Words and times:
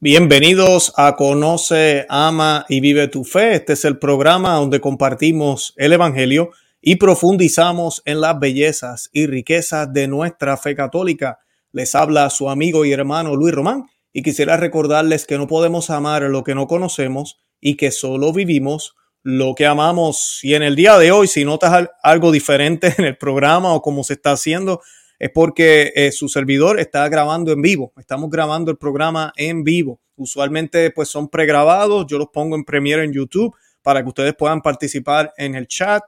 Bienvenidos 0.00 0.92
a 0.96 1.16
Conoce, 1.16 2.06
Ama 2.08 2.64
y 2.68 2.78
Vive 2.78 3.08
tu 3.08 3.24
Fe. 3.24 3.54
Este 3.54 3.72
es 3.72 3.84
el 3.84 3.98
programa 3.98 4.54
donde 4.54 4.80
compartimos 4.80 5.74
el 5.76 5.92
Evangelio 5.92 6.52
y 6.80 6.96
profundizamos 6.96 8.02
en 8.04 8.20
las 8.20 8.38
bellezas 8.38 9.10
y 9.12 9.26
riquezas 9.26 9.92
de 9.92 10.06
nuestra 10.06 10.56
fe 10.56 10.76
católica. 10.76 11.40
Les 11.72 11.96
habla 11.96 12.30
su 12.30 12.48
amigo 12.48 12.84
y 12.84 12.92
hermano 12.92 13.34
Luis 13.34 13.52
Román 13.52 13.86
y 14.12 14.22
quisiera 14.22 14.56
recordarles 14.56 15.26
que 15.26 15.36
no 15.36 15.48
podemos 15.48 15.90
amar 15.90 16.22
lo 16.22 16.44
que 16.44 16.54
no 16.54 16.68
conocemos 16.68 17.36
y 17.60 17.76
que 17.76 17.90
solo 17.90 18.32
vivimos 18.32 18.94
lo 19.24 19.56
que 19.56 19.66
amamos. 19.66 20.38
Y 20.44 20.54
en 20.54 20.62
el 20.62 20.76
día 20.76 20.96
de 20.96 21.10
hoy, 21.10 21.26
si 21.26 21.44
notas 21.44 21.88
algo 22.04 22.30
diferente 22.30 22.94
en 22.98 23.04
el 23.04 23.18
programa 23.18 23.74
o 23.74 23.82
cómo 23.82 24.04
se 24.04 24.12
está 24.12 24.30
haciendo, 24.30 24.80
es 25.18 25.30
porque 25.30 25.92
eh, 25.94 26.12
su 26.12 26.28
servidor 26.28 26.78
está 26.78 27.08
grabando 27.08 27.52
en 27.52 27.60
vivo. 27.60 27.92
Estamos 27.98 28.30
grabando 28.30 28.70
el 28.70 28.76
programa 28.76 29.32
en 29.36 29.64
vivo. 29.64 30.00
Usualmente 30.16 30.90
pues 30.90 31.08
son 31.08 31.28
pregrabados. 31.28 32.06
Yo 32.06 32.18
los 32.18 32.28
pongo 32.28 32.54
en 32.56 32.64
Premiere 32.64 33.04
en 33.04 33.12
YouTube 33.12 33.54
para 33.82 34.02
que 34.02 34.08
ustedes 34.08 34.34
puedan 34.34 34.62
participar 34.62 35.32
en 35.36 35.54
el 35.54 35.66
chat. 35.66 36.02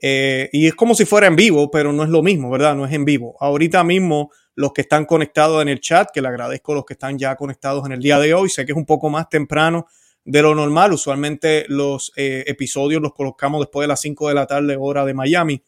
Eh, 0.00 0.48
y 0.52 0.66
es 0.66 0.74
como 0.74 0.94
si 0.94 1.04
fuera 1.04 1.26
en 1.26 1.36
vivo, 1.36 1.70
pero 1.70 1.92
no 1.92 2.02
es 2.04 2.08
lo 2.08 2.22
mismo, 2.22 2.50
¿verdad? 2.50 2.74
No 2.74 2.86
es 2.86 2.92
en 2.92 3.04
vivo. 3.04 3.36
Ahorita 3.40 3.84
mismo 3.84 4.30
los 4.54 4.72
que 4.72 4.82
están 4.82 5.04
conectados 5.04 5.60
en 5.62 5.68
el 5.68 5.80
chat, 5.80 6.10
que 6.12 6.22
le 6.22 6.28
agradezco 6.28 6.72
a 6.72 6.74
los 6.76 6.84
que 6.84 6.94
están 6.94 7.18
ya 7.18 7.36
conectados 7.36 7.84
en 7.86 7.92
el 7.92 8.00
día 8.00 8.18
de 8.18 8.34
hoy. 8.34 8.48
Sé 8.48 8.64
que 8.64 8.72
es 8.72 8.78
un 8.78 8.86
poco 8.86 9.10
más 9.10 9.28
temprano 9.28 9.86
de 10.24 10.42
lo 10.42 10.54
normal. 10.54 10.92
Usualmente 10.92 11.66
los 11.68 12.12
eh, 12.16 12.44
episodios 12.46 13.02
los 13.02 13.12
colocamos 13.12 13.60
después 13.60 13.84
de 13.84 13.88
las 13.88 14.00
5 14.00 14.28
de 14.28 14.34
la 14.34 14.46
tarde, 14.46 14.76
hora 14.78 15.04
de 15.04 15.14
Miami. 15.14 15.62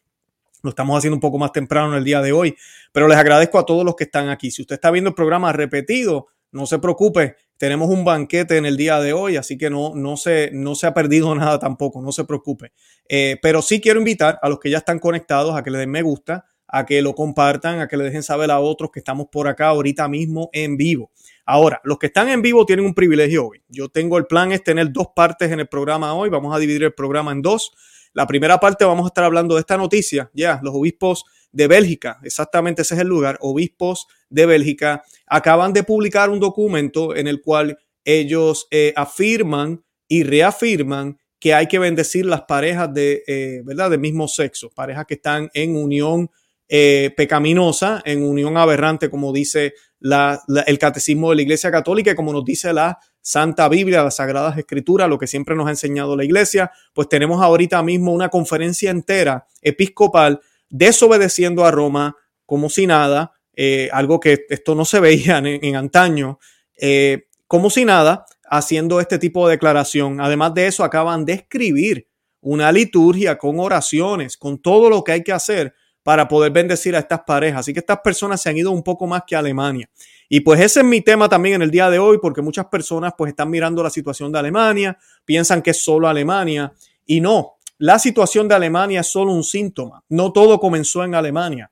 Lo 0.63 0.71
estamos 0.71 0.97
haciendo 0.97 1.17
un 1.17 1.21
poco 1.21 1.39
más 1.39 1.53
temprano 1.53 1.93
en 1.93 1.99
el 1.99 2.05
día 2.05 2.21
de 2.23 2.33
hoy, 2.33 2.57
pero 2.93 3.09
les 3.09 3.17
agradezco 3.17 3.59
a 3.59 3.67
todos 3.67 3.85
los 3.85 3.95
que 3.95 4.05
están 4.05 4.29
aquí. 4.29 4.51
Si 4.51 4.63
usted 4.63 4.75
está 4.75 4.91
viendo 4.91 5.09
el 5.09 5.15
programa 5.15 5.53
repetido, 5.53 6.29
no 6.53 6.67
se 6.67 6.79
preocupe, 6.79 7.37
tenemos 7.59 7.89
un 7.89 8.05
banquete 8.05 8.57
en 8.57 8.67
el 8.67 8.77
día 8.77 9.01
de 9.01 9.13
hoy, 9.13 9.37
así 9.37 9.57
que 9.57 9.71
no, 9.71 9.95
no, 9.95 10.17
se, 10.17 10.51
no 10.53 10.75
se 10.75 10.87
ha 10.87 10.95
perdido 10.95 11.35
nada 11.37 11.59
tampoco, 11.59 12.03
no 12.03 12.13
se 12.13 12.25
preocupe. 12.25 12.73
Eh, 13.09 13.37
pero 13.43 13.63
sí 13.63 13.81
quiero 13.81 13.99
invitar 13.99 14.39
a 14.43 14.49
los 14.49 14.59
que 14.59 14.71
ya 14.71 14.79
están 14.79 14.99
conectados 14.99 15.55
a 15.57 15.63
que 15.63 15.71
le 15.71 15.79
den 15.79 15.91
me 15.91 16.03
gusta, 16.03 16.47
a 16.69 16.85
que 16.85 17.01
lo 17.01 17.15
compartan, 17.15 17.81
a 17.81 17.89
que 17.89 17.97
le 17.97 18.05
dejen 18.05 18.23
saber 18.23 18.51
a 18.51 18.61
otros 18.61 18.91
que 18.91 19.01
estamos 19.01 19.29
por 19.31 19.49
acá 19.49 19.69
ahorita 19.69 20.09
mismo 20.09 20.51
en 20.53 20.77
vivo. 20.77 21.11
Ahora, 21.45 21.81
los 21.85 21.99
que 21.99 22.07
están 22.07 22.29
en 22.29 22.43
vivo 22.43 22.67
tienen 22.67 22.85
un 22.85 22.95
privilegio 22.95 23.47
hoy. 23.47 23.63
Yo 23.69 23.89
tengo 23.89 24.19
el 24.19 24.27
plan 24.27 24.51
es 24.51 24.65
tener 24.65 24.93
dos 24.93 25.09
partes 25.15 25.53
en 25.53 25.61
el 25.61 25.69
programa 25.69 26.13
hoy. 26.15 26.29
Vamos 26.29 26.55
a 26.55 26.59
dividir 26.59 26.83
el 26.83 26.93
programa 26.93 27.31
en 27.31 27.43
dos. 27.43 27.73
La 28.17 28.27
primera 28.27 28.59
parte 28.59 28.87
vamos 28.87 29.05
a 29.05 29.09
estar 29.09 29.25
hablando 29.25 29.57
de 29.57 29.61
esta 29.61 29.77
noticia, 29.77 30.31
ya, 30.33 30.59
los 30.63 30.75
obispos 30.75 31.27
de 31.53 31.69
Bélgica, 31.69 32.19
exactamente 32.23 32.81
ese 32.81 32.95
es 32.95 33.03
el 33.03 33.09
lugar, 33.09 33.37
obispos 33.43 34.07
de 34.31 34.47
Bélgica, 34.47 35.03
acaban 35.27 35.75
de 35.75 35.83
publicar 35.83 36.31
un 36.31 36.41
documento 36.41 37.15
en 37.15 37.27
el 37.27 37.43
cual 37.43 37.77
ellos 38.07 38.69
eh, 38.71 38.95
afirman 38.97 39.85
y 40.09 40.23
reafirman 40.23 41.19
que 41.39 41.53
hay 41.53 41.67
que 41.67 41.79
bendecir 41.79 42.25
las 42.25 42.45
parejas 42.45 42.95
de, 42.95 43.23
eh, 43.27 43.61
¿verdad? 43.67 43.91
de 43.91 43.99
mismo 43.99 44.29
sexo, 44.29 44.71
parejas 44.71 45.05
que 45.07 45.15
están 45.17 45.51
en 45.53 45.77
unión 45.77 46.31
eh, 46.71 47.13
pecaminosa, 47.19 48.01
en 48.07 48.25
unión 48.25 48.57
aberrante, 48.57 49.11
como 49.11 49.31
dice 49.31 49.75
el 50.01 50.79
catecismo 50.79 51.29
de 51.29 51.37
la 51.37 51.43
Iglesia 51.43 51.71
Católica 51.71 52.13
y 52.13 52.15
como 52.15 52.33
nos 52.33 52.47
dice 52.47 52.73
la 52.73 52.99
Santa 53.27 53.69
Biblia, 53.69 54.05
las 54.05 54.15
Sagradas 54.15 54.57
Escrituras, 54.57 55.09
lo 55.09 55.19
que 55.19 55.27
siempre 55.27 55.57
nos 55.57 55.67
ha 55.67 55.71
enseñado 55.71 56.17
la 56.17 56.23
Iglesia, 56.23 56.71
pues 56.95 57.09
tenemos 57.09 57.43
ahorita 57.43 57.83
mismo 57.83 58.13
una 58.13 58.29
conferencia 58.29 58.93
entera 58.93 59.49
episcopal 59.63 60.41
desobedeciendo 60.69 61.65
a 61.65 61.73
Roma 61.73 62.17
como 62.47 62.71
si 62.71 62.87
nada, 62.87 63.33
eh, 63.57 63.89
algo 63.91 64.21
que 64.21 64.47
esto 64.49 64.77
no 64.77 64.85
se 64.85 65.01
veía 65.01 65.39
en, 65.39 65.75
antaño, 65.75 66.39
eh, 66.81 67.27
como 67.49 67.69
si 67.69 67.85
nada, 67.85 68.27
haciendo 68.49 69.01
este 69.01 69.19
tipo 69.19 69.49
de 69.49 69.55
declaración. 69.55 70.21
Además 70.21 70.55
de 70.55 70.69
eso, 70.69 70.85
acaban 70.85 71.25
de 71.25 71.33
escribir 71.33 72.07
una 72.43 72.71
liturgia 72.71 73.39
con 73.39 73.59
oraciones, 73.59 74.37
con 74.37 74.63
todo 74.63 74.89
lo 74.89 75.03
que 75.03 75.11
hay 75.11 75.25
que 75.25 75.33
hacer 75.33 75.75
para 76.05 76.29
poder 76.29 76.53
bendecir 76.53 76.95
a 76.95 77.01
estas 77.01 77.23
parejas. 77.27 77.59
Así 77.59 77.73
que 77.73 77.81
estas 77.81 77.99
personas 78.05 78.41
se 78.41 78.51
han 78.51 78.57
ido 78.57 78.71
un 78.71 78.85
poco 78.85 79.09
más 79.09 79.25
que 79.27 79.35
a 79.35 79.41
Alemania. 79.41 79.91
Y 80.29 80.41
pues 80.41 80.61
ese 80.61 80.81
es 80.81 80.87
mi 80.87 81.01
tema 81.01 81.29
también 81.29 81.57
en 81.57 81.63
el 81.63 81.71
día 81.71 81.89
de 81.91 81.99
hoy, 81.99 82.19
porque 82.21 82.43
muchas 82.43 82.67
personas 82.67 83.15
pues 83.17 83.31
están 83.31 83.51
mirando 83.51 83.83
la 83.83 83.91
situación 83.91 84.33
de 84.33 84.39
Alemania, 84.39 84.99
piensan 85.25 85.63
que 85.63 85.71
es 85.71 85.85
solo 85.85 86.09
Alemania 86.09 86.73
y 87.05 87.21
no, 87.21 87.57
la 87.79 87.99
situación 87.99 88.49
de 88.49 88.55
Alemania 88.55 89.01
es 89.01 89.07
solo 89.07 89.33
un 89.33 89.45
síntoma. 89.45 90.03
No 90.09 90.33
todo 90.33 90.59
comenzó 90.59 91.05
en 91.05 91.15
Alemania. 91.15 91.71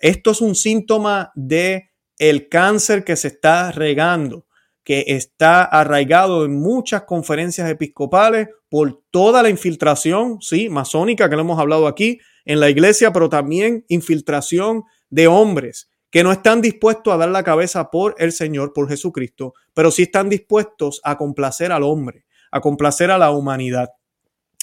Esto 0.00 0.30
es 0.30 0.40
un 0.40 0.54
síntoma 0.54 1.32
de 1.34 1.90
el 2.18 2.48
cáncer 2.48 3.04
que 3.04 3.16
se 3.16 3.28
está 3.28 3.72
regando, 3.72 4.46
que 4.84 5.04
está 5.08 5.64
arraigado 5.64 6.44
en 6.44 6.58
muchas 6.58 7.02
conferencias 7.02 7.68
episcopales 7.68 8.48
por 8.68 9.02
toda 9.10 9.42
la 9.42 9.50
infiltración, 9.50 10.40
sí, 10.40 10.68
masónica 10.68 11.28
que 11.28 11.36
lo 11.36 11.42
hemos 11.42 11.58
hablado 11.58 11.86
aquí, 11.86 12.18
en 12.44 12.60
la 12.60 12.70
iglesia, 12.70 13.12
pero 13.12 13.28
también 13.28 13.84
infiltración 13.88 14.84
de 15.10 15.26
hombres 15.26 15.89
que 16.10 16.24
no 16.24 16.32
están 16.32 16.60
dispuestos 16.60 17.12
a 17.12 17.16
dar 17.16 17.28
la 17.28 17.44
cabeza 17.44 17.90
por 17.90 18.14
el 18.18 18.32
Señor, 18.32 18.72
por 18.72 18.88
Jesucristo, 18.88 19.54
pero 19.74 19.90
sí 19.90 20.02
están 20.02 20.28
dispuestos 20.28 21.00
a 21.04 21.16
complacer 21.16 21.72
al 21.72 21.84
hombre, 21.84 22.24
a 22.50 22.60
complacer 22.60 23.10
a 23.10 23.18
la 23.18 23.30
humanidad. 23.30 23.90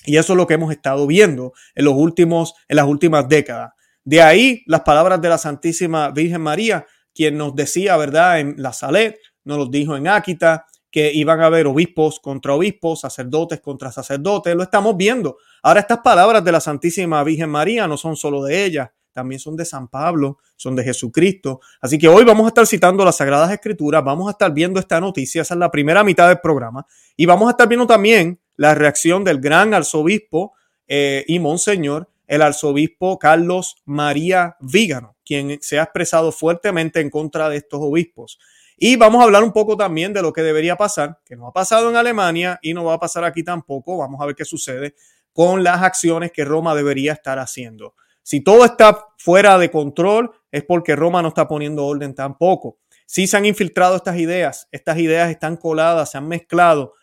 Y 0.05 0.17
eso 0.17 0.33
es 0.33 0.37
lo 0.37 0.47
que 0.47 0.55
hemos 0.55 0.71
estado 0.71 1.07
viendo 1.07 1.53
en 1.75 1.85
los 1.85 1.93
últimos, 1.95 2.53
en 2.67 2.75
las 2.75 2.85
últimas 2.85 3.27
décadas. 3.27 3.71
De 4.03 4.21
ahí 4.21 4.63
las 4.67 4.81
palabras 4.81 5.21
de 5.21 5.29
la 5.29 5.37
Santísima 5.37 6.11
Virgen 6.11 6.41
María, 6.41 6.85
quien 7.13 7.37
nos 7.37 7.55
decía, 7.55 7.97
¿verdad? 7.97 8.39
En 8.39 8.55
la 8.57 8.73
Salet, 8.73 9.17
nos 9.43 9.57
lo 9.57 9.65
dijo 9.65 9.95
en 9.97 10.07
Áquita, 10.07 10.65
que 10.89 11.11
iban 11.13 11.41
a 11.41 11.47
haber 11.47 11.67
obispos 11.67 12.19
contra 12.19 12.53
obispos, 12.53 13.01
sacerdotes 13.01 13.59
contra 13.59 13.91
sacerdotes, 13.91 14.55
lo 14.55 14.63
estamos 14.63 14.95
viendo. 14.95 15.37
Ahora 15.61 15.81
estas 15.81 15.99
palabras 15.99 16.43
de 16.43 16.51
la 16.51 16.59
Santísima 16.59 17.23
Virgen 17.23 17.49
María 17.49 17.87
no 17.87 17.97
son 17.97 18.15
solo 18.15 18.43
de 18.43 18.63
ella, 18.65 18.93
también 19.17 19.39
son 19.39 19.55
de 19.55 19.65
San 19.65 19.87
Pablo, 19.87 20.37
son 20.55 20.75
de 20.75 20.83
Jesucristo. 20.83 21.59
Así 21.81 21.97
que 21.97 22.07
hoy 22.07 22.23
vamos 22.23 22.45
a 22.45 22.49
estar 22.49 22.67
citando 22.67 23.03
las 23.03 23.17
Sagradas 23.17 23.51
Escrituras, 23.51 24.03
vamos 24.03 24.27
a 24.27 24.31
estar 24.31 24.53
viendo 24.53 24.79
esta 24.79 25.01
noticia, 25.01 25.41
esa 25.41 25.55
es 25.55 25.59
la 25.59 25.71
primera 25.71 26.03
mitad 26.03 26.27
del 26.27 26.39
programa, 26.39 26.85
y 27.15 27.25
vamos 27.25 27.47
a 27.47 27.51
estar 27.51 27.67
viendo 27.67 27.87
también 27.87 28.39
la 28.57 28.75
reacción 28.75 29.23
del 29.23 29.41
gran 29.41 29.73
arzobispo 29.73 30.53
eh, 30.87 31.25
y 31.27 31.39
monseñor, 31.39 32.11
el 32.27 32.43
arzobispo 32.43 33.17
Carlos 33.17 33.77
María 33.85 34.55
Vígano, 34.59 35.15
quien 35.25 35.57
se 35.61 35.79
ha 35.79 35.83
expresado 35.83 36.31
fuertemente 36.31 36.99
en 36.99 37.09
contra 37.09 37.49
de 37.49 37.57
estos 37.57 37.79
obispos. 37.81 38.37
Y 38.77 38.97
vamos 38.97 39.19
a 39.21 39.23
hablar 39.23 39.41
un 39.41 39.51
poco 39.51 39.75
también 39.75 40.13
de 40.13 40.21
lo 40.21 40.31
que 40.31 40.43
debería 40.43 40.75
pasar, 40.75 41.21
que 41.25 41.35
no 41.35 41.47
ha 41.47 41.53
pasado 41.53 41.89
en 41.89 41.95
Alemania 41.95 42.59
y 42.61 42.75
no 42.75 42.83
va 42.83 42.93
a 42.93 42.99
pasar 42.99 43.23
aquí 43.23 43.43
tampoco. 43.43 43.97
Vamos 43.97 44.21
a 44.21 44.27
ver 44.27 44.35
qué 44.35 44.45
sucede 44.45 44.93
con 45.33 45.63
las 45.63 45.81
acciones 45.81 46.31
que 46.31 46.45
Roma 46.45 46.75
debería 46.75 47.13
estar 47.13 47.39
haciendo. 47.39 47.95
Si 48.27 48.41
todo 48.41 48.65
está 48.65 49.05
fuera 49.17 49.57
de 49.57 49.71
control, 49.71 50.31
es 50.51 50.61
porque 50.61 50.97
Roma 50.97 51.21
no 51.21 51.29
está 51.29 51.47
poniendo 51.47 51.85
orden 51.85 52.13
tampoco. 52.13 52.77
Si 53.05 53.25
se 53.25 53.37
han 53.37 53.45
infiltrado 53.45 53.95
estas 53.95 54.17
ideas, 54.17 54.67
estas 54.73 54.97
ideas 54.97 55.31
están 55.31 55.55
coladas, 55.55 56.11
se 56.11 56.17
han 56.17 56.27
mezclado 56.27 56.93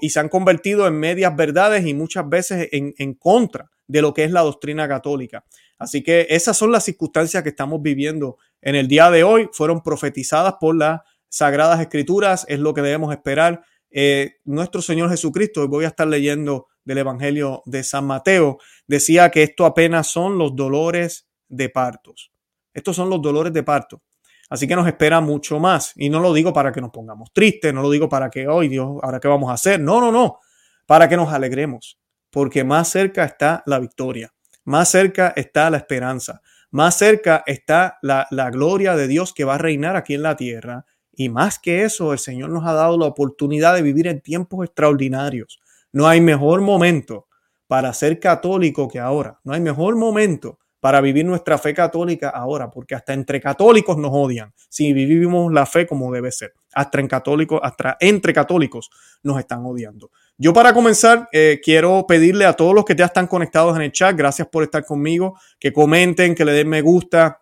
y 0.00 0.10
se 0.10 0.20
han 0.20 0.28
convertido 0.28 0.86
en 0.86 0.94
medias 1.00 1.34
verdades 1.34 1.84
y 1.84 1.94
muchas 1.94 2.28
veces 2.28 2.68
en, 2.70 2.94
en 2.98 3.14
contra 3.14 3.72
de 3.88 4.02
lo 4.02 4.14
que 4.14 4.22
es 4.22 4.30
la 4.30 4.42
doctrina 4.42 4.86
católica. 4.86 5.44
Así 5.78 6.04
que 6.04 6.28
esas 6.30 6.56
son 6.56 6.70
las 6.70 6.84
circunstancias 6.84 7.42
que 7.42 7.48
estamos 7.48 7.82
viviendo 7.82 8.36
en 8.60 8.76
el 8.76 8.86
día 8.86 9.10
de 9.10 9.24
hoy. 9.24 9.48
Fueron 9.52 9.82
profetizadas 9.82 10.54
por 10.60 10.76
las 10.76 11.00
Sagradas 11.28 11.80
Escrituras, 11.80 12.46
es 12.48 12.60
lo 12.60 12.72
que 12.72 12.82
debemos 12.82 13.12
esperar. 13.12 13.64
Eh, 13.90 14.36
nuestro 14.44 14.80
Señor 14.80 15.10
Jesucristo, 15.10 15.66
voy 15.66 15.86
a 15.86 15.88
estar 15.88 16.06
leyendo 16.06 16.68
del 16.84 16.98
Evangelio 16.98 17.62
de 17.66 17.82
San 17.84 18.06
Mateo, 18.06 18.58
decía 18.86 19.30
que 19.30 19.42
esto 19.42 19.64
apenas 19.66 20.08
son 20.08 20.38
los 20.38 20.54
dolores 20.56 21.28
de 21.48 21.68
partos. 21.68 22.32
Estos 22.74 22.96
son 22.96 23.10
los 23.10 23.20
dolores 23.20 23.52
de 23.52 23.62
parto. 23.62 24.02
Así 24.48 24.66
que 24.66 24.76
nos 24.76 24.86
espera 24.86 25.20
mucho 25.20 25.58
más. 25.58 25.92
Y 25.96 26.10
no 26.10 26.20
lo 26.20 26.32
digo 26.32 26.52
para 26.52 26.72
que 26.72 26.80
nos 26.80 26.90
pongamos 26.90 27.32
tristes, 27.32 27.72
no 27.72 27.82
lo 27.82 27.90
digo 27.90 28.08
para 28.08 28.30
que, 28.30 28.48
hoy 28.48 28.68
Dios, 28.68 28.98
ahora 29.02 29.20
qué 29.20 29.28
vamos 29.28 29.50
a 29.50 29.54
hacer. 29.54 29.80
No, 29.80 30.00
no, 30.00 30.12
no. 30.12 30.40
Para 30.86 31.08
que 31.08 31.16
nos 31.16 31.32
alegremos. 31.32 31.98
Porque 32.30 32.64
más 32.64 32.88
cerca 32.88 33.24
está 33.24 33.62
la 33.66 33.78
victoria 33.78 34.32
más 34.64 34.90
cerca 34.90 35.32
está 35.36 35.70
la 35.70 35.78
esperanza, 35.78 36.40
más 36.70 36.96
cerca 36.96 37.42
está 37.46 37.98
la, 38.02 38.26
gloria 38.50 38.96
de 38.96 39.08
Dios 39.08 39.32
que 39.32 39.44
va 39.44 39.56
a 39.56 39.58
reinar 39.58 39.96
aquí 39.96 40.14
en 40.14 40.22
la 40.22 40.36
tierra. 40.36 40.86
Y 41.14 41.28
más 41.28 41.58
que 41.58 41.84
eso, 41.84 42.12
el 42.12 42.18
Señor 42.18 42.50
nos 42.50 42.64
ha 42.64 42.72
dado 42.72 42.96
la 42.96 43.06
oportunidad 43.06 43.74
de 43.74 43.82
vivir 43.82 44.06
en 44.06 44.22
tiempos 44.22 44.64
extraordinarios. 44.64 45.60
No 45.92 46.08
hay 46.08 46.20
mejor 46.20 46.60
momento 46.60 47.28
para 47.66 47.92
ser 47.92 48.18
católico 48.18 48.88
que 48.88 48.98
ahora. 48.98 49.38
No 49.44 49.52
hay 49.52 49.60
mejor 49.60 49.96
momento 49.96 50.58
para 50.82 51.00
vivir 51.00 51.24
nuestra 51.24 51.58
fe 51.58 51.72
católica 51.72 52.28
ahora, 52.30 52.68
porque 52.68 52.96
hasta 52.96 53.12
entre 53.12 53.40
católicos 53.40 53.96
nos 53.96 54.10
odian 54.12 54.52
si 54.68 54.92
vivimos 54.92 55.52
la 55.52 55.64
fe 55.64 55.86
como 55.86 56.10
debe 56.12 56.32
ser. 56.32 56.54
Hasta, 56.74 56.98
en 56.98 57.06
católicos, 57.06 57.60
hasta 57.62 57.96
entre 58.00 58.32
católicos 58.32 58.90
nos 59.22 59.38
están 59.38 59.64
odiando. 59.64 60.10
Yo 60.36 60.52
para 60.52 60.74
comenzar 60.74 61.28
eh, 61.30 61.60
quiero 61.62 62.04
pedirle 62.08 62.46
a 62.46 62.54
todos 62.54 62.74
los 62.74 62.84
que 62.84 62.96
ya 62.96 63.04
están 63.04 63.28
conectados 63.28 63.76
en 63.76 63.82
el 63.82 63.92
chat, 63.92 64.16
gracias 64.16 64.48
por 64.48 64.64
estar 64.64 64.84
conmigo, 64.84 65.38
que 65.60 65.72
comenten, 65.72 66.34
que 66.34 66.44
le 66.44 66.52
den 66.52 66.68
me 66.68 66.82
gusta, 66.82 67.40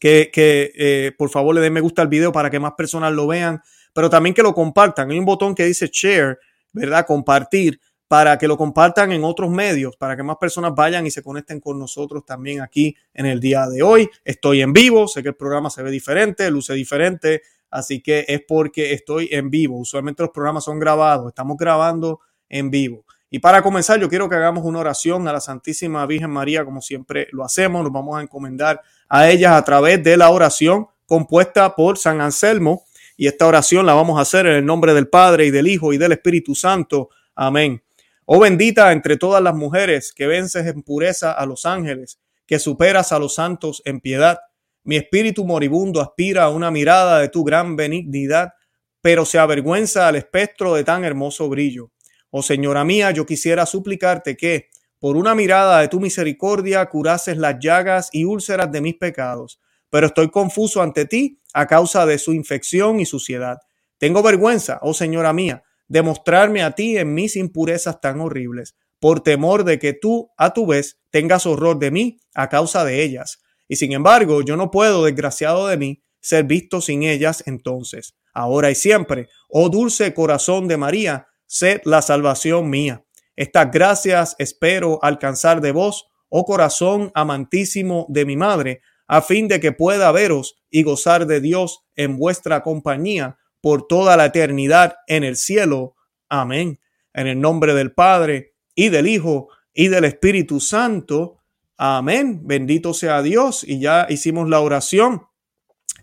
que, 0.00 0.30
eh, 0.34 1.12
por 1.18 1.28
favor 1.28 1.54
le 1.54 1.60
den 1.60 1.74
me 1.74 1.80
gusta 1.82 2.00
al 2.00 2.08
video 2.08 2.32
para 2.32 2.48
que 2.48 2.58
más 2.58 2.72
personas 2.72 3.12
lo 3.12 3.26
vean, 3.26 3.60
pero 3.92 4.08
también 4.08 4.34
que 4.34 4.42
lo 4.42 4.54
compartan. 4.54 5.10
Hay 5.10 5.18
un 5.18 5.26
botón 5.26 5.54
que 5.54 5.64
dice 5.64 5.90
share, 5.92 6.38
¿verdad? 6.74 7.06
Compartir 7.06 7.80
para 8.06 8.36
que 8.36 8.46
lo 8.46 8.58
compartan 8.58 9.12
en 9.12 9.24
otros 9.24 9.50
medios, 9.50 9.96
para 9.96 10.14
que 10.14 10.22
más 10.22 10.36
personas 10.36 10.74
vayan 10.74 11.06
y 11.06 11.10
se 11.10 11.22
conecten 11.22 11.58
con 11.58 11.78
nosotros 11.78 12.24
también 12.26 12.60
aquí 12.60 12.94
en 13.14 13.26
el 13.26 13.40
día 13.40 13.66
de 13.66 13.82
hoy. 13.82 14.08
Estoy 14.24 14.60
en 14.60 14.72
vivo, 14.72 15.08
sé 15.08 15.22
que 15.22 15.30
el 15.30 15.36
programa 15.36 15.70
se 15.70 15.82
ve 15.82 15.90
diferente, 15.90 16.50
luce 16.50 16.74
diferente, 16.74 17.42
así 17.70 18.02
que 18.02 18.26
es 18.28 18.42
porque 18.46 18.92
estoy 18.92 19.30
en 19.32 19.48
vivo. 19.48 19.78
Usualmente 19.78 20.22
los 20.22 20.30
programas 20.30 20.64
son 20.64 20.78
grabados, 20.78 21.28
estamos 21.28 21.56
grabando 21.56 22.20
en 22.48 22.70
vivo. 22.70 23.04
Y 23.30 23.40
para 23.40 23.62
comenzar, 23.62 23.98
yo 23.98 24.08
quiero 24.08 24.28
que 24.28 24.36
hagamos 24.36 24.64
una 24.64 24.78
oración 24.78 25.26
a 25.26 25.32
la 25.32 25.40
Santísima 25.40 26.06
Virgen 26.06 26.30
María, 26.30 26.64
como 26.64 26.80
siempre 26.80 27.26
lo 27.32 27.42
hacemos. 27.42 27.82
Nos 27.82 27.92
vamos 27.92 28.16
a 28.16 28.22
encomendar 28.22 28.80
a 29.08 29.28
ella 29.28 29.56
a 29.56 29.64
través 29.64 30.04
de 30.04 30.16
la 30.16 30.30
oración 30.30 30.86
compuesta 31.06 31.74
por 31.74 31.98
San 31.98 32.20
Anselmo. 32.20 32.84
Y 33.16 33.26
esta 33.26 33.46
oración 33.46 33.86
la 33.86 33.94
vamos 33.94 34.18
a 34.18 34.22
hacer 34.22 34.46
en 34.46 34.54
el 34.54 34.66
nombre 34.66 34.94
del 34.94 35.08
Padre 35.08 35.46
y 35.46 35.50
del 35.50 35.68
Hijo 35.68 35.92
y 35.92 35.98
del 35.98 36.12
Espíritu 36.12 36.54
Santo. 36.54 37.10
Amén. 37.34 37.82
Oh 38.26 38.40
bendita 38.40 38.90
entre 38.92 39.16
todas 39.16 39.42
las 39.42 39.54
mujeres 39.54 40.12
que 40.12 40.26
vences 40.26 40.66
en 40.66 40.82
pureza 40.82 41.32
a 41.32 41.44
los 41.44 41.66
ángeles, 41.66 42.18
que 42.46 42.58
superas 42.58 43.12
a 43.12 43.18
los 43.18 43.34
santos 43.34 43.82
en 43.84 44.00
piedad. 44.00 44.38
Mi 44.82 44.96
espíritu 44.96 45.44
moribundo 45.44 46.00
aspira 46.00 46.44
a 46.44 46.50
una 46.50 46.70
mirada 46.70 47.18
de 47.20 47.28
tu 47.28 47.44
gran 47.44 47.76
benignidad, 47.76 48.54
pero 49.00 49.24
se 49.24 49.38
avergüenza 49.38 50.08
al 50.08 50.16
espectro 50.16 50.74
de 50.74 50.84
tan 50.84 51.04
hermoso 51.04 51.48
brillo. 51.48 51.90
Oh 52.30 52.42
Señora 52.42 52.84
mía, 52.84 53.10
yo 53.10 53.26
quisiera 53.26 53.66
suplicarte 53.66 54.36
que, 54.36 54.70
por 54.98 55.16
una 55.16 55.34
mirada 55.34 55.80
de 55.80 55.88
tu 55.88 56.00
misericordia, 56.00 56.86
curases 56.86 57.36
las 57.36 57.56
llagas 57.60 58.08
y 58.10 58.24
úlceras 58.24 58.72
de 58.72 58.80
mis 58.80 58.94
pecados, 58.94 59.60
pero 59.94 60.08
estoy 60.08 60.28
confuso 60.28 60.82
ante 60.82 61.04
ti 61.04 61.40
a 61.52 61.68
causa 61.68 62.04
de 62.04 62.18
su 62.18 62.32
infección 62.32 62.98
y 62.98 63.06
suciedad. 63.06 63.58
Tengo 63.96 64.24
vergüenza, 64.24 64.80
oh 64.82 64.92
Señora 64.92 65.32
mía, 65.32 65.62
demostrarme 65.86 66.64
a 66.64 66.72
ti 66.72 66.98
en 66.98 67.14
mis 67.14 67.36
impurezas 67.36 68.00
tan 68.00 68.20
horribles, 68.20 68.74
por 68.98 69.20
temor 69.20 69.62
de 69.62 69.78
que 69.78 69.92
tú, 69.92 70.32
a 70.36 70.52
tu 70.52 70.66
vez, 70.66 70.98
tengas 71.10 71.46
horror 71.46 71.78
de 71.78 71.92
mí 71.92 72.18
a 72.34 72.48
causa 72.48 72.84
de 72.84 73.04
ellas. 73.04 73.38
Y 73.68 73.76
sin 73.76 73.92
embargo, 73.92 74.42
yo 74.42 74.56
no 74.56 74.72
puedo, 74.72 75.04
desgraciado 75.04 75.68
de 75.68 75.76
mí, 75.76 76.02
ser 76.20 76.42
visto 76.42 76.80
sin 76.80 77.04
ellas 77.04 77.44
entonces. 77.46 78.16
Ahora 78.32 78.72
y 78.72 78.74
siempre, 78.74 79.28
oh 79.48 79.68
dulce 79.68 80.12
corazón 80.12 80.66
de 80.66 80.76
María, 80.76 81.28
sed 81.46 81.82
la 81.84 82.02
salvación 82.02 82.68
mía. 82.68 83.04
Estas 83.36 83.70
gracias 83.70 84.34
espero 84.40 84.98
alcanzar 85.02 85.60
de 85.60 85.70
vos, 85.70 86.06
oh 86.30 86.44
corazón 86.44 87.12
amantísimo 87.14 88.06
de 88.08 88.24
mi 88.24 88.36
madre, 88.36 88.80
a 89.06 89.22
fin 89.22 89.48
de 89.48 89.60
que 89.60 89.72
pueda 89.72 90.12
veros 90.12 90.56
y 90.70 90.82
gozar 90.82 91.26
de 91.26 91.40
Dios 91.40 91.84
en 91.96 92.16
vuestra 92.16 92.62
compañía 92.62 93.38
por 93.60 93.86
toda 93.86 94.16
la 94.16 94.26
eternidad 94.26 94.96
en 95.06 95.24
el 95.24 95.36
cielo. 95.36 95.96
Amén. 96.28 96.80
En 97.12 97.26
el 97.26 97.40
nombre 97.40 97.74
del 97.74 97.92
Padre 97.92 98.54
y 98.74 98.88
del 98.88 99.06
Hijo 99.06 99.48
y 99.72 99.88
del 99.88 100.04
Espíritu 100.04 100.60
Santo. 100.60 101.38
Amén. 101.76 102.40
Bendito 102.44 102.94
sea 102.94 103.22
Dios. 103.22 103.64
Y 103.64 103.80
ya 103.80 104.06
hicimos 104.08 104.48
la 104.48 104.60
oración. 104.60 105.22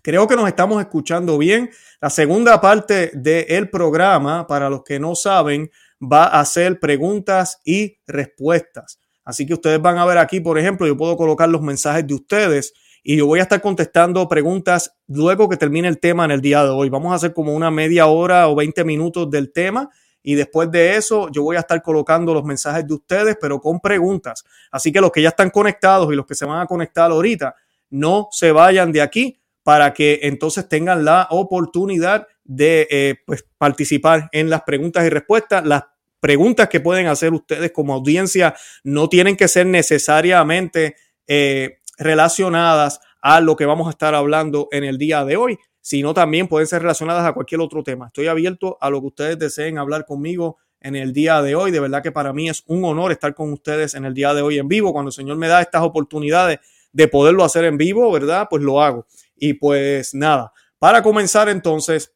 Creo 0.02 0.26
que 0.26 0.36
nos 0.36 0.48
estamos 0.48 0.80
escuchando 0.80 1.38
bien. 1.38 1.70
La 2.00 2.10
segunda 2.10 2.60
parte 2.60 3.12
del 3.14 3.70
programa, 3.70 4.46
para 4.46 4.68
los 4.68 4.82
que 4.82 4.98
no 4.98 5.14
saben, 5.14 5.70
va 6.02 6.26
a 6.26 6.44
ser 6.44 6.80
preguntas 6.80 7.60
y 7.64 7.98
respuestas. 8.06 8.98
Así 9.24 9.46
que 9.46 9.54
ustedes 9.54 9.80
van 9.80 9.98
a 9.98 10.04
ver 10.04 10.18
aquí, 10.18 10.40
por 10.40 10.58
ejemplo, 10.58 10.86
yo 10.86 10.96
puedo 10.96 11.16
colocar 11.16 11.48
los 11.48 11.62
mensajes 11.62 12.04
de 12.06 12.14
ustedes 12.14 12.72
y 13.02 13.16
yo 13.16 13.26
voy 13.26 13.40
a 13.40 13.42
estar 13.42 13.60
contestando 13.60 14.28
preguntas 14.28 14.96
luego 15.08 15.48
que 15.48 15.56
termine 15.56 15.88
el 15.88 15.98
tema 15.98 16.24
en 16.24 16.30
el 16.30 16.40
día 16.40 16.62
de 16.62 16.70
hoy. 16.70 16.88
Vamos 16.88 17.12
a 17.12 17.16
hacer 17.16 17.32
como 17.32 17.54
una 17.54 17.70
media 17.70 18.06
hora 18.06 18.48
o 18.48 18.54
20 18.54 18.84
minutos 18.84 19.30
del 19.30 19.52
tema 19.52 19.90
y 20.22 20.36
después 20.36 20.70
de 20.70 20.96
eso 20.96 21.28
yo 21.32 21.42
voy 21.42 21.56
a 21.56 21.60
estar 21.60 21.82
colocando 21.82 22.32
los 22.32 22.44
mensajes 22.44 22.86
de 22.86 22.94
ustedes, 22.94 23.36
pero 23.40 23.60
con 23.60 23.80
preguntas. 23.80 24.44
Así 24.70 24.92
que 24.92 25.00
los 25.00 25.10
que 25.10 25.22
ya 25.22 25.30
están 25.30 25.50
conectados 25.50 26.12
y 26.12 26.16
los 26.16 26.26
que 26.26 26.36
se 26.36 26.44
van 26.44 26.60
a 26.60 26.66
conectar 26.66 27.10
ahorita, 27.10 27.56
no 27.90 28.28
se 28.30 28.52
vayan 28.52 28.92
de 28.92 29.02
aquí 29.02 29.40
para 29.64 29.92
que 29.92 30.20
entonces 30.22 30.68
tengan 30.68 31.04
la 31.04 31.26
oportunidad 31.30 32.26
de 32.44 32.86
eh, 32.90 33.16
pues, 33.26 33.44
participar 33.58 34.28
en 34.32 34.48
las 34.48 34.62
preguntas 34.62 35.04
y 35.04 35.08
respuestas. 35.08 35.64
Las 35.64 35.82
preguntas 36.20 36.68
que 36.68 36.80
pueden 36.80 37.08
hacer 37.08 37.32
ustedes 37.32 37.72
como 37.72 37.94
audiencia 37.94 38.54
no 38.84 39.08
tienen 39.08 39.36
que 39.36 39.48
ser 39.48 39.66
necesariamente 39.66 40.96
eh, 41.26 41.78
relacionadas 42.02 43.00
a 43.20 43.40
lo 43.40 43.56
que 43.56 43.66
vamos 43.66 43.86
a 43.86 43.90
estar 43.90 44.14
hablando 44.14 44.68
en 44.72 44.84
el 44.84 44.98
día 44.98 45.24
de 45.24 45.36
hoy, 45.36 45.58
sino 45.80 46.14
también 46.14 46.48
pueden 46.48 46.66
ser 46.66 46.82
relacionadas 46.82 47.24
a 47.24 47.32
cualquier 47.32 47.60
otro 47.60 47.82
tema. 47.82 48.06
Estoy 48.06 48.26
abierto 48.26 48.78
a 48.80 48.90
lo 48.90 49.00
que 49.00 49.06
ustedes 49.06 49.38
deseen 49.38 49.78
hablar 49.78 50.04
conmigo 50.04 50.58
en 50.80 50.96
el 50.96 51.12
día 51.12 51.42
de 51.42 51.54
hoy. 51.54 51.70
De 51.70 51.80
verdad 51.80 52.02
que 52.02 52.12
para 52.12 52.32
mí 52.32 52.48
es 52.48 52.62
un 52.66 52.84
honor 52.84 53.12
estar 53.12 53.34
con 53.34 53.52
ustedes 53.52 53.94
en 53.94 54.04
el 54.04 54.14
día 54.14 54.34
de 54.34 54.42
hoy 54.42 54.58
en 54.58 54.68
vivo. 54.68 54.92
Cuando 54.92 55.08
el 55.08 55.14
Señor 55.14 55.36
me 55.36 55.48
da 55.48 55.60
estas 55.60 55.82
oportunidades 55.82 56.58
de 56.92 57.08
poderlo 57.08 57.44
hacer 57.44 57.64
en 57.64 57.78
vivo, 57.78 58.10
¿verdad? 58.12 58.46
Pues 58.48 58.62
lo 58.62 58.82
hago. 58.82 59.06
Y 59.36 59.54
pues 59.54 60.14
nada, 60.14 60.52
para 60.78 61.02
comenzar 61.02 61.48
entonces, 61.48 62.12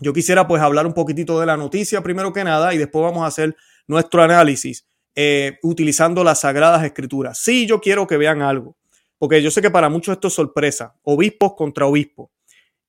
yo 0.00 0.12
quisiera 0.12 0.46
pues 0.46 0.62
hablar 0.62 0.86
un 0.86 0.94
poquitito 0.94 1.40
de 1.40 1.46
la 1.46 1.56
noticia 1.56 2.02
primero 2.02 2.32
que 2.32 2.44
nada 2.44 2.72
y 2.72 2.78
después 2.78 3.02
vamos 3.02 3.24
a 3.24 3.26
hacer 3.26 3.56
nuestro 3.86 4.22
análisis 4.22 4.86
eh, 5.14 5.58
utilizando 5.62 6.22
las 6.22 6.40
sagradas 6.40 6.84
escrituras. 6.84 7.38
Sí, 7.38 7.66
yo 7.66 7.80
quiero 7.80 8.06
que 8.06 8.16
vean 8.16 8.40
algo 8.40 8.77
porque 9.18 9.42
yo 9.42 9.50
sé 9.50 9.60
que 9.60 9.70
para 9.70 9.88
muchos 9.88 10.14
esto 10.14 10.28
es 10.28 10.34
sorpresa, 10.34 10.94
obispos 11.02 11.54
contra 11.54 11.86
obispos. 11.86 12.30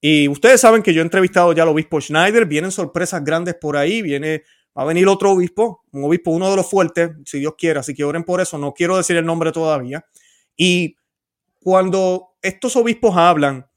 Y 0.02 0.28
ustedes 0.28 0.62
saben 0.62 0.82
que 0.82 0.94
yo 0.94 1.02
he 1.02 1.04
entrevistado 1.04 1.52
ya 1.54 1.64
al 1.64 1.70
obispo 1.70 2.00
Schneider, 2.00 2.46
vienen 2.46 2.72
sorpresas 2.72 3.24
grandes 3.24 3.56
por 3.56 3.76
ahí, 3.76 4.02
viene, 4.02 4.44
va 4.78 4.84
a 4.84 4.86
venir 4.86 5.08
otro 5.08 5.32
obispo, 5.32 5.84
un 5.92 6.06
obispo, 6.06 6.32
uno 6.32 6.50
de 6.50 6.56
los 6.56 6.70
fuertes, 6.70 7.12
si 7.26 7.40
Dios 7.40 7.56
quiere, 7.58 7.80
así 7.80 7.94
que 7.94 8.04
oren 8.04 8.24
por 8.24 8.40
eso, 8.40 8.58
no 8.58 8.74
quiero 8.74 8.96
decir 8.96 9.18
el 9.18 9.26
nombre 9.26 9.52
todavía. 9.52 10.06
Y 10.56 10.96
cuando 11.60 12.30
estos 12.42 12.76
obispos 12.76 13.18
hablan, 13.18 13.68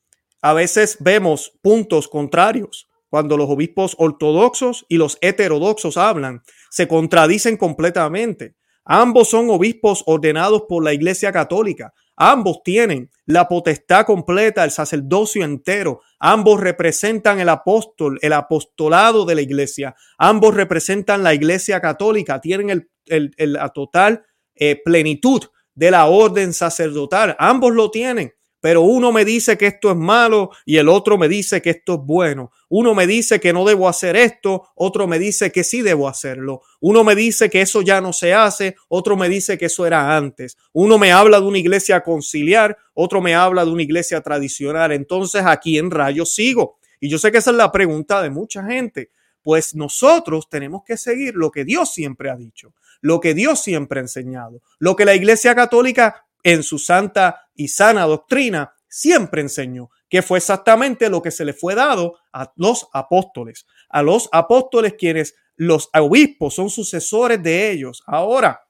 a 0.41 0.53
veces 0.53 0.97
vemos 1.01 1.53
puntos 1.63 2.09
contrarios. 2.09 2.89
Cuando 3.09 3.37
los 3.37 3.51
obispos 3.51 3.95
ortodoxos 3.99 4.87
y 4.89 4.97
los 4.97 5.19
heterodoxos 5.21 5.97
hablan, 5.97 6.43
se 6.71 6.89
contradicen 6.89 7.57
completamente. 7.57 8.57
Ambos 8.85 9.29
son 9.29 9.51
obispos 9.51 10.03
ordenados 10.07 10.63
por 10.69 10.83
la 10.83 10.95
Iglesia 10.95 11.31
Católica. 11.31 11.93
Ambos 12.17 12.63
tienen 12.63 13.11
la 13.27 13.49
potestad 13.49 14.05
completa, 14.05 14.65
el 14.65 14.71
sacerdocio 14.71 15.45
entero. 15.45 16.01
Ambos 16.19 16.61
representan 16.61 17.41
el 17.41 17.49
apóstol, 17.49 18.19
el 18.23 18.33
apostolado 18.33 19.25
de 19.25 19.35
la 19.35 19.41
iglesia. 19.41 19.95
Ambos 20.19 20.55
representan 20.55 21.23
la 21.23 21.35
iglesia 21.35 21.81
católica. 21.81 22.41
Tienen 22.41 22.89
el, 23.07 23.35
la 23.37 23.69
total 23.71 24.25
eh, 24.55 24.81
plenitud 24.85 25.43
de 25.75 25.91
la 25.91 26.07
orden 26.07 26.53
sacerdotal. 26.53 27.35
Ambos 27.39 27.73
lo 27.73 27.91
tienen 27.91 28.33
pero 28.63 28.83
uno 28.83 29.11
me 29.11 29.25
dice 29.25 29.59
que 29.59 29.67
esto 29.67 29.91
es 29.91 29.97
malo 29.97 30.53
y 30.65 30.77
el 30.77 30.89
otro 30.89 31.19
me 31.19 31.29
dice 31.29 31.61
que 31.61 31.71
esto 31.71 31.95
es 31.95 32.01
bueno. 32.05 32.53
Uno 32.69 32.95
me 32.95 33.09
dice 33.09 33.41
que 33.41 33.53
no 33.53 33.65
debo 33.65 33.89
hacer 33.89 34.15
esto, 34.15 34.69
otro 34.77 35.09
me 35.09 35.19
dice 35.19 35.51
que 35.51 35.65
sí 35.65 35.83
debo 35.83 36.07
hacerlo. 36.07 36.63
Uno 36.79 37.03
me 37.03 37.17
dice 37.17 37.51
que 37.51 37.61
eso 37.61 37.83
ya 37.83 38.01
no 38.01 38.13
se 38.13 38.33
hace, 38.33 38.77
otro 38.87 39.17
me 39.17 39.29
dice 39.29 39.59
que 39.59 39.67
eso 39.67 39.85
era 39.85 40.17
antes. 40.17 40.57
Uno 40.73 40.97
me 40.97 41.11
habla 41.11 41.41
de 41.41 41.47
una 41.47 41.59
iglesia 41.59 42.05
conciliar, 42.05 42.79
otro 42.95 43.21
me 43.21 43.35
habla 43.35 43.65
de 43.65 43.73
una 43.73 43.83
iglesia 43.83 44.21
tradicional. 44.21 44.93
Entonces, 44.93 45.43
¿a 45.45 45.57
quién 45.57 45.91
rayos 45.91 46.33
sigo? 46.33 46.79
Y 47.01 47.09
yo 47.09 47.19
sé 47.19 47.33
que 47.33 47.39
esa 47.39 47.51
es 47.51 47.57
la 47.57 47.73
pregunta 47.73 48.23
de 48.23 48.31
mucha 48.31 48.65
gente. 48.65 49.11
Pues 49.43 49.75
nosotros 49.75 50.49
tenemos 50.49 50.85
que 50.85 50.97
seguir 50.97 51.35
lo 51.35 51.51
que 51.51 51.65
Dios 51.65 51.93
siempre 51.93 52.31
ha 52.31 52.37
dicho, 52.37 52.75
lo 53.01 53.19
que 53.19 53.35
Dios 53.35 53.61
siempre 53.61 53.99
ha 53.99 54.03
enseñado, 54.03 54.63
lo 54.79 54.95
que 54.95 55.05
la 55.05 55.17
Iglesia 55.17 55.53
Católica 55.57 56.27
en 56.45 56.63
su 56.63 56.79
santa 56.79 57.42
y 57.55 57.69
sana 57.69 58.05
doctrina, 58.05 58.73
siempre 58.89 59.41
enseñó 59.41 59.91
que 60.13 60.21
fue 60.21 60.37
exactamente 60.37 61.09
lo 61.09 61.23
que 61.23 61.31
se 61.31 61.43
le 61.43 61.55
fue 61.55 61.75
dado 61.75 62.19
a 62.35 62.53
los 62.57 62.87
apóstoles, 62.93 63.67
a 63.89 64.03
los 64.03 64.29
apóstoles 64.31 64.93
quienes 64.99 65.35
los 65.57 65.89
obispos 65.95 66.55
son 66.55 66.69
sucesores 66.69 67.43
de 67.43 67.71
ellos. 67.71 68.03
Ahora, 68.07 68.61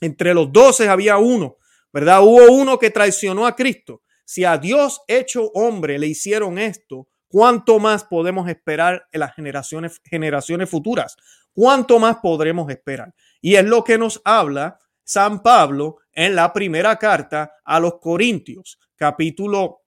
entre 0.00 0.32
los 0.32 0.50
doce 0.50 0.88
había 0.88 1.18
uno, 1.18 1.58
¿verdad? 1.92 2.22
Hubo 2.22 2.50
uno 2.50 2.78
que 2.78 2.90
traicionó 2.90 3.46
a 3.46 3.54
Cristo. 3.54 4.00
Si 4.24 4.44
a 4.44 4.56
Dios 4.56 5.02
hecho 5.06 5.50
hombre 5.52 5.98
le 5.98 6.06
hicieron 6.06 6.58
esto, 6.58 7.08
¿cuánto 7.28 7.78
más 7.78 8.04
podemos 8.04 8.48
esperar 8.48 9.06
en 9.12 9.20
las 9.20 9.34
generaciones, 9.34 10.00
generaciones 10.04 10.70
futuras? 10.70 11.14
¿Cuánto 11.52 11.98
más 11.98 12.16
podremos 12.22 12.70
esperar? 12.70 13.12
Y 13.42 13.56
es 13.56 13.64
lo 13.64 13.84
que 13.84 13.98
nos 13.98 14.22
habla 14.24 14.78
San 15.04 15.42
Pablo 15.42 15.98
en 16.12 16.34
la 16.34 16.52
primera 16.52 16.96
carta 16.96 17.52
a 17.64 17.80
los 17.80 17.98
Corintios, 18.00 18.78
capítulo, 18.96 19.82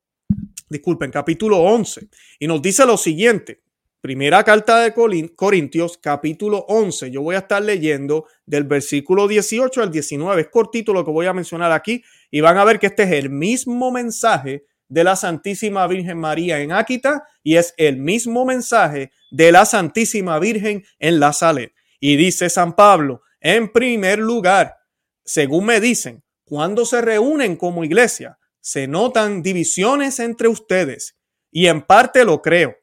disculpen, 0.69 1.11
capítulo 1.11 1.59
11. 1.59 2.07
Y 2.39 2.47
nos 2.47 2.61
dice 2.61 2.85
lo 2.85 2.97
siguiente, 2.97 3.61
primera 4.01 4.43
carta 4.43 4.79
de 4.79 4.93
Corintios, 5.35 5.97
capítulo 5.97 6.65
11. 6.67 7.11
Yo 7.11 7.21
voy 7.21 7.35
a 7.35 7.39
estar 7.39 7.61
leyendo 7.61 8.27
del 8.45 8.65
versículo 8.65 9.27
18 9.27 9.81
al 9.81 9.91
19. 9.91 10.41
Es 10.41 10.47
cortito 10.49 10.93
lo 10.93 11.05
que 11.05 11.11
voy 11.11 11.25
a 11.25 11.33
mencionar 11.33 11.71
aquí 11.71 12.03
y 12.29 12.41
van 12.41 12.57
a 12.57 12.65
ver 12.65 12.79
que 12.79 12.87
este 12.87 13.03
es 13.03 13.11
el 13.11 13.29
mismo 13.29 13.91
mensaje 13.91 14.65
de 14.89 15.03
la 15.03 15.15
Santísima 15.15 15.87
Virgen 15.87 16.17
María 16.17 16.59
en 16.59 16.71
Áquita 16.71 17.23
y 17.41 17.55
es 17.55 17.73
el 17.77 17.97
mismo 17.97 18.45
mensaje 18.45 19.11
de 19.31 19.51
la 19.51 19.65
Santísima 19.65 20.37
Virgen 20.37 20.83
en 20.99 21.19
la 21.19 21.33
Salet. 21.33 21.73
Y 21.99 22.17
dice 22.17 22.49
San 22.49 22.75
Pablo, 22.75 23.21
en 23.39 23.71
primer 23.71 24.19
lugar, 24.19 24.82
según 25.25 25.65
me 25.65 25.79
dicen, 25.79 26.23
cuando 26.43 26.85
se 26.85 27.01
reúnen 27.01 27.55
como 27.55 27.83
iglesia, 27.83 28.37
se 28.59 28.87
notan 28.87 29.41
divisiones 29.41 30.19
entre 30.19 30.47
ustedes 30.47 31.17
y 31.51 31.67
en 31.67 31.81
parte 31.81 32.25
lo 32.25 32.41
creo. 32.41 32.75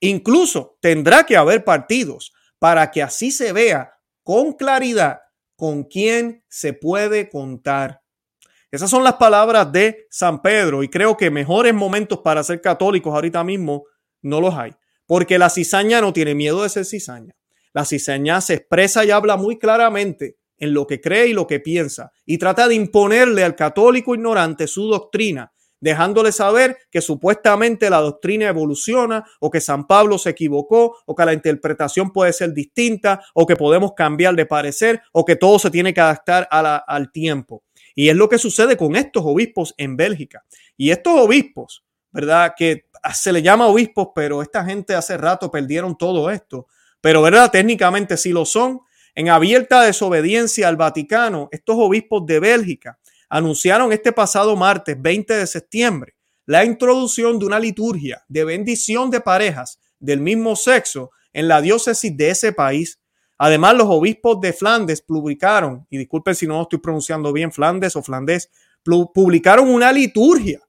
Incluso 0.00 0.78
tendrá 0.80 1.24
que 1.24 1.36
haber 1.36 1.64
partidos 1.64 2.32
para 2.58 2.90
que 2.90 3.02
así 3.02 3.30
se 3.30 3.52
vea 3.52 3.92
con 4.22 4.52
claridad 4.52 5.20
con 5.56 5.84
quién 5.84 6.44
se 6.48 6.72
puede 6.72 7.28
contar. 7.28 8.02
Esas 8.70 8.90
son 8.90 9.02
las 9.02 9.14
palabras 9.14 9.72
de 9.72 10.06
San 10.10 10.42
Pedro 10.42 10.82
y 10.82 10.88
creo 10.88 11.16
que 11.16 11.30
mejores 11.30 11.74
momentos 11.74 12.20
para 12.20 12.44
ser 12.44 12.60
católicos 12.60 13.12
ahorita 13.12 13.42
mismo 13.42 13.84
no 14.22 14.40
los 14.40 14.54
hay, 14.54 14.72
porque 15.06 15.38
la 15.38 15.50
cizaña 15.50 16.00
no 16.00 16.12
tiene 16.12 16.34
miedo 16.34 16.62
de 16.62 16.68
ser 16.68 16.84
cizaña. 16.84 17.34
La 17.72 17.84
cizaña 17.84 18.40
se 18.40 18.54
expresa 18.54 19.04
y 19.04 19.10
habla 19.10 19.36
muy 19.36 19.58
claramente 19.58 20.36
en 20.58 20.74
lo 20.74 20.86
que 20.86 21.00
cree 21.00 21.28
y 21.28 21.32
lo 21.32 21.46
que 21.46 21.60
piensa 21.60 22.12
y 22.26 22.38
trata 22.38 22.68
de 22.68 22.74
imponerle 22.74 23.44
al 23.44 23.56
católico 23.56 24.14
ignorante 24.14 24.66
su 24.66 24.88
doctrina, 24.88 25.52
dejándole 25.80 26.32
saber 26.32 26.76
que 26.90 27.00
supuestamente 27.00 27.88
la 27.90 28.00
doctrina 28.00 28.48
evoluciona 28.48 29.24
o 29.40 29.50
que 29.50 29.60
San 29.60 29.86
Pablo 29.86 30.18
se 30.18 30.30
equivocó 30.30 30.96
o 31.06 31.14
que 31.14 31.24
la 31.24 31.32
interpretación 31.32 32.12
puede 32.12 32.32
ser 32.32 32.52
distinta 32.52 33.20
o 33.34 33.46
que 33.46 33.56
podemos 33.56 33.92
cambiar 33.94 34.34
de 34.34 34.46
parecer 34.46 35.02
o 35.12 35.24
que 35.24 35.36
todo 35.36 35.58
se 35.58 35.70
tiene 35.70 35.94
que 35.94 36.00
adaptar 36.00 36.48
al 36.50 37.12
tiempo. 37.12 37.62
Y 37.94 38.08
es 38.08 38.16
lo 38.16 38.28
que 38.28 38.38
sucede 38.38 38.76
con 38.76 38.96
estos 38.96 39.24
obispos 39.26 39.74
en 39.76 39.96
Bélgica. 39.96 40.44
Y 40.76 40.90
estos 40.90 41.14
obispos, 41.14 41.84
¿verdad? 42.12 42.54
Que 42.56 42.86
se 43.12 43.32
le 43.32 43.42
llama 43.42 43.66
obispos, 43.66 44.08
pero 44.14 44.42
esta 44.42 44.64
gente 44.64 44.94
hace 44.94 45.16
rato 45.16 45.50
perdieron 45.50 45.96
todo 45.96 46.30
esto. 46.30 46.66
Pero, 47.00 47.22
¿verdad? 47.22 47.50
Técnicamente 47.50 48.16
sí 48.16 48.30
lo 48.30 48.44
son 48.44 48.80
en 49.18 49.30
abierta 49.30 49.82
desobediencia 49.82 50.68
al 50.68 50.76
Vaticano, 50.76 51.48
estos 51.50 51.74
obispos 51.76 52.24
de 52.24 52.38
Bélgica 52.38 53.00
anunciaron 53.28 53.92
este 53.92 54.12
pasado 54.12 54.54
martes 54.54 54.96
20 54.96 55.34
de 55.34 55.46
septiembre 55.48 56.14
la 56.46 56.64
introducción 56.64 57.36
de 57.36 57.46
una 57.46 57.58
liturgia 57.58 58.24
de 58.28 58.44
bendición 58.44 59.10
de 59.10 59.20
parejas 59.20 59.80
del 59.98 60.20
mismo 60.20 60.54
sexo 60.54 61.10
en 61.32 61.48
la 61.48 61.60
diócesis 61.60 62.16
de 62.16 62.30
ese 62.30 62.52
país. 62.52 63.00
Además, 63.38 63.74
los 63.74 63.88
obispos 63.88 64.40
de 64.40 64.52
Flandes 64.52 65.02
publicaron, 65.02 65.84
y 65.90 65.98
disculpen 65.98 66.36
si 66.36 66.46
no 66.46 66.62
estoy 66.62 66.78
pronunciando 66.78 67.32
bien 67.32 67.50
Flandes 67.50 67.96
o 67.96 68.02
flandés, 68.04 68.48
publicaron 69.12 69.68
una 69.68 69.90
liturgia 69.90 70.60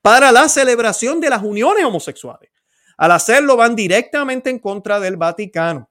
para 0.00 0.30
la 0.30 0.48
celebración 0.48 1.18
de 1.18 1.30
las 1.30 1.42
uniones 1.42 1.84
homosexuales. 1.84 2.52
Al 2.96 3.10
hacerlo 3.10 3.56
van 3.56 3.74
directamente 3.74 4.48
en 4.48 4.60
contra 4.60 5.00
del 5.00 5.16
Vaticano. 5.16 5.90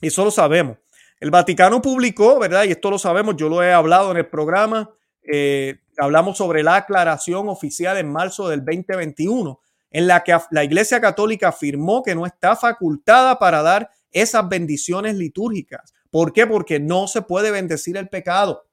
Y 0.00 0.06
eso 0.06 0.24
lo 0.24 0.30
sabemos. 0.30 0.79
El 1.20 1.30
Vaticano 1.30 1.82
publicó, 1.82 2.38
¿verdad? 2.38 2.64
Y 2.64 2.70
esto 2.70 2.90
lo 2.90 2.98
sabemos, 2.98 3.36
yo 3.36 3.48
lo 3.50 3.62
he 3.62 3.72
hablado 3.72 4.10
en 4.10 4.16
el 4.16 4.26
programa, 4.26 4.90
eh, 5.22 5.80
hablamos 5.98 6.38
sobre 6.38 6.62
la 6.62 6.76
aclaración 6.76 7.48
oficial 7.50 7.98
en 7.98 8.10
marzo 8.10 8.48
del 8.48 8.64
2021, 8.64 9.60
en 9.90 10.06
la 10.06 10.24
que 10.24 10.36
la 10.50 10.64
Iglesia 10.64 11.00
Católica 11.00 11.48
afirmó 11.48 12.02
que 12.02 12.14
no 12.14 12.24
está 12.24 12.56
facultada 12.56 13.38
para 13.38 13.60
dar 13.62 13.90
esas 14.10 14.48
bendiciones 14.48 15.16
litúrgicas. 15.16 15.92
¿Por 16.10 16.32
qué? 16.32 16.46
Porque 16.46 16.80
no 16.80 17.06
se 17.06 17.20
puede 17.22 17.50
bendecir 17.50 17.98
el 17.98 18.08
pecado. 18.08 18.64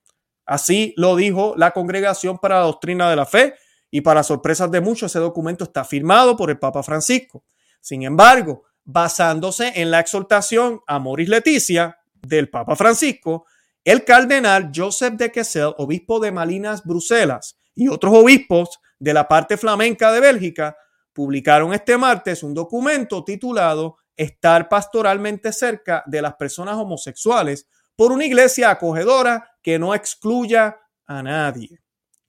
Así 0.45 0.93
lo 0.95 1.17
dijo 1.17 1.53
la 1.57 1.71
Congregación 1.71 2.37
para 2.37 2.59
la 2.59 2.65
Doctrina 2.65 3.09
de 3.09 3.17
la 3.17 3.25
Fe 3.25 3.55
y 3.91 4.01
para 4.01 4.23
sorpresas 4.23 4.71
de 4.71 4.79
muchos, 4.79 5.11
ese 5.11 5.19
documento 5.19 5.65
está 5.65 5.83
firmado 5.83 6.37
por 6.37 6.49
el 6.49 6.59
Papa 6.59 6.81
Francisco. 6.81 7.43
Sin 7.81 8.03
embargo, 8.03 8.63
basándose 8.85 9.73
en 9.75 9.91
la 9.91 9.99
exhortación 9.99 10.81
a 10.87 10.99
Moris 10.99 11.27
Leticia, 11.27 11.97
del 12.27 12.49
Papa 12.49 12.75
Francisco, 12.75 13.45
el 13.83 14.03
cardenal 14.03 14.71
Joseph 14.75 15.13
de 15.13 15.31
Kessel, 15.31 15.73
obispo 15.77 16.19
de 16.19 16.31
Malinas, 16.31 16.83
Bruselas, 16.83 17.57
y 17.73 17.87
otros 17.87 18.13
obispos 18.15 18.79
de 18.99 19.13
la 19.13 19.27
parte 19.27 19.55
flamenca 19.55 20.11
de 20.11 20.19
Bélgica, 20.19 20.75
publicaron 21.13 21.73
este 21.73 21.97
martes 21.97 22.43
un 22.43 22.53
documento 22.53 23.23
titulado 23.23 23.97
Estar 24.15 24.67
pastoralmente 24.67 25.53
cerca 25.53 26.03
de 26.07 26.23
las 26.23 26.35
personas 26.35 26.75
homosexuales 26.75 27.69
por 27.95 28.11
una 28.11 28.25
iglesia 28.25 28.71
acogedora 28.71 29.51
que 29.61 29.77
no 29.77 29.93
excluya 29.93 30.79
a 31.05 31.21
nadie, 31.21 31.79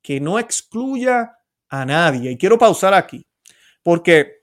que 0.03 0.21
no 0.21 0.39
excluya 0.39 1.39
a 1.71 1.87
nadie. 1.87 2.33
Y 2.33 2.37
quiero 2.37 2.59
pausar 2.59 2.93
aquí, 2.93 3.27
porque 3.83 4.43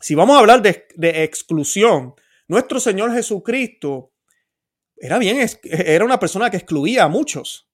si 0.00 0.16
vamos 0.16 0.36
a 0.36 0.40
hablar 0.40 0.60
de, 0.60 0.88
de 0.96 1.22
exclusión, 1.22 2.14
nuestro 2.48 2.80
Señor 2.80 3.12
Jesucristo 3.12 4.12
era 4.96 5.18
bien, 5.18 5.46
era 5.62 6.04
una 6.04 6.18
persona 6.18 6.50
que 6.50 6.56
excluía 6.56 7.04
a 7.04 7.08
muchos, 7.08 7.68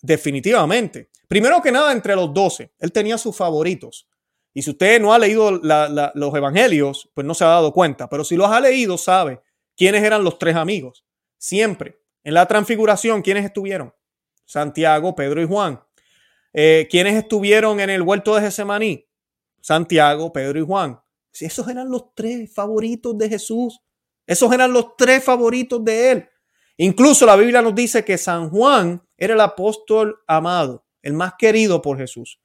definitivamente. 0.00 1.10
Primero 1.28 1.60
que 1.62 1.72
nada, 1.72 1.92
entre 1.92 2.14
los 2.16 2.32
doce, 2.32 2.72
él 2.78 2.92
tenía 2.92 3.18
sus 3.18 3.36
favoritos. 3.36 4.08
Y 4.52 4.62
si 4.62 4.70
usted 4.70 5.00
no 5.00 5.14
ha 5.14 5.18
leído 5.18 5.52
los 5.52 6.34
evangelios, 6.34 7.08
pues 7.14 7.26
no 7.26 7.34
se 7.34 7.44
ha 7.44 7.48
dado 7.48 7.72
cuenta. 7.72 8.08
Pero 8.08 8.24
si 8.24 8.36
los 8.36 8.48
ha 8.48 8.60
leído, 8.60 8.98
sabe 8.98 9.40
quiénes 9.76 10.02
eran 10.02 10.24
los 10.24 10.38
tres 10.38 10.56
amigos. 10.56 11.04
Siempre. 11.38 12.00
En 12.24 12.34
la 12.34 12.46
transfiguración, 12.46 13.22
¿quiénes 13.22 13.44
estuvieron? 13.44 13.94
Santiago, 14.44 15.14
Pedro 15.14 15.40
y 15.40 15.46
Juan. 15.46 15.80
Eh, 16.52 16.88
¿Quiénes 16.90 17.14
estuvieron 17.14 17.78
en 17.78 17.90
el 17.90 18.02
huerto 18.02 18.34
de 18.34 18.42
Getsemaní? 18.42 19.06
Santiago, 19.60 20.32
Pedro 20.32 20.58
y 20.58 20.66
Juan. 20.66 21.00
Esos 21.32 21.68
eran 21.68 21.88
los 21.88 22.14
tres 22.14 22.52
favoritos 22.52 23.16
de 23.16 23.28
Jesús. 23.28 23.80
Esos 24.26 24.52
eran 24.52 24.72
los 24.72 24.96
tres 24.96 25.22
favoritos 25.22 25.84
de 25.84 26.10
él. 26.10 26.28
Incluso 26.82 27.26
la 27.26 27.36
Biblia 27.36 27.60
nos 27.60 27.74
dice 27.74 28.06
que 28.06 28.16
San 28.16 28.48
Juan 28.48 29.02
era 29.18 29.34
el 29.34 29.40
apóstol 29.42 30.16
amado, 30.26 30.86
el 31.02 31.12
más 31.12 31.34
querido 31.38 31.82
por 31.82 31.98
Jesús. 31.98 32.40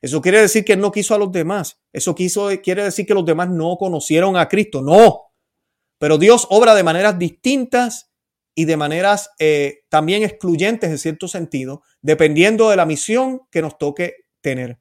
Eso 0.00 0.20
quiere 0.20 0.40
decir 0.40 0.64
que 0.64 0.74
él 0.74 0.80
no 0.80 0.92
quiso 0.92 1.12
a 1.12 1.18
los 1.18 1.32
demás. 1.32 1.80
Eso 1.92 2.14
quiere 2.14 2.84
decir 2.84 3.04
que 3.04 3.14
los 3.14 3.24
demás 3.24 3.48
no 3.48 3.76
conocieron 3.76 4.36
a 4.36 4.46
Cristo. 4.46 4.80
No. 4.80 5.32
Pero 5.98 6.18
Dios 6.18 6.46
obra 6.50 6.76
de 6.76 6.84
maneras 6.84 7.18
distintas 7.18 8.12
y 8.54 8.64
de 8.64 8.76
maneras 8.76 9.30
eh, 9.40 9.80
también 9.88 10.22
excluyentes 10.22 10.88
en 10.88 10.98
cierto 10.98 11.26
sentido, 11.26 11.82
dependiendo 12.00 12.70
de 12.70 12.76
la 12.76 12.86
misión 12.86 13.40
que 13.50 13.60
nos 13.60 13.76
toque 13.76 14.14
tener. 14.40 14.78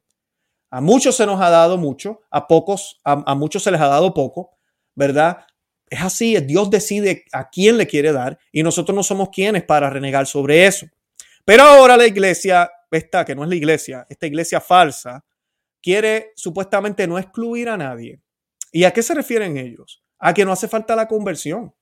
A 0.70 0.82
muchos 0.82 1.16
se 1.16 1.26
nos 1.26 1.42
ha 1.42 1.50
dado 1.50 1.80
mucho, 1.80 2.20
a 2.30 2.46
pocos, 2.46 3.00
a 3.04 3.34
muchos 3.34 3.64
se 3.64 3.72
les 3.72 3.82
ha 3.82 3.88
dado 3.88 4.14
poco, 4.14 4.52
¿verdad? 4.94 5.48
Es 5.90 6.02
así, 6.02 6.40
Dios 6.42 6.70
decide 6.70 7.26
a 7.32 7.50
quién 7.50 7.78
le 7.78 7.88
quiere 7.88 8.12
dar 8.12 8.38
y 8.52 8.64
nosotros 8.64 8.96
no 8.96 9.04
somos 9.04 9.30
quienes 9.30 9.64
para 9.64 9.90
renegar 9.90 10.28
sobre 10.28 10.68
eso. 10.68 10.86
Pero 11.46 11.64
ahora 11.64 11.98
la 11.98 12.06
iglesia, 12.06 12.70
esta 12.92 13.26
que 13.26 13.36
no 13.36 13.44
es 13.44 13.50
la 13.50 13.56
iglesia, 13.56 14.06
esta 14.10 14.28
iglesia 14.28 14.62
falsa, 14.62 15.26
quiere 15.82 16.32
supuestamente 16.36 17.08
no 17.08 17.18
excluir 17.18 17.70
a 17.70 17.78
nadie. 17.78 18.22
¿Y 18.72 18.84
a 18.84 18.92
qué 18.92 19.02
se 19.02 19.16
refieren 19.16 19.58
ellos? 19.58 20.04
A 20.20 20.34
que 20.34 20.46
no 20.46 20.52
hace 20.52 20.68
falta 20.68 20.96
la 20.96 21.08
conversión. 21.08 21.74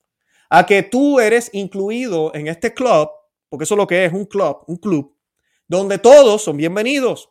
A 0.48 0.64
que 0.64 0.82
tú 0.82 1.20
eres 1.20 1.50
incluido 1.52 2.34
en 2.34 2.48
este 2.48 2.72
club, 2.72 3.10
porque 3.48 3.64
eso 3.64 3.74
es 3.74 3.78
lo 3.78 3.86
que 3.86 4.06
es 4.06 4.12
un 4.12 4.24
club, 4.24 4.64
un 4.66 4.76
club, 4.76 5.14
donde 5.66 5.98
todos 5.98 6.42
son 6.42 6.56
bienvenidos, 6.56 7.30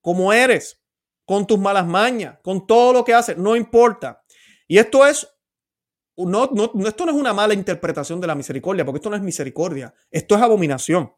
como 0.00 0.32
eres, 0.32 0.80
con 1.26 1.46
tus 1.46 1.58
malas 1.58 1.86
mañas, 1.86 2.38
con 2.42 2.66
todo 2.66 2.94
lo 2.94 3.04
que 3.04 3.12
haces, 3.12 3.36
no 3.36 3.54
importa. 3.54 4.22
Y 4.66 4.78
esto 4.78 5.06
es 5.06 5.28
no, 6.26 6.50
esto 6.86 7.06
no 7.06 7.12
es 7.12 7.16
una 7.16 7.32
mala 7.32 7.54
interpretación 7.54 8.20
de 8.20 8.26
la 8.26 8.34
misericordia, 8.34 8.84
porque 8.84 8.98
esto 8.98 9.10
no 9.10 9.16
es 9.16 9.22
misericordia, 9.22 9.94
esto 10.10 10.34
es 10.34 10.42
abominación. 10.42 11.12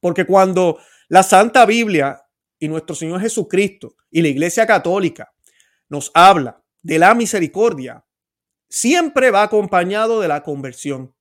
Porque 0.00 0.26
cuando 0.26 0.78
la 1.08 1.22
Santa 1.22 1.64
Biblia 1.64 2.22
y 2.58 2.68
nuestro 2.68 2.94
Señor 2.94 3.20
Jesucristo 3.20 3.94
y 4.10 4.20
la 4.20 4.28
Iglesia 4.28 4.66
Católica 4.66 5.32
nos 5.88 6.10
habla 6.12 6.62
de 6.82 6.98
la 6.98 7.14
misericordia, 7.14 8.04
siempre 8.68 9.30
va 9.30 9.42
acompañado 9.42 10.20
de 10.20 10.28
la 10.28 10.42
conversión. 10.42 11.14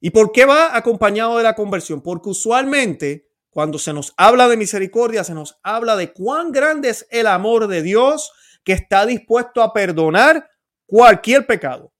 ¿Y 0.00 0.10
por 0.10 0.32
qué 0.32 0.46
va 0.46 0.74
acompañado 0.74 1.36
de 1.36 1.42
la 1.42 1.54
conversión? 1.54 2.00
Porque 2.00 2.30
usualmente 2.30 3.28
cuando 3.50 3.78
se 3.78 3.92
nos 3.92 4.14
habla 4.16 4.48
de 4.48 4.56
misericordia, 4.56 5.24
se 5.24 5.34
nos 5.34 5.58
habla 5.62 5.96
de 5.96 6.12
cuán 6.12 6.52
grande 6.52 6.90
es 6.90 7.06
el 7.10 7.26
amor 7.26 7.68
de 7.68 7.82
Dios 7.82 8.32
que 8.64 8.72
está 8.72 9.06
dispuesto 9.06 9.62
a 9.62 9.72
perdonar 9.72 10.50
cualquier 10.86 11.46
pecado 11.46 11.92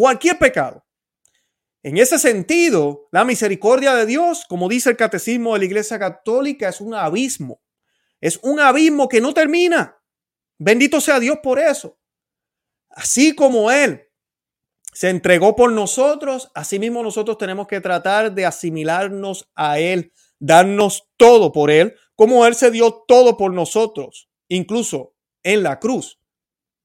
cualquier 0.00 0.38
pecado. 0.38 0.82
En 1.82 1.98
ese 1.98 2.18
sentido, 2.18 3.06
la 3.12 3.22
misericordia 3.22 3.94
de 3.94 4.06
Dios, 4.06 4.46
como 4.48 4.66
dice 4.66 4.88
el 4.88 4.96
catecismo 4.96 5.52
de 5.52 5.58
la 5.58 5.64
Iglesia 5.66 5.98
Católica, 5.98 6.70
es 6.70 6.80
un 6.80 6.94
abismo. 6.94 7.60
Es 8.18 8.40
un 8.42 8.60
abismo 8.60 9.10
que 9.10 9.20
no 9.20 9.34
termina. 9.34 9.98
Bendito 10.58 11.02
sea 11.02 11.20
Dios 11.20 11.40
por 11.42 11.58
eso. 11.58 11.98
Así 12.88 13.34
como 13.34 13.70
Él 13.70 14.08
se 14.94 15.10
entregó 15.10 15.54
por 15.54 15.70
nosotros, 15.70 16.50
asimismo 16.54 17.02
nosotros 17.02 17.36
tenemos 17.36 17.66
que 17.66 17.82
tratar 17.82 18.32
de 18.32 18.46
asimilarnos 18.46 19.50
a 19.54 19.80
Él, 19.80 20.14
darnos 20.38 21.10
todo 21.18 21.52
por 21.52 21.70
Él, 21.70 21.94
como 22.16 22.46
Él 22.46 22.54
se 22.54 22.70
dio 22.70 23.04
todo 23.06 23.36
por 23.36 23.52
nosotros, 23.52 24.30
incluso 24.48 25.14
en 25.42 25.62
la 25.62 25.78
cruz. 25.78 26.18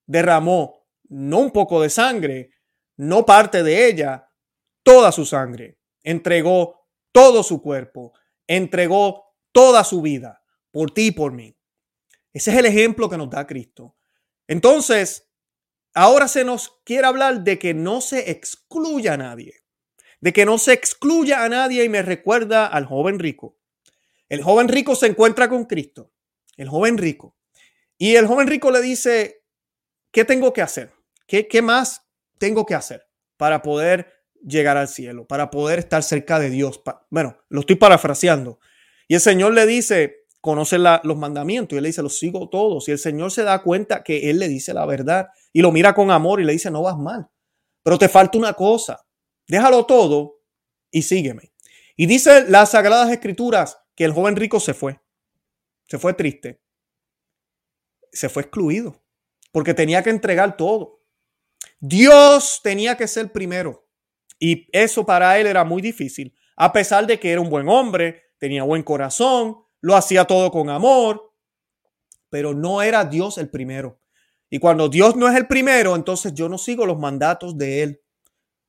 Derramó 0.05 0.85
no 1.07 1.39
un 1.39 1.51
poco 1.51 1.81
de 1.81 1.89
sangre, 1.89 2.51
no 2.97 3.25
parte 3.25 3.63
de 3.63 3.87
ella, 3.87 4.29
toda 4.83 5.11
su 5.11 5.25
sangre. 5.25 5.79
Entregó 6.03 6.87
todo 7.11 7.43
su 7.43 7.61
cuerpo, 7.61 8.13
entregó 8.47 9.25
toda 9.51 9.83
su 9.83 10.01
vida 10.01 10.43
por 10.71 10.91
ti 10.91 11.07
y 11.07 11.11
por 11.11 11.31
mí. 11.31 11.57
Ese 12.33 12.51
es 12.51 12.57
el 12.57 12.65
ejemplo 12.65 13.09
que 13.09 13.17
nos 13.17 13.29
da 13.29 13.47
Cristo. 13.47 13.95
Entonces, 14.47 15.29
ahora 15.93 16.27
se 16.27 16.43
nos 16.43 16.81
quiere 16.83 17.07
hablar 17.07 17.43
de 17.43 17.57
que 17.57 17.73
no 17.73 18.01
se 18.01 18.29
excluya 18.29 19.13
a 19.13 19.17
nadie, 19.17 19.63
de 20.19 20.33
que 20.33 20.45
no 20.45 20.57
se 20.57 20.73
excluya 20.73 21.43
a 21.43 21.49
nadie 21.49 21.83
y 21.83 21.89
me 21.89 22.01
recuerda 22.01 22.67
al 22.67 22.85
joven 22.85 23.19
rico. 23.19 23.57
El 24.27 24.43
joven 24.43 24.67
rico 24.67 24.95
se 24.95 25.07
encuentra 25.07 25.49
con 25.49 25.65
Cristo, 25.65 26.11
el 26.57 26.67
joven 26.67 26.97
rico. 26.97 27.37
Y 27.97 28.15
el 28.15 28.27
joven 28.27 28.47
rico 28.47 28.71
le 28.71 28.81
dice, 28.81 29.43
¿qué 30.11 30.25
tengo 30.25 30.51
que 30.51 30.61
hacer? 30.61 30.93
¿Qué, 31.27 31.47
qué 31.47 31.61
más 31.61 32.04
tengo 32.37 32.65
que 32.65 32.75
hacer 32.75 33.07
para 33.37 33.61
poder 33.61 34.13
llegar 34.41 34.77
al 34.77 34.87
cielo, 34.87 35.25
para 35.25 35.49
poder 35.49 35.79
estar 35.79 36.03
cerca 36.03 36.39
de 36.39 36.49
Dios? 36.49 36.81
Bueno, 37.09 37.37
lo 37.49 37.61
estoy 37.61 37.75
parafraseando. 37.75 38.59
Y 39.07 39.15
el 39.15 39.21
Señor 39.21 39.53
le 39.53 39.65
dice, 39.65 40.25
conoce 40.41 40.77
los 40.77 41.17
mandamientos. 41.17 41.73
Y 41.73 41.77
él 41.77 41.83
le 41.83 41.89
dice, 41.89 42.03
los 42.03 42.19
sigo 42.19 42.49
todos. 42.49 42.87
Y 42.87 42.91
el 42.91 42.99
Señor 42.99 43.31
se 43.31 43.43
da 43.43 43.63
cuenta 43.63 44.03
que 44.03 44.29
él 44.29 44.39
le 44.39 44.47
dice 44.47 44.73
la 44.73 44.85
verdad 44.85 45.29
y 45.51 45.61
lo 45.61 45.71
mira 45.71 45.95
con 45.95 46.11
amor 46.11 46.39
y 46.39 46.43
le 46.43 46.53
dice, 46.53 46.69
no 46.69 46.83
vas 46.83 46.97
mal, 46.97 47.27
pero 47.83 47.97
te 47.97 48.09
falta 48.09 48.37
una 48.37 48.53
cosa. 48.53 49.05
Déjalo 49.47 49.85
todo 49.85 50.41
y 50.91 51.01
sígueme. 51.01 51.51
Y 51.95 52.05
dice 52.07 52.45
las 52.49 52.71
Sagradas 52.71 53.11
Escrituras 53.11 53.79
que 53.95 54.05
el 54.05 54.11
joven 54.11 54.35
rico 54.35 54.59
se 54.59 54.73
fue. 54.73 54.99
Se 55.87 55.97
fue 55.97 56.13
triste. 56.13 56.61
Se 58.11 58.29
fue 58.29 58.43
excluido 58.43 59.01
porque 59.51 59.73
tenía 59.73 60.03
que 60.03 60.09
entregar 60.09 60.57
todo. 60.57 61.01
Dios 61.79 62.61
tenía 62.63 62.97
que 62.97 63.07
ser 63.07 63.31
primero. 63.31 63.87
Y 64.39 64.67
eso 64.71 65.05
para 65.05 65.39
él 65.39 65.47
era 65.47 65.63
muy 65.63 65.81
difícil, 65.81 66.33
a 66.57 66.71
pesar 66.71 67.07
de 67.07 67.19
que 67.19 67.31
era 67.31 67.41
un 67.41 67.49
buen 67.49 67.67
hombre, 67.69 68.23
tenía 68.37 68.63
buen 68.63 68.83
corazón, 68.83 69.57
lo 69.81 69.95
hacía 69.95 70.25
todo 70.25 70.51
con 70.51 70.69
amor, 70.69 71.33
pero 72.29 72.53
no 72.53 72.81
era 72.81 73.05
Dios 73.05 73.37
el 73.37 73.49
primero. 73.49 73.99
Y 74.49 74.59
cuando 74.59 74.89
Dios 74.89 75.15
no 75.15 75.27
es 75.27 75.35
el 75.35 75.47
primero, 75.47 75.95
entonces 75.95 76.33
yo 76.33 76.49
no 76.49 76.57
sigo 76.57 76.85
los 76.85 76.99
mandatos 76.99 77.57
de 77.57 77.83
Él. 77.83 78.01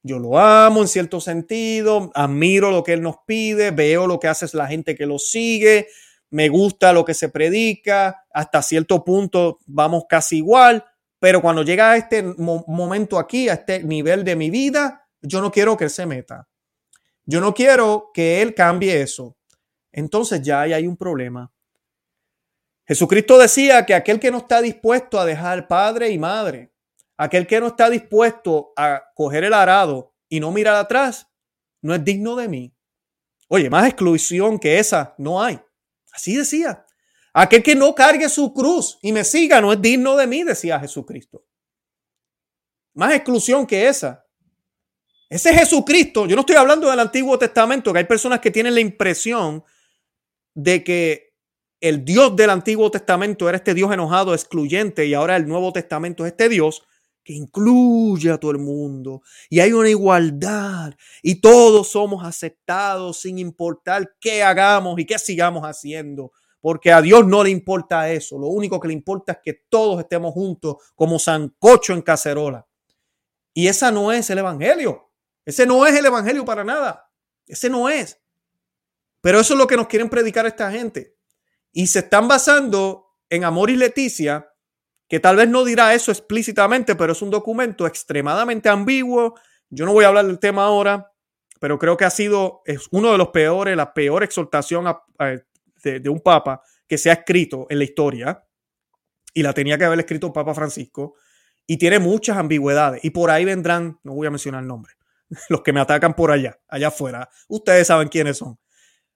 Yo 0.03 0.19
lo 0.19 0.39
amo 0.39 0.83
en 0.83 0.89
cierto 0.89 1.21
sentido, 1.21 2.11
admiro 2.15 2.71
lo 2.71 2.85
que 2.85 2.93
Él 2.93 3.03
nos 3.03 3.17
pide, 3.27 3.73
veo 3.73 4.07
lo 4.07 4.21
que 4.21 4.29
hace 4.29 4.47
la 4.57 4.69
gente 4.69 4.95
que 4.95 5.05
lo 5.05 5.19
sigue, 5.19 5.89
me 6.31 6.49
gusta 6.49 6.93
lo 6.93 7.05
que 7.05 7.15
se 7.15 7.29
predica, 7.29 8.25
hasta 8.33 8.63
cierto 8.63 9.05
punto 9.05 9.59
vamos 9.67 10.05
casi 10.09 10.39
igual, 10.39 10.85
pero 11.19 11.41
cuando 11.41 11.63
llega 11.63 11.93
a 11.93 11.97
este 11.97 12.23
momento 12.23 13.19
aquí, 13.19 13.49
a 13.49 13.55
este 13.55 13.83
nivel 13.83 14.25
de 14.25 14.37
mi 14.37 14.51
vida, 14.51 15.09
yo 15.21 15.41
no 15.41 15.51
quiero 15.51 15.77
que 15.77 15.85
Él 15.85 15.91
se 15.91 16.07
meta. 16.07 16.49
Yo 17.25 17.41
no 17.41 17.55
quiero 17.55 18.11
que 18.15 18.43
Él 18.43 18.55
cambie 18.55 19.01
eso. 19.01 19.37
Entonces 19.93 20.43
ya 20.43 20.61
hay 20.61 20.87
un 20.87 20.97
problema. 20.97 21.53
Jesucristo 22.87 23.39
decía 23.39 23.85
que 23.85 23.95
aquel 23.95 24.21
que 24.21 24.31
no 24.31 24.39
está 24.39 24.63
dispuesto 24.63 25.19
a 25.19 25.25
dejar 25.25 25.67
padre 25.67 26.11
y 26.11 26.19
madre, 26.19 26.73
aquel 27.17 27.47
que 27.47 27.61
no 27.61 27.69
está 27.69 27.91
dispuesto 27.91 28.73
a 28.77 29.03
coger 29.15 29.43
el 29.43 29.55
arado 29.55 30.15
y 30.29 30.39
no 30.39 30.53
mirar 30.53 30.77
atrás, 30.77 31.27
no 31.83 31.95
es 31.95 32.05
digno 32.05 32.37
de 32.37 32.49
mí. 32.49 32.77
Oye, 33.49 33.71
más 33.71 33.87
exclusión 33.87 34.59
que 34.59 34.79
esa 34.79 35.15
no 35.19 35.43
hay. 35.43 35.61
Así 36.13 36.37
decía. 36.37 36.86
Aquel 37.39 37.63
que 37.63 37.75
no 37.75 37.95
cargue 37.95 38.31
su 38.31 38.55
cruz 38.55 38.99
y 39.03 39.13
me 39.13 39.23
siga 39.23 39.61
no 39.61 39.71
es 39.71 39.83
digno 39.83 40.17
de 40.17 40.27
mí, 40.27 40.43
decía 40.43 40.81
Jesucristo. 40.81 41.45
Más 42.95 43.13
exclusión 43.13 43.67
que 43.67 43.89
esa. 43.89 44.25
Ese 45.29 45.53
Jesucristo, 45.53 46.25
yo 46.25 46.35
no 46.35 46.41
estoy 46.41 46.57
hablando 46.57 46.89
del 46.91 46.99
Antiguo 46.99 47.39
Testamento, 47.39 47.93
que 47.93 47.99
hay 47.99 48.05
personas 48.07 48.41
que 48.41 48.51
tienen 48.51 48.73
la 48.73 48.81
impresión 48.81 49.63
de 50.55 50.83
que 50.83 51.35
el 51.79 52.07
Dios 52.07 52.35
del 52.37 52.49
Antiguo 52.49 52.91
Testamento 52.91 53.51
era 53.51 53.59
este 53.59 53.75
Dios 53.75 53.93
enojado, 53.93 54.33
excluyente, 54.33 55.05
y 55.05 55.13
ahora 55.13 55.37
el 55.37 55.47
Nuevo 55.47 55.75
Testamento 55.75 56.25
es 56.25 56.33
este 56.33 56.49
Dios 56.49 56.87
que 57.23 57.35
incluye 57.35 58.31
a 58.31 58.39
todo 58.39 58.53
el 58.53 58.61
mundo 58.61 59.21
y 59.51 59.61
hay 59.61 59.73
una 59.73 59.91
igualdad 59.91 60.95
y 61.23 61.43
todos 61.43 61.89
somos 61.89 62.25
aceptados 62.25 63.21
sin 63.21 63.39
importar 63.39 64.15
qué 64.21 64.43
hagamos 64.43 64.99
y 64.99 65.05
qué 65.05 65.19
sigamos 65.19 65.65
haciendo 65.65 66.33
porque 66.67 66.91
a 66.91 67.01
Dios 67.01 67.25
no 67.25 67.45
le 67.45 67.51
importa 67.51 68.11
eso. 68.11 68.37
Lo 68.41 68.49
único 68.49 68.81
que 68.81 68.89
le 68.89 68.95
importa 68.95 69.35
es 69.35 69.39
que 69.41 69.53
todos 69.69 70.01
estemos 70.01 70.33
juntos 70.33 70.79
como 70.97 71.17
sancocho 71.17 71.93
en 71.93 72.03
cacerola. 72.03 72.67
Y 73.55 73.69
esa 73.69 73.93
no 73.93 74.11
es 74.11 74.29
el 74.31 74.39
Evangelio. 74.39 75.13
Ese 75.45 75.65
no 75.65 75.87
es 75.87 75.95
el 75.95 76.07
Evangelio 76.07 76.45
para 76.45 76.65
nada. 76.65 77.09
Ese 77.47 77.71
no 77.71 77.89
es. 77.89 78.21
Pero 79.21 79.39
eso 79.39 79.55
es 79.55 79.61
lo 79.61 79.69
que 79.69 79.77
nos 79.77 79.87
quieren 79.87 80.09
predicar 80.09 80.45
esta 80.45 80.69
gente. 80.73 81.15
Y 81.71 81.87
se 81.87 82.01
están 82.01 82.27
basando 82.27 83.15
en 83.31 83.45
Amor 83.45 83.71
y 83.71 83.77
Leticia, 83.77 84.53
que 85.07 85.21
tal 85.21 85.37
vez 85.37 85.49
no 85.49 85.63
dirá 85.63 85.95
eso 85.95 86.11
explícitamente, 86.11 86.97
pero 86.97 87.13
es 87.13 87.23
un 87.23 87.31
documento 87.31 87.87
extremadamente 87.87 88.69
ambiguo. 88.69 89.37
Yo 89.71 89.87
no 89.87 89.93
voy 89.93 90.05
a 90.05 90.09
hablar 90.09 90.27
del 90.27 90.41
tema 90.41 90.65
ahora, 90.65 91.13
pero 91.61 91.79
creo 91.79 91.97
que 91.97 92.07
ha 92.07 92.11
sido 92.11 92.63
es 92.65 92.89
uno 92.91 93.13
de 93.13 93.19
los 93.19 93.29
peores, 93.29 93.77
la 93.77 93.95
peor 93.95 94.25
exhortación 94.25 94.89
a, 94.89 95.05
de, 96.01 96.09
un 96.09 96.21
papa 96.21 96.63
que 96.87 96.99
se 96.99 97.11
ha 97.11 97.15
escrito 97.15 97.67
en 97.71 97.79
la 97.79 97.85
historia 97.85 98.45
y 99.35 99.43
la 99.43 99.53
tenía 99.53 99.79
que 99.79 99.85
haber 99.85 100.01
escrito 100.01 100.33
Papa 100.33 100.55
Francisco 100.55 101.15
y 101.67 101.77
tiene 101.77 101.99
muchas 101.99 102.37
ambigüedades 102.37 103.05
y 103.05 103.11
por 103.11 103.31
ahí 103.31 103.45
vendrán, 103.45 103.99
no 104.03 104.15
voy 104.15 104.27
a 104.27 104.31
mencionar 104.31 104.63
el 104.63 104.69
nombre, 104.69 104.95
los 105.49 105.63
que 105.63 105.73
me 105.73 105.81
atacan 105.81 106.15
por 106.15 106.31
allá, 106.31 106.59
allá 106.69 106.89
afuera, 106.89 107.29
ustedes 107.49 107.87
saben 107.87 108.09
quiénes 108.09 108.39
son, 108.39 108.59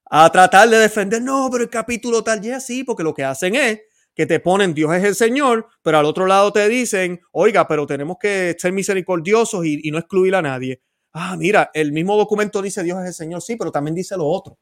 a 0.05 0.29
tratar 0.31 0.69
de 0.69 0.77
defender, 0.77 1.21
no, 1.21 1.49
pero 1.51 1.63
el 1.63 1.69
capítulo 1.69 2.23
tal 2.23 2.41
ya 2.41 2.59
sí, 2.59 2.83
porque 2.83 3.03
lo 3.03 3.13
que 3.13 3.23
hacen 3.23 3.55
es 3.55 3.81
que 4.13 4.25
te 4.25 4.39
ponen 4.39 4.73
Dios 4.73 4.93
es 4.93 5.03
el 5.03 5.15
Señor, 5.15 5.67
pero 5.81 5.97
al 5.97 6.05
otro 6.05 6.27
lado 6.27 6.51
te 6.51 6.67
dicen, 6.67 7.21
oiga, 7.31 7.67
pero 7.67 7.87
tenemos 7.87 8.17
que 8.19 8.55
ser 8.59 8.73
misericordiosos 8.73 9.65
y, 9.65 9.79
y 9.83 9.91
no 9.91 9.97
excluir 9.97 10.35
a 10.35 10.41
nadie. 10.41 10.81
Ah, 11.13 11.35
mira, 11.37 11.71
el 11.73 11.91
mismo 11.91 12.17
documento 12.17 12.61
dice 12.61 12.83
Dios 12.83 12.99
es 12.99 13.07
el 13.07 13.13
Señor, 13.13 13.41
sí, 13.41 13.55
pero 13.55 13.71
también 13.71 13.95
dice 13.95 14.17
lo 14.17 14.25
otro. 14.25 14.57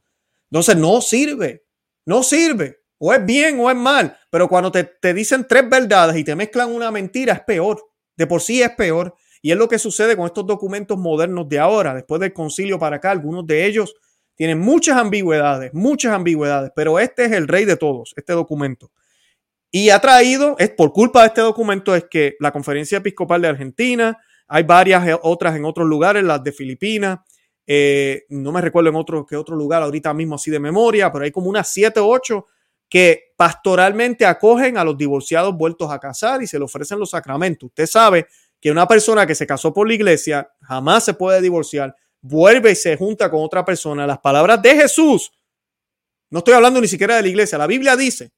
Entonces 0.52 0.76
no 0.78 1.02
sirve. 1.02 1.63
No 2.10 2.24
sirve. 2.24 2.80
O 2.98 3.13
es 3.13 3.24
bien 3.24 3.60
o 3.60 3.69
es 3.69 3.76
mal. 3.78 4.17
Pero 4.32 4.48
cuando 4.48 4.72
te, 4.72 5.13
dicen 5.13 5.45
tres 5.48 5.69
verdades 5.69 6.17
y 6.17 6.24
te 6.24 6.36
mezclan 6.36 6.74
una 6.74 6.89
mentira, 6.89 7.34
es 7.34 7.41
peor. 7.41 7.80
De 8.17 8.26
por 8.26 8.41
sí 8.41 8.63
es 8.63 8.72
peor. 8.72 9.13
Y 9.43 9.52
es 9.52 9.58
lo 9.58 9.67
que 9.69 9.78
sucede 9.78 10.17
con 10.17 10.26
estos 10.26 10.48
documentos 10.48 10.98
modernos 10.98 11.48
de 11.48 11.60
ahora, 11.60 11.93
después 11.93 12.19
del 12.19 12.34
concilio 12.34 12.80
para 12.80 12.95
acá. 12.95 13.12
Algunos 13.12 13.45
de 13.45 13.63
ellos 13.63 13.93
tienen 14.34 14.58
muchas 14.58 14.98
ambigüedades, 14.98 15.72
muchas 15.76 16.12
ambigüedades, 16.12 16.72
pero 16.76 16.98
este 16.98 17.26
es 17.26 17.32
el 17.32 17.48
rey 17.48 17.65
de 17.65 17.78
todos, 17.78 18.15
este 18.17 18.34
documento. 18.34 18.91
Y 19.69 19.91
ha 19.91 20.00
traído, 20.00 20.56
es 20.58 20.72
por 20.72 20.91
culpa 20.91 21.22
de 21.22 21.28
este 21.28 21.41
documento, 21.41 21.93
es 21.93 22.06
que 22.10 22.38
la 22.39 22.52
Conferencia 22.52 22.98
Episcopal 22.98 23.43
de 23.43 23.50
Argentina, 23.50 24.17
hay 24.48 24.63
varias 24.63 25.19
otras 25.22 25.56
en 25.56 25.63
otros 25.63 25.88
lugares, 25.88 26.24
las 26.24 26.43
de 26.43 26.54
Filipinas, 26.54 27.19
eh, 27.71 28.25
no 28.29 28.51
me 28.51 28.62
recuerdo 28.62 28.89
en 28.89 28.95
otro, 28.95 29.27
otro 29.38 29.55
lugar 29.55 29.84
ahorita 29.84 30.12
mismo 30.12 30.34
así 30.34 30.49
de 30.49 30.60
memoria, 30.60 31.12
pero 31.12 31.23
hay 31.23 31.29
como 31.29 31.51
unas 31.51 31.67
siete 31.67 31.99
o 31.99 32.08
ocho 32.08 32.47
que 32.89 33.36
pastoralmente 33.38 34.25
acogen 34.25 34.75
a 34.79 34.84
los 34.84 34.97
divorciados 34.97 35.55
vueltos 35.55 35.91
a 35.91 35.99
casar 35.99 36.41
y 36.41 36.47
se 36.47 36.58
le 36.58 36.65
ofrecen 36.65 36.97
los 36.97 37.12
sacramentos. 37.12 37.67
Usted 37.67 37.86
sabe 37.86 38.25
que 38.60 38.71
una 38.71 38.88
persona 38.88 39.27
que 39.27 39.36
se 39.36 39.45
casó 39.45 39.71
por 39.71 39.88
la 39.88 39.93
iglesia 39.93 40.51
jamás 40.62 41.05
se 41.05 41.13
puede 41.13 41.41
divorciar, 41.41 41.95
vuelve 42.21 42.71
y 42.71 42.75
se 42.75 42.97
junta 42.97 43.29
con 43.29 43.43
otra 43.43 43.63
persona. 43.63 44.08
Las 44.08 44.17
palabras 44.17 44.60
de 44.63 44.75
Jesús, 44.75 45.32
no 46.32 46.39
estoy 46.39 46.55
hablando 46.55 46.82
ni 46.82 46.88
siquiera 46.88 47.17
de 47.17 47.21
la 47.21 47.27
iglesia, 47.27 47.60
la 47.60 47.67
Biblia 47.67 47.95
dice 47.95 48.32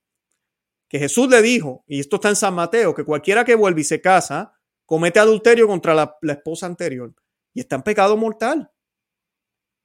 que 0.89 1.00
Jesús 1.00 1.30
le 1.30 1.41
dijo, 1.41 1.86
y 1.88 2.02
esto 2.02 2.17
está 2.17 2.28
en 2.28 2.36
San 2.36 2.54
Mateo, 2.54 2.94
que 2.94 3.06
cualquiera 3.06 3.46
que 3.46 3.56
vuelve 3.56 3.80
y 3.80 3.86
se 3.86 4.02
casa 4.02 4.60
comete 4.86 5.22
adulterio 5.22 5.67
contra 5.67 5.94
la 5.96 6.34
esposa 6.34 6.65
anterior 6.65 7.13
y 7.54 7.62
está 7.62 7.78
en 7.78 7.84
pecado 7.84 8.17
mortal. 8.17 8.70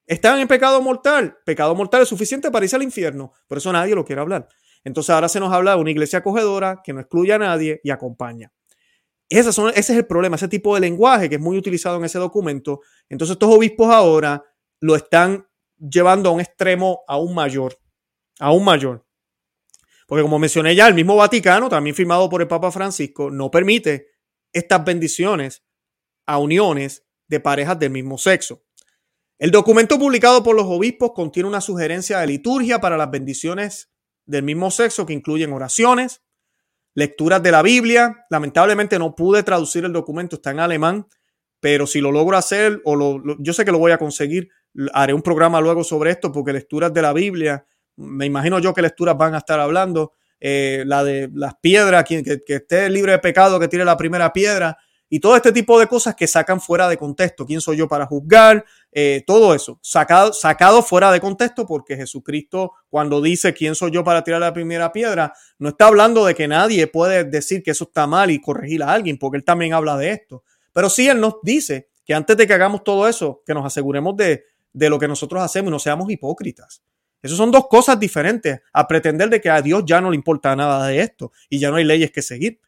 Están 0.06 0.38
en 0.38 0.48
pecado 0.48 0.80
mortal. 0.80 1.36
Pecado 1.44 1.74
mortal 1.74 2.02
es 2.02 2.08
suficiente 2.08 2.50
para 2.50 2.64
irse 2.64 2.76
al 2.76 2.82
infierno. 2.82 3.32
Por 3.48 3.58
eso 3.58 3.72
nadie 3.72 3.94
lo 3.94 4.04
quiere 4.04 4.22
hablar. 4.22 4.48
Entonces 4.84 5.10
ahora 5.10 5.28
se 5.28 5.40
nos 5.40 5.52
habla 5.52 5.74
de 5.74 5.80
una 5.80 5.90
iglesia 5.90 6.20
acogedora 6.20 6.80
que 6.84 6.92
no 6.92 7.00
excluye 7.00 7.32
a 7.32 7.38
nadie 7.38 7.80
y 7.82 7.90
acompaña. 7.90 8.52
ese 9.28 9.50
es 9.74 9.90
el 9.90 10.06
problema, 10.06 10.36
ese 10.36 10.46
tipo 10.46 10.74
de 10.76 10.80
lenguaje 10.80 11.28
que 11.28 11.34
es 11.34 11.40
muy 11.40 11.58
utilizado 11.58 11.96
en 11.96 12.04
ese 12.04 12.18
documento. 12.18 12.80
Entonces 13.08 13.32
estos 13.32 13.52
obispos 13.52 13.92
ahora 13.92 14.44
lo 14.78 14.94
están 14.94 15.48
llevando 15.76 16.28
a 16.28 16.32
un 16.32 16.40
extremo 16.40 17.02
aún 17.08 17.34
mayor, 17.34 17.76
aún 18.38 18.64
mayor. 18.64 19.04
Porque 20.06 20.22
como 20.22 20.38
mencioné 20.38 20.76
ya, 20.76 20.86
el 20.86 20.94
mismo 20.94 21.16
Vaticano, 21.16 21.68
también 21.68 21.96
firmado 21.96 22.28
por 22.28 22.40
el 22.40 22.46
Papa 22.46 22.70
Francisco, 22.70 23.28
no 23.30 23.50
permite 23.50 24.06
estas 24.52 24.84
bendiciones 24.84 25.64
a 26.26 26.38
uniones 26.38 27.04
de 27.26 27.40
parejas 27.40 27.76
del 27.78 27.90
mismo 27.90 28.16
sexo. 28.18 28.62
El 29.38 29.50
documento 29.50 29.98
publicado 29.98 30.42
por 30.42 30.56
los 30.56 30.64
obispos 30.64 31.12
contiene 31.12 31.48
una 31.48 31.60
sugerencia 31.60 32.20
de 32.20 32.26
liturgia 32.26 32.80
para 32.80 32.96
las 32.96 33.10
bendiciones 33.10 33.90
del 34.24 34.42
mismo 34.42 34.70
sexo 34.70 35.04
que 35.04 35.12
incluyen 35.12 35.52
oraciones, 35.52 36.22
lecturas 36.94 37.42
de 37.42 37.52
la 37.52 37.62
Biblia. 37.62 38.24
Lamentablemente 38.30 38.98
no 38.98 39.14
pude 39.14 39.42
traducir 39.42 39.84
el 39.84 39.92
documento, 39.92 40.36
está 40.36 40.52
en 40.52 40.60
alemán, 40.60 41.06
pero 41.60 41.86
si 41.86 42.00
lo 42.00 42.12
logro 42.12 42.38
hacer, 42.38 42.80
o 42.84 42.96
lo, 42.96 43.22
yo 43.38 43.52
sé 43.52 43.66
que 43.66 43.72
lo 43.72 43.78
voy 43.78 43.92
a 43.92 43.98
conseguir, 43.98 44.48
haré 44.94 45.12
un 45.12 45.22
programa 45.22 45.60
luego 45.60 45.84
sobre 45.84 46.12
esto, 46.12 46.32
porque 46.32 46.54
lecturas 46.54 46.92
de 46.94 47.02
la 47.02 47.12
Biblia, 47.12 47.66
me 47.96 48.24
imagino 48.24 48.58
yo 48.58 48.72
que 48.72 48.80
lecturas 48.80 49.18
van 49.18 49.34
a 49.34 49.38
estar 49.38 49.60
hablando. 49.60 50.14
Eh, 50.40 50.84
la 50.86 51.02
de 51.02 51.30
las 51.34 51.54
piedras, 51.56 52.04
quien 52.04 52.22
que, 52.22 52.42
que, 52.44 52.56
esté 52.56 52.90
libre 52.90 53.12
de 53.12 53.18
pecado, 53.18 53.58
que 53.58 53.68
tire 53.68 53.84
la 53.84 53.96
primera 53.96 54.32
piedra, 54.32 54.76
y 55.08 55.20
todo 55.20 55.36
este 55.36 55.52
tipo 55.52 55.78
de 55.78 55.86
cosas 55.86 56.14
que 56.14 56.26
sacan 56.26 56.60
fuera 56.60 56.88
de 56.88 56.96
contexto. 56.96 57.46
¿Quién 57.46 57.60
soy 57.60 57.76
yo 57.76 57.88
para 57.88 58.06
juzgar? 58.06 58.64
Eh, 58.98 59.24
todo 59.26 59.54
eso, 59.54 59.78
sacado, 59.82 60.32
sacado 60.32 60.82
fuera 60.82 61.12
de 61.12 61.20
contexto, 61.20 61.66
porque 61.66 61.96
Jesucristo, 61.96 62.72
cuando 62.88 63.20
dice 63.20 63.52
quién 63.52 63.74
soy 63.74 63.90
yo 63.90 64.02
para 64.02 64.24
tirar 64.24 64.40
la 64.40 64.54
primera 64.54 64.90
piedra, 64.90 65.34
no 65.58 65.68
está 65.68 65.88
hablando 65.88 66.24
de 66.24 66.34
que 66.34 66.48
nadie 66.48 66.86
puede 66.86 67.24
decir 67.24 67.62
que 67.62 67.72
eso 67.72 67.84
está 67.84 68.06
mal 68.06 68.30
y 68.30 68.40
corregir 68.40 68.82
a 68.82 68.92
alguien, 68.92 69.18
porque 69.18 69.36
él 69.36 69.44
también 69.44 69.74
habla 69.74 69.98
de 69.98 70.12
esto. 70.12 70.44
Pero 70.72 70.88
sí, 70.88 71.06
él 71.08 71.20
nos 71.20 71.34
dice 71.42 71.90
que 72.06 72.14
antes 72.14 72.38
de 72.38 72.46
que 72.46 72.54
hagamos 72.54 72.84
todo 72.84 73.06
eso, 73.06 73.42
que 73.44 73.52
nos 73.52 73.66
aseguremos 73.66 74.16
de, 74.16 74.44
de 74.72 74.88
lo 74.88 74.98
que 74.98 75.08
nosotros 75.08 75.42
hacemos 75.42 75.68
y 75.68 75.72
no 75.72 75.78
seamos 75.78 76.10
hipócritas. 76.10 76.82
Esas 77.20 77.36
son 77.36 77.50
dos 77.50 77.66
cosas 77.68 78.00
diferentes 78.00 78.60
a 78.72 78.88
pretender 78.88 79.28
de 79.28 79.42
que 79.42 79.50
a 79.50 79.60
Dios 79.60 79.82
ya 79.84 80.00
no 80.00 80.08
le 80.08 80.16
importa 80.16 80.56
nada 80.56 80.86
de 80.86 81.00
esto 81.00 81.32
y 81.50 81.58
ya 81.58 81.70
no 81.70 81.76
hay 81.76 81.84
leyes 81.84 82.10
que 82.10 82.22
seguir 82.22 82.60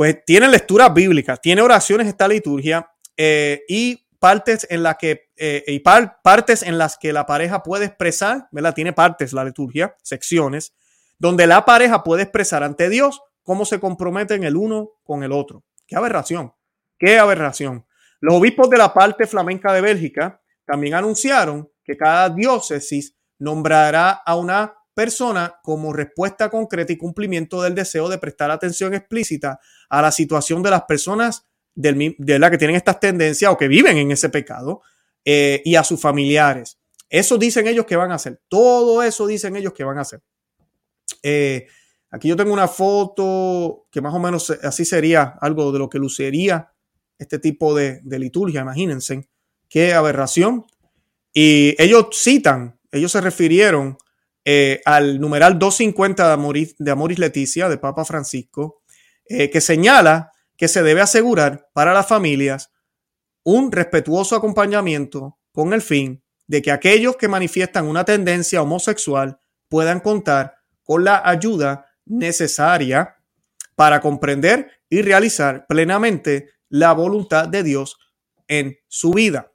pues 0.00 0.24
tiene 0.24 0.48
lecturas 0.48 0.94
bíblicas, 0.94 1.42
tiene 1.42 1.60
oraciones 1.60 2.06
esta 2.06 2.26
liturgia 2.26 2.90
eh, 3.18 3.64
y 3.68 4.06
partes 4.18 4.66
en 4.70 4.82
las 4.82 4.96
que 4.96 5.29
eh, 5.42 5.64
y 5.66 5.78
partes 5.78 6.62
en 6.62 6.76
las 6.76 6.98
que 6.98 7.14
la 7.14 7.24
pareja 7.24 7.62
puede 7.62 7.86
expresar, 7.86 8.48
¿verdad? 8.52 8.74
Tiene 8.74 8.92
partes 8.92 9.32
la 9.32 9.42
liturgia, 9.42 9.96
secciones, 10.02 10.74
donde 11.18 11.46
la 11.46 11.64
pareja 11.64 12.04
puede 12.04 12.24
expresar 12.24 12.62
ante 12.62 12.90
Dios 12.90 13.22
cómo 13.42 13.64
se 13.64 13.80
comprometen 13.80 14.44
el 14.44 14.54
uno 14.54 14.90
con 15.02 15.22
el 15.22 15.32
otro. 15.32 15.64
Qué 15.86 15.96
aberración, 15.96 16.52
qué 16.98 17.18
aberración. 17.18 17.86
Los 18.20 18.34
obispos 18.34 18.68
de 18.68 18.76
la 18.76 18.92
parte 18.92 19.26
flamenca 19.26 19.72
de 19.72 19.80
Bélgica 19.80 20.42
también 20.66 20.92
anunciaron 20.92 21.72
que 21.82 21.96
cada 21.96 22.28
diócesis 22.28 23.16
nombrará 23.38 24.10
a 24.10 24.36
una 24.36 24.74
persona 24.92 25.58
como 25.62 25.94
respuesta 25.94 26.50
concreta 26.50 26.92
y 26.92 26.98
cumplimiento 26.98 27.62
del 27.62 27.74
deseo 27.74 28.10
de 28.10 28.18
prestar 28.18 28.50
atención 28.50 28.92
explícita 28.92 29.58
a 29.88 30.02
la 30.02 30.10
situación 30.10 30.62
de 30.62 30.70
las 30.70 30.82
personas 30.82 31.46
de 31.74 32.38
la 32.38 32.50
que 32.50 32.58
tienen 32.58 32.76
estas 32.76 33.00
tendencias 33.00 33.50
o 33.50 33.56
que 33.56 33.68
viven 33.68 33.96
en 33.96 34.10
ese 34.10 34.28
pecado 34.28 34.82
eh, 35.24 35.62
y 35.64 35.76
a 35.76 35.84
sus 35.84 36.00
familiares. 36.00 36.78
Eso 37.08 37.38
dicen 37.38 37.66
ellos 37.66 37.86
que 37.86 37.96
van 37.96 38.12
a 38.12 38.14
hacer. 38.14 38.40
Todo 38.48 39.02
eso 39.02 39.26
dicen 39.26 39.56
ellos 39.56 39.72
que 39.72 39.84
van 39.84 39.98
a 39.98 40.02
hacer. 40.02 40.22
Eh, 41.22 41.66
aquí 42.10 42.28
yo 42.28 42.36
tengo 42.36 42.52
una 42.52 42.68
foto 42.68 43.86
que 43.90 44.00
más 44.00 44.14
o 44.14 44.18
menos 44.18 44.50
así 44.62 44.84
sería 44.84 45.34
algo 45.40 45.72
de 45.72 45.78
lo 45.80 45.88
que 45.90 45.98
lucería 45.98 46.72
este 47.18 47.38
tipo 47.38 47.74
de, 47.74 48.00
liturgia. 48.04 48.62
Imagínense 48.62 49.28
qué 49.68 49.92
aberración. 49.92 50.64
Y 51.32 51.80
ellos 51.80 52.06
citan, 52.14 52.80
ellos 52.90 53.12
se 53.12 53.20
refirieron 53.20 53.98
eh, 54.44 54.80
al 54.84 55.20
numeral 55.20 55.58
250 55.58 56.26
de 56.26 56.32
Amoris, 56.32 56.74
de 56.78 56.90
Amoris 56.90 57.18
Leticia, 57.18 57.68
de 57.68 57.78
Papa 57.78 58.04
Francisco, 58.04 58.82
eh, 59.26 59.50
que 59.50 59.60
señala 59.60 60.32
que 60.56 60.66
se 60.66 60.82
debe 60.82 61.02
asegurar 61.02 61.68
para 61.72 61.92
las 61.92 62.08
familias 62.08 62.69
un 63.44 63.72
respetuoso 63.72 64.36
acompañamiento 64.36 65.38
con 65.52 65.72
el 65.72 65.82
fin 65.82 66.22
de 66.46 66.62
que 66.62 66.72
aquellos 66.72 67.16
que 67.16 67.28
manifiestan 67.28 67.86
una 67.86 68.04
tendencia 68.04 68.62
homosexual 68.62 69.40
puedan 69.68 70.00
contar 70.00 70.56
con 70.82 71.04
la 71.04 71.22
ayuda 71.24 71.86
necesaria 72.04 73.16
para 73.76 74.00
comprender 74.00 74.70
y 74.88 75.02
realizar 75.02 75.66
plenamente 75.66 76.50
la 76.68 76.92
voluntad 76.92 77.48
de 77.48 77.62
Dios 77.62 77.98
en 78.48 78.76
su 78.88 79.12
vida. 79.12 79.52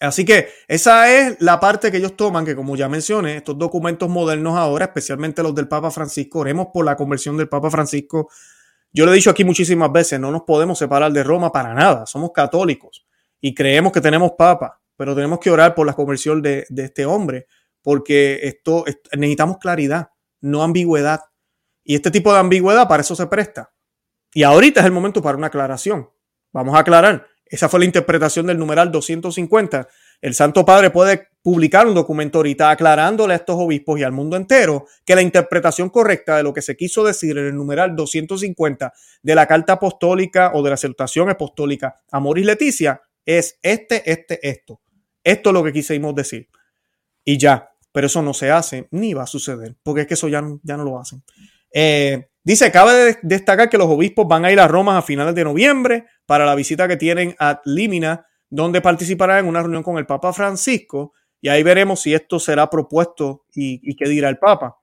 Así 0.00 0.24
que 0.24 0.48
esa 0.68 1.10
es 1.10 1.36
la 1.40 1.58
parte 1.58 1.90
que 1.90 1.96
ellos 1.96 2.16
toman, 2.16 2.44
que 2.44 2.54
como 2.54 2.76
ya 2.76 2.88
mencioné, 2.88 3.38
estos 3.38 3.58
documentos 3.58 4.08
modernos 4.08 4.56
ahora, 4.56 4.84
especialmente 4.84 5.42
los 5.42 5.54
del 5.54 5.66
Papa 5.66 5.90
Francisco, 5.90 6.40
oremos 6.40 6.68
por 6.72 6.84
la 6.84 6.96
conversión 6.96 7.36
del 7.36 7.48
Papa 7.48 7.70
Francisco. 7.70 8.30
Yo 8.92 9.04
lo 9.04 9.12
he 9.12 9.16
dicho 9.16 9.30
aquí 9.30 9.44
muchísimas 9.44 9.92
veces, 9.92 10.18
no 10.18 10.30
nos 10.30 10.42
podemos 10.42 10.78
separar 10.78 11.12
de 11.12 11.22
Roma 11.22 11.52
para 11.52 11.74
nada, 11.74 12.06
somos 12.06 12.32
católicos 12.32 13.06
y 13.40 13.54
creemos 13.54 13.92
que 13.92 14.00
tenemos 14.00 14.32
Papa, 14.36 14.80
pero 14.96 15.14
tenemos 15.14 15.38
que 15.38 15.50
orar 15.50 15.74
por 15.74 15.86
la 15.86 15.92
conversión 15.92 16.42
de, 16.42 16.66
este 16.76 17.06
hombre, 17.06 17.46
porque 17.82 18.40
esto, 18.42 18.84
necesitamos 19.16 19.58
claridad, 19.58 20.08
no 20.40 20.62
ambigüedad. 20.62 21.20
Y 21.84 21.94
este 21.94 22.10
tipo 22.10 22.32
de 22.32 22.40
ambigüedad 22.40 22.88
para 22.88 23.02
eso 23.02 23.14
se 23.14 23.26
presta. 23.28 23.72
Y 24.34 24.42
ahorita 24.42 24.80
es 24.80 24.86
el 24.86 24.92
momento 24.92 25.22
para 25.22 25.38
una 25.38 25.46
aclaración. 25.46 26.10
Vamos 26.52 26.74
a 26.74 26.80
aclarar. 26.80 27.26
Esa 27.46 27.68
fue 27.68 27.80
la 27.80 27.86
interpretación 27.86 28.46
del 28.46 28.58
numeral 28.58 28.90
250. 28.90 29.88
El 30.20 30.34
Santo 30.34 30.64
Padre 30.64 30.90
puede 30.90 31.28
publicar 31.42 31.86
un 31.86 31.94
documento 31.94 32.38
ahorita 32.38 32.70
aclarándole 32.70 33.32
a 33.34 33.36
estos 33.36 33.56
obispos 33.58 33.98
y 33.98 34.02
al 34.02 34.12
mundo 34.12 34.36
entero 34.36 34.86
que 35.04 35.14
la 35.14 35.22
interpretación 35.22 35.88
correcta 35.90 36.36
de 36.36 36.42
lo 36.42 36.52
que 36.52 36.62
se 36.62 36.76
quiso 36.76 37.04
decir 37.04 37.38
en 37.38 37.46
el 37.46 37.54
numeral 37.54 37.94
250 37.94 38.92
de 39.22 39.34
la 39.34 39.46
carta 39.46 39.74
apostólica 39.74 40.52
o 40.54 40.62
de 40.62 40.70
la 40.70 40.76
salutación 40.76 41.30
apostólica 41.30 41.96
a 42.10 42.20
Moris 42.20 42.44
Leticia 42.44 43.00
es 43.24 43.58
este, 43.62 44.10
este, 44.10 44.46
esto. 44.46 44.80
Esto 45.22 45.50
es 45.50 45.54
lo 45.54 45.62
que 45.62 45.72
quisimos 45.72 46.14
decir. 46.14 46.48
Y 47.24 47.38
ya, 47.38 47.70
pero 47.92 48.08
eso 48.08 48.22
no 48.22 48.34
se 48.34 48.50
hace 48.50 48.88
ni 48.90 49.14
va 49.14 49.22
a 49.22 49.26
suceder, 49.26 49.76
porque 49.82 50.02
es 50.02 50.06
que 50.06 50.14
eso 50.14 50.28
ya, 50.28 50.42
ya 50.62 50.76
no 50.76 50.84
lo 50.84 50.98
hacen. 50.98 51.22
Eh, 51.72 52.28
Dice, 52.48 52.72
cabe 52.72 53.18
destacar 53.20 53.68
que 53.68 53.76
los 53.76 53.88
obispos 53.88 54.26
van 54.26 54.46
a 54.46 54.50
ir 54.50 54.58
a 54.58 54.66
Roma 54.66 54.96
a 54.96 55.02
finales 55.02 55.34
de 55.34 55.44
noviembre 55.44 56.06
para 56.24 56.46
la 56.46 56.54
visita 56.54 56.88
que 56.88 56.96
tienen 56.96 57.36
a 57.38 57.60
Límina, 57.66 58.24
donde 58.50 58.80
participarán 58.80 59.40
en 59.40 59.46
una 59.46 59.60
reunión 59.60 59.82
con 59.82 59.98
el 59.98 60.06
Papa 60.06 60.32
Francisco, 60.32 61.12
y 61.40 61.48
ahí 61.48 61.62
veremos 61.62 62.00
si 62.00 62.14
esto 62.14 62.38
será 62.40 62.68
propuesto 62.68 63.44
y, 63.54 63.94
qué 63.94 64.08
dirá 64.08 64.28
el 64.28 64.38
Papa. 64.38 64.78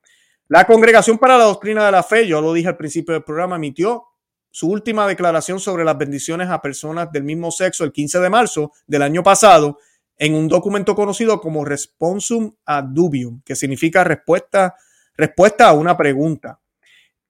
La 0.48 0.66
Congregación 0.66 1.18
para 1.18 1.38
la 1.38 1.46
Doctrina 1.46 1.86
de 1.86 1.92
la 1.92 2.04
Fe, 2.04 2.28
yo 2.28 2.40
lo 2.40 2.54
dije 2.54 2.70
al 2.70 2.78
principio 2.78 3.14
del 3.14 3.24
programa, 3.24 3.56
emitió 3.56 4.06
su 4.52 4.70
última 4.70 5.08
declaración 5.08 5.60
sobre 5.60 5.84
las 5.84 5.98
bendiciones 5.98 6.50
a 6.50 6.62
personas 6.62 7.12
del 7.12 7.24
mismo 7.24 7.52
sexo 7.52 7.84
el 7.84 7.92
15 7.92 8.20
de 8.20 8.30
marzo 8.30 8.72
del 8.88 9.02
año 9.02 9.22
pasado 9.22 9.80
en 10.18 10.34
un 10.34 10.48
documento 10.48 10.96
conocido 10.96 11.42
como 11.42 11.66
Responsum 11.66 12.54
ad 12.66 12.86
Dubium, 12.86 13.42
que 13.44 13.56
significa 13.56 14.04
respuesta, 14.04 14.76
respuesta 15.18 15.68
a 15.68 15.74
una 15.74 15.98
pregunta. 15.98 16.60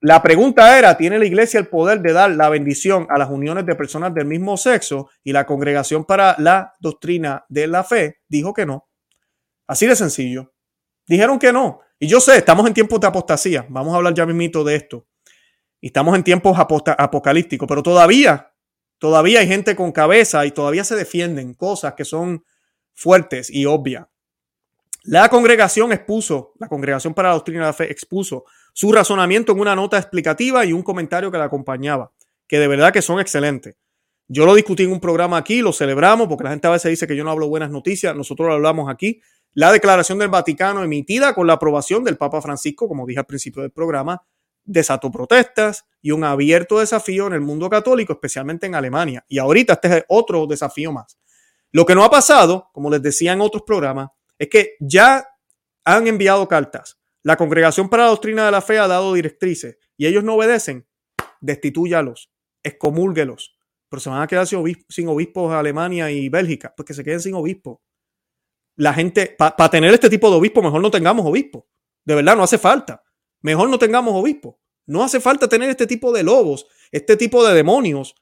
La 0.05 0.21
pregunta 0.21 0.77
era, 0.77 0.95
¿tiene 0.97 1.17
la 1.17 1.25
iglesia 1.25 1.59
el 1.59 1.67
poder 1.67 1.99
de 1.99 2.13
dar 2.13 2.29
la 2.29 2.47
bendición 2.47 3.07
a 3.09 3.17
las 3.17 3.27
uniones 3.27 3.65
de 3.65 3.73
personas 3.73 4.13
del 4.13 4.27
mismo 4.27 4.55
sexo? 4.55 5.09
Y 5.23 5.31
la 5.31 5.47
congregación 5.47 6.05
para 6.05 6.35
la 6.37 6.73
doctrina 6.79 7.43
de 7.49 7.65
la 7.65 7.83
fe 7.83 8.19
dijo 8.27 8.53
que 8.53 8.67
no. 8.67 8.87
Así 9.65 9.87
de 9.87 9.95
sencillo. 9.95 10.53
Dijeron 11.07 11.39
que 11.39 11.51
no. 11.51 11.79
Y 11.97 12.05
yo 12.05 12.19
sé, 12.19 12.37
estamos 12.37 12.67
en 12.67 12.75
tiempos 12.75 12.99
de 12.99 13.07
apostasía. 13.07 13.65
Vamos 13.67 13.95
a 13.95 13.97
hablar 13.97 14.13
ya 14.13 14.27
mismito 14.27 14.63
de 14.63 14.75
esto. 14.75 15.07
Y 15.81 15.87
estamos 15.87 16.15
en 16.15 16.23
tiempos 16.23 16.55
apocalípticos, 16.59 17.67
pero 17.67 17.81
todavía, 17.81 18.53
todavía 18.99 19.39
hay 19.39 19.47
gente 19.47 19.75
con 19.75 19.91
cabeza 19.91 20.45
y 20.45 20.51
todavía 20.51 20.83
se 20.83 20.95
defienden 20.95 21.55
cosas 21.55 21.95
que 21.95 22.05
son 22.05 22.45
fuertes 22.93 23.49
y 23.49 23.65
obvias. 23.65 24.05
La 25.01 25.29
congregación 25.29 25.91
expuso, 25.93 26.53
la 26.59 26.67
congregación 26.67 27.15
para 27.15 27.29
la 27.29 27.35
doctrina 27.35 27.61
de 27.61 27.65
la 27.65 27.73
fe 27.73 27.91
expuso 27.91 28.45
su 28.75 28.91
razonamiento 28.91 29.53
en 29.53 29.61
una 29.61 29.73
nota 29.73 29.97
explicativa 29.97 30.65
y 30.65 30.73
un 30.73 30.83
comentario 30.83 31.31
que 31.31 31.37
la 31.37 31.45
acompañaba, 31.45 32.11
que 32.45 32.59
de 32.59 32.67
verdad 32.67 32.91
que 32.91 33.01
son 33.01 33.21
excelentes. 33.21 33.77
Yo 34.27 34.45
lo 34.45 34.53
discutí 34.53 34.83
en 34.83 34.91
un 34.91 34.99
programa 34.99 35.37
aquí, 35.37 35.61
lo 35.61 35.71
celebramos, 35.71 36.27
porque 36.27 36.43
la 36.43 36.49
gente 36.49 36.67
a 36.67 36.71
veces 36.71 36.89
dice 36.89 37.07
que 37.07 37.15
yo 37.15 37.23
no 37.23 37.31
hablo 37.31 37.47
buenas 37.47 37.71
noticias, 37.71 38.13
nosotros 38.13 38.49
lo 38.49 38.53
hablamos 38.53 38.89
aquí. 38.89 39.21
La 39.53 39.71
declaración 39.71 40.19
del 40.19 40.27
Vaticano 40.27 40.83
emitida 40.83 41.33
con 41.33 41.47
la 41.47 41.53
aprobación 41.53 42.03
del 42.03 42.17
Papa 42.17 42.41
Francisco, 42.41 42.89
como 42.89 43.05
dije 43.05 43.19
al 43.21 43.25
principio 43.25 43.61
del 43.61 43.71
programa, 43.71 44.25
desató 44.65 45.09
protestas 45.09 45.85
y 46.01 46.11
un 46.11 46.25
abierto 46.25 46.79
desafío 46.79 47.27
en 47.27 47.33
el 47.33 47.41
mundo 47.41 47.69
católico, 47.69 48.11
especialmente 48.11 48.65
en 48.67 48.75
Alemania. 48.75 49.23
Y 49.29 49.37
ahorita 49.37 49.73
este 49.73 49.99
es 49.99 50.05
otro 50.09 50.47
desafío 50.47 50.91
más. 50.91 51.17
Lo 51.71 51.85
que 51.85 51.95
no 51.95 52.03
ha 52.03 52.09
pasado, 52.09 52.69
como 52.73 52.89
les 52.89 53.01
decía 53.01 53.31
en 53.31 53.39
otros 53.39 53.63
programas, 53.65 54.09
es 54.37 54.49
que 54.49 54.71
ya 54.81 55.25
han 55.85 56.07
enviado 56.07 56.45
cartas 56.49 56.99
la 57.25 57.37
Congregación 57.37 57.89
para 57.89 58.03
la 58.03 58.09
Doctrina 58.09 58.45
de 58.45 58.51
la 58.51 58.61
Fe 58.61 58.77
ha 58.77 58.87
dado 58.87 59.11
directrices 59.15 59.79
y 59.97 60.05
ellos 60.05 60.23
no 60.23 60.35
obedecen, 60.35 60.87
destituyalos, 61.41 62.31
excomúlguelos. 62.61 63.57
Pero 63.89 63.99
se 63.99 64.11
van 64.11 64.21
a 64.21 64.27
quedar 64.27 64.45
sin, 64.45 65.07
obispos 65.07 65.51
Alemania 65.51 66.11
y 66.11 66.29
Bélgica, 66.29 66.75
pues 66.77 66.85
que 66.85 66.93
se 66.93 67.03
queden 67.03 67.19
sin 67.19 67.33
obispos. 67.33 67.79
La 68.75 68.93
gente, 68.93 69.35
para 69.35 69.69
tener 69.71 69.91
este 69.91 70.07
tipo 70.07 70.29
de 70.29 70.35
obispos, 70.35 70.63
mejor 70.63 70.83
no 70.83 70.91
tengamos 70.91 71.25
obispos. 71.25 71.63
De 72.03 72.13
verdad, 72.13 72.35
no 72.35 72.43
hace 72.43 72.59
falta. 72.59 73.03
Mejor 73.41 73.69
no 73.69 73.79
tengamos 73.79 74.13
obispos. 74.13 74.57
No 74.85 75.03
hace 75.03 75.19
falta 75.19 75.49
tener 75.49 75.71
este 75.71 75.87
tipo 75.87 76.11
de 76.11 76.21
lobos, 76.21 76.67
este 76.91 77.17
tipo 77.17 77.43
de 77.43 77.55
demonios, 77.55 78.13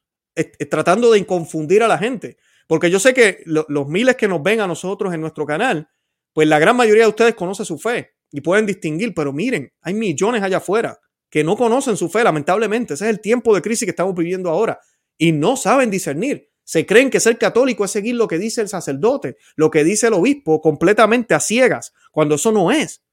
tratando 0.69 1.11
de 1.11 1.25
confundir 1.25 1.83
a 1.83 1.89
la 1.89 1.97
gente. 1.97 2.37
Porque 2.67 2.89
yo 2.89 2.99
sé 2.99 3.13
que 3.13 3.43
los 3.45 3.87
miles 3.89 4.15
que 4.15 4.29
nos 4.29 4.41
ven 4.41 4.61
a 4.61 4.67
nosotros 4.67 5.13
en 5.13 5.19
nuestro 5.19 5.45
canal, 5.45 5.89
pues 6.31 6.47
la 6.47 6.57
gran 6.57 6.77
mayoría 6.77 7.03
de 7.03 7.09
ustedes 7.09 7.35
conoce 7.35 7.65
su 7.65 7.77
fe 7.77 8.13
y 8.33 8.41
pueden 8.41 8.65
distinguir, 8.65 9.13
pero 9.13 9.31
miren, 9.31 9.71
hay 9.81 9.93
millones 9.93 10.41
allá 10.41 10.57
afuera 10.57 10.99
que 11.29 11.43
no 11.43 11.55
conocen 11.55 11.95
su 11.95 12.09
fe, 12.09 12.23
lamentablemente. 12.23 12.95
Ese 12.95 13.05
es 13.05 13.11
el 13.11 13.21
tiempo 13.21 13.53
de 13.53 13.61
crisis 13.61 13.85
que 13.85 13.91
estamos 13.91 14.15
viviendo 14.15 14.49
ahora. 14.49 14.79
Y 15.17 15.31
no 15.31 15.55
saben 15.55 15.91
discernir. 15.91 16.49
Se 16.63 16.85
creen 16.85 17.11
que 17.11 17.19
ser 17.19 17.37
católico 17.37 17.85
es 17.85 17.91
seguir 17.91 18.15
lo 18.15 18.27
que 18.27 18.39
dice 18.39 18.61
el 18.61 18.69
sacerdote, 18.69 19.37
lo 19.55 19.69
que 19.69 19.83
dice 19.83 20.07
el 20.07 20.13
obispo, 20.13 20.61
completamente 20.61 21.35
a 21.35 21.39
ciegas, 21.39 21.93
cuando 22.11 22.35
eso 22.35 22.51
no 22.51 22.71
es. 22.71 23.03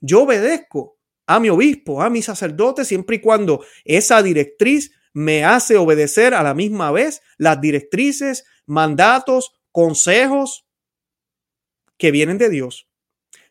Yo 0.00 0.22
obedezco 0.22 0.98
a 1.26 1.38
mi 1.38 1.50
obispo, 1.50 2.02
a 2.02 2.10
mi 2.10 2.20
sacerdote, 2.20 2.84
siempre 2.84 3.16
y 3.16 3.20
cuando 3.20 3.64
esa 3.84 4.22
directriz 4.22 4.92
me 5.12 5.44
hace 5.44 5.76
obedecer 5.76 6.34
a 6.34 6.42
la 6.42 6.54
misma 6.54 6.90
vez 6.90 7.22
las 7.38 7.60
directrices, 7.60 8.44
mandatos, 8.66 9.52
consejos 9.70 10.66
que 11.96 12.10
vienen 12.10 12.38
de 12.38 12.50
Dios. 12.50 12.88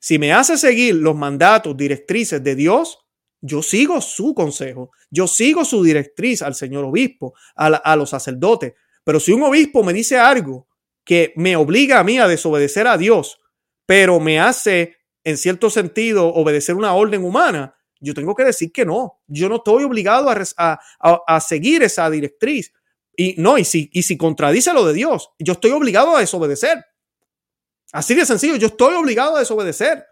Si 0.04 0.20
me 0.20 0.34
hace 0.34 0.58
seguir 0.58 0.96
los 0.96 1.16
mandatos, 1.16 1.78
directrices 1.78 2.44
de 2.44 2.56
Dios, 2.56 3.00
yo 3.40 3.64
sigo 3.64 4.02
su 4.02 4.34
consejo, 4.34 4.92
yo 5.10 5.28
sigo 5.28 5.64
su 5.64 5.82
directriz 5.82 6.42
al 6.42 6.56
señor 6.56 6.84
obispo, 6.84 7.36
a, 7.56 7.96
los 7.96 8.10
sacerdotes. 8.10 8.74
Pero 9.06 9.22
si 9.22 9.32
un 9.32 9.44
obispo 9.44 9.82
me 9.82 9.94
dice 9.94 10.20
algo 10.20 10.68
que 11.06 11.32
me 11.38 11.56
obliga 11.56 12.00
a 12.00 12.04
mí 12.04 12.20
a 12.20 12.28
desobedecer 12.28 12.86
a 12.86 12.98
Dios, 12.98 13.40
pero 13.86 14.20
me 14.20 14.42
hace, 14.42 14.98
en 15.24 15.38
cierto 15.38 15.70
sentido, 15.70 16.28
obedecer 16.34 16.76
una 16.76 16.94
orden 16.94 17.24
humana, 17.24 17.74
yo 18.02 18.14
tengo 18.14 18.36
que 18.36 18.44
decir 18.44 18.74
que 18.74 18.86
no. 18.86 19.22
Yo 19.28 19.48
no 19.48 19.56
estoy 19.56 19.86
obligado 19.86 20.30
a, 20.30 20.80
a, 21.00 21.40
seguir 21.40 21.82
esa 21.82 22.10
directriz. 22.10 22.74
Y 23.16 23.36
no, 23.38 23.58
y 23.58 23.64
si, 23.64 23.90
y 23.94 24.04
si 24.04 24.18
contradice 24.18 24.74
lo 24.74 24.86
de 24.86 24.96
Dios, 24.96 25.30
yo 25.40 25.54
estoy 25.54 25.72
obligado 25.72 26.14
a 26.14 26.20
desobedecer. 26.20 26.84
Así 27.94 28.16
de 28.16 28.26
sencillo, 28.26 28.56
yo 28.56 28.68
estoy 28.68 28.96
obligado 28.96 29.36
a 29.36 29.40
desobedecer. 29.40 30.04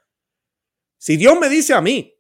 Si 1.00 1.18
Dios 1.18 1.38
me 1.40 1.50
dice 1.50 1.74
a 1.74 1.82
mí 1.82 2.16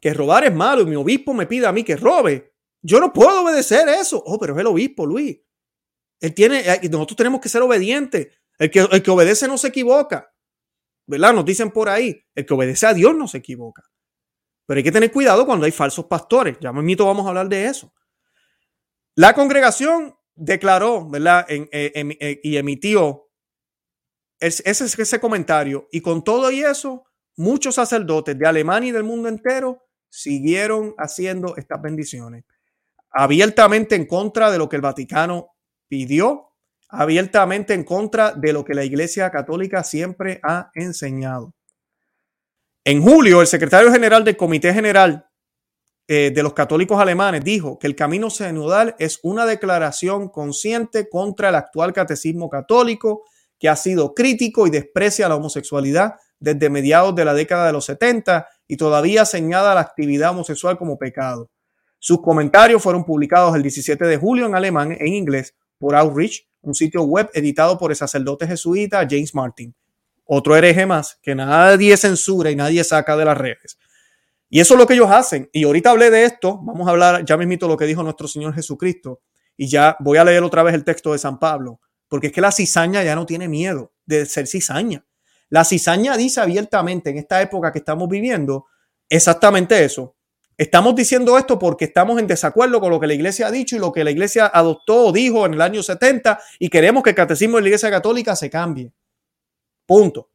que 0.00 0.14
robar 0.14 0.44
es 0.44 0.54
malo 0.54 0.82
y 0.82 0.86
mi 0.86 0.94
obispo 0.94 1.34
me 1.34 1.46
pide 1.46 1.66
a 1.66 1.72
mí 1.72 1.82
que 1.82 1.96
robe, 1.96 2.54
yo 2.80 3.00
no 3.00 3.12
puedo 3.12 3.42
obedecer 3.42 3.88
eso. 3.88 4.22
Oh, 4.24 4.38
pero 4.38 4.54
es 4.54 4.60
el 4.60 4.68
obispo, 4.68 5.04
Luis. 5.04 5.36
Él 6.20 6.32
tiene, 6.34 6.60
eh, 6.60 6.88
nosotros 6.88 7.16
tenemos 7.16 7.40
que 7.40 7.48
ser 7.48 7.62
obedientes. 7.62 8.28
El 8.58 8.70
que, 8.70 8.78
el 8.78 9.02
que 9.02 9.10
obedece 9.10 9.48
no 9.48 9.58
se 9.58 9.68
equivoca. 9.68 10.32
¿Verdad? 11.08 11.34
Nos 11.34 11.44
dicen 11.44 11.72
por 11.72 11.88
ahí, 11.88 12.24
el 12.34 12.46
que 12.46 12.54
obedece 12.54 12.86
a 12.86 12.94
Dios 12.94 13.14
no 13.16 13.26
se 13.26 13.38
equivoca. 13.38 13.82
Pero 14.66 14.78
hay 14.78 14.84
que 14.84 14.92
tener 14.92 15.10
cuidado 15.10 15.46
cuando 15.46 15.66
hay 15.66 15.72
falsos 15.72 16.06
pastores. 16.06 16.58
Ya 16.60 16.72
mito 16.72 17.04
vamos 17.06 17.26
a 17.26 17.30
hablar 17.30 17.48
de 17.48 17.66
eso. 17.66 17.92
La 19.16 19.34
congregación 19.34 20.16
declaró, 20.36 21.08
¿verdad? 21.08 21.44
Eh, 21.48 21.68
eh, 21.72 22.40
y 22.42 22.56
emitió 22.56 23.25
ese, 24.40 24.62
ese 24.70 25.20
comentario. 25.20 25.88
Y 25.90 26.00
con 26.00 26.22
todo 26.22 26.50
y 26.50 26.62
eso, 26.62 27.04
muchos 27.36 27.74
sacerdotes 27.76 28.38
de 28.38 28.46
Alemania 28.46 28.90
y 28.90 28.92
del 28.92 29.04
mundo 29.04 29.28
entero 29.28 29.82
siguieron 30.08 30.94
haciendo 30.98 31.56
estas 31.56 31.80
bendiciones. 31.80 32.44
Abiertamente 33.10 33.94
en 33.94 34.06
contra 34.06 34.50
de 34.50 34.58
lo 34.58 34.68
que 34.68 34.76
el 34.76 34.82
Vaticano 34.82 35.48
pidió, 35.88 36.52
abiertamente 36.88 37.74
en 37.74 37.84
contra 37.84 38.32
de 38.32 38.52
lo 38.52 38.64
que 38.64 38.74
la 38.74 38.84
Iglesia 38.84 39.30
Católica 39.30 39.84
siempre 39.84 40.40
ha 40.42 40.70
enseñado. 40.74 41.54
En 42.84 43.02
julio, 43.02 43.40
el 43.40 43.46
secretario 43.46 43.90
general 43.90 44.24
del 44.24 44.36
Comité 44.36 44.72
General 44.72 45.28
eh, 46.08 46.30
de 46.32 46.42
los 46.42 46.52
Católicos 46.52 47.00
Alemanes 47.00 47.42
dijo 47.42 47.80
que 47.80 47.88
el 47.88 47.96
camino 47.96 48.30
sinodal 48.30 48.94
es 49.00 49.18
una 49.24 49.44
declaración 49.44 50.28
consciente 50.28 51.08
contra 51.08 51.48
el 51.48 51.56
actual 51.56 51.92
catecismo 51.92 52.48
católico 52.48 53.24
que 53.58 53.68
ha 53.68 53.76
sido 53.76 54.14
crítico 54.14 54.66
y 54.66 54.70
desprecia 54.70 55.28
la 55.28 55.36
homosexualidad 55.36 56.14
desde 56.38 56.68
mediados 56.68 57.14
de 57.14 57.24
la 57.24 57.34
década 57.34 57.66
de 57.66 57.72
los 57.72 57.86
70 57.86 58.46
y 58.66 58.76
todavía 58.76 59.24
señala 59.24 59.74
la 59.74 59.80
actividad 59.80 60.30
homosexual 60.30 60.76
como 60.76 60.98
pecado. 60.98 61.50
Sus 61.98 62.20
comentarios 62.20 62.82
fueron 62.82 63.04
publicados 63.04 63.54
el 63.56 63.62
17 63.62 64.04
de 64.04 64.16
julio 64.16 64.46
en 64.46 64.54
alemán 64.54 64.96
en 64.98 65.08
inglés 65.08 65.54
por 65.78 65.94
Outreach, 65.94 66.46
un 66.60 66.74
sitio 66.74 67.02
web 67.02 67.30
editado 67.32 67.78
por 67.78 67.90
el 67.90 67.96
sacerdote 67.96 68.46
jesuita 68.46 69.06
James 69.08 69.34
Martin 69.34 69.74
otro 70.26 70.56
hereje 70.56 70.84
más 70.86 71.18
que 71.22 71.34
nadie 71.34 71.96
censura 71.96 72.50
y 72.50 72.56
nadie 72.56 72.84
saca 72.84 73.16
de 73.16 73.24
las 73.24 73.38
redes. 73.38 73.78
Y 74.50 74.60
eso 74.60 74.74
es 74.74 74.80
lo 74.80 74.86
que 74.86 74.94
ellos 74.94 75.10
hacen. 75.10 75.48
Y 75.52 75.64
ahorita 75.64 75.90
hablé 75.90 76.10
de 76.10 76.24
esto, 76.24 76.60
vamos 76.62 76.86
a 76.86 76.90
hablar 76.90 77.24
ya 77.24 77.36
mismito 77.36 77.66
lo 77.68 77.76
que 77.76 77.86
dijo 77.86 78.02
nuestro 78.02 78.28
Señor 78.28 78.54
Jesucristo. 78.54 79.22
Y 79.56 79.68
ya 79.68 79.96
voy 80.00 80.18
a 80.18 80.24
leer 80.24 80.42
otra 80.42 80.62
vez 80.62 80.74
el 80.74 80.84
texto 80.84 81.12
de 81.12 81.18
San 81.18 81.38
Pablo, 81.38 81.80
porque 82.08 82.28
es 82.28 82.32
que 82.32 82.40
la 82.40 82.52
cizaña 82.52 83.02
ya 83.02 83.14
no 83.14 83.26
tiene 83.26 83.48
miedo 83.48 83.92
de 84.04 84.26
ser 84.26 84.46
cizaña. 84.46 85.04
La 85.48 85.64
cizaña 85.64 86.16
dice 86.16 86.40
abiertamente 86.40 87.10
en 87.10 87.18
esta 87.18 87.40
época 87.40 87.72
que 87.72 87.78
estamos 87.78 88.08
viviendo 88.08 88.66
exactamente 89.08 89.84
eso. 89.84 90.16
Estamos 90.58 90.94
diciendo 90.94 91.36
esto 91.36 91.58
porque 91.58 91.84
estamos 91.84 92.18
en 92.18 92.26
desacuerdo 92.26 92.80
con 92.80 92.90
lo 92.90 92.98
que 92.98 93.06
la 93.06 93.14
iglesia 93.14 93.48
ha 93.48 93.50
dicho 93.50 93.76
y 93.76 93.78
lo 93.78 93.92
que 93.92 94.04
la 94.04 94.10
iglesia 94.10 94.46
adoptó 94.46 95.06
o 95.06 95.12
dijo 95.12 95.44
en 95.44 95.54
el 95.54 95.60
año 95.60 95.82
70 95.82 96.40
y 96.58 96.70
queremos 96.70 97.02
que 97.02 97.10
el 97.10 97.16
catecismo 97.16 97.56
de 97.56 97.62
la 97.62 97.68
iglesia 97.68 97.90
católica 97.90 98.34
se 98.34 98.48
cambie. 98.48 98.90
Punto. 99.84 100.30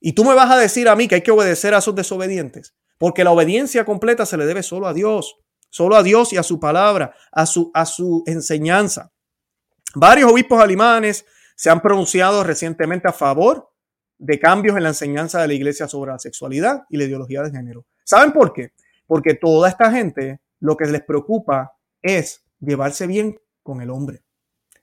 Y 0.00 0.12
tú 0.12 0.24
me 0.24 0.34
vas 0.34 0.50
a 0.50 0.58
decir 0.58 0.88
a 0.88 0.94
mí 0.94 1.08
que 1.08 1.16
hay 1.16 1.22
que 1.22 1.30
obedecer 1.30 1.74
a 1.74 1.78
esos 1.78 1.94
desobedientes, 1.94 2.74
porque 2.98 3.24
la 3.24 3.30
obediencia 3.30 3.84
completa 3.84 4.26
se 4.26 4.36
le 4.36 4.46
debe 4.46 4.62
solo 4.62 4.86
a 4.86 4.92
Dios, 4.92 5.36
solo 5.70 5.96
a 5.96 6.02
Dios 6.02 6.32
y 6.32 6.36
a 6.36 6.42
su 6.42 6.60
palabra, 6.60 7.14
a 7.32 7.46
su, 7.46 7.70
a 7.74 7.86
su 7.86 8.22
enseñanza. 8.26 9.12
Varios 9.94 10.30
obispos 10.30 10.62
alemanes 10.62 11.24
se 11.56 11.70
han 11.70 11.80
pronunciado 11.80 12.44
recientemente 12.44 13.08
a 13.08 13.12
favor 13.12 13.70
de 14.18 14.38
cambios 14.38 14.76
en 14.76 14.82
la 14.82 14.90
enseñanza 14.90 15.40
de 15.40 15.48
la 15.48 15.54
iglesia 15.54 15.88
sobre 15.88 16.12
la 16.12 16.18
sexualidad 16.18 16.82
y 16.90 16.96
la 16.96 17.04
ideología 17.04 17.42
de 17.42 17.50
género. 17.50 17.86
¿Saben 18.04 18.32
por 18.32 18.52
qué? 18.52 18.72
Porque 19.06 19.34
toda 19.34 19.68
esta 19.68 19.90
gente 19.90 20.40
lo 20.60 20.76
que 20.76 20.86
les 20.86 21.02
preocupa 21.02 21.72
es 22.02 22.44
llevarse 22.60 23.06
bien 23.06 23.40
con 23.62 23.80
el 23.80 23.90
hombre, 23.90 24.22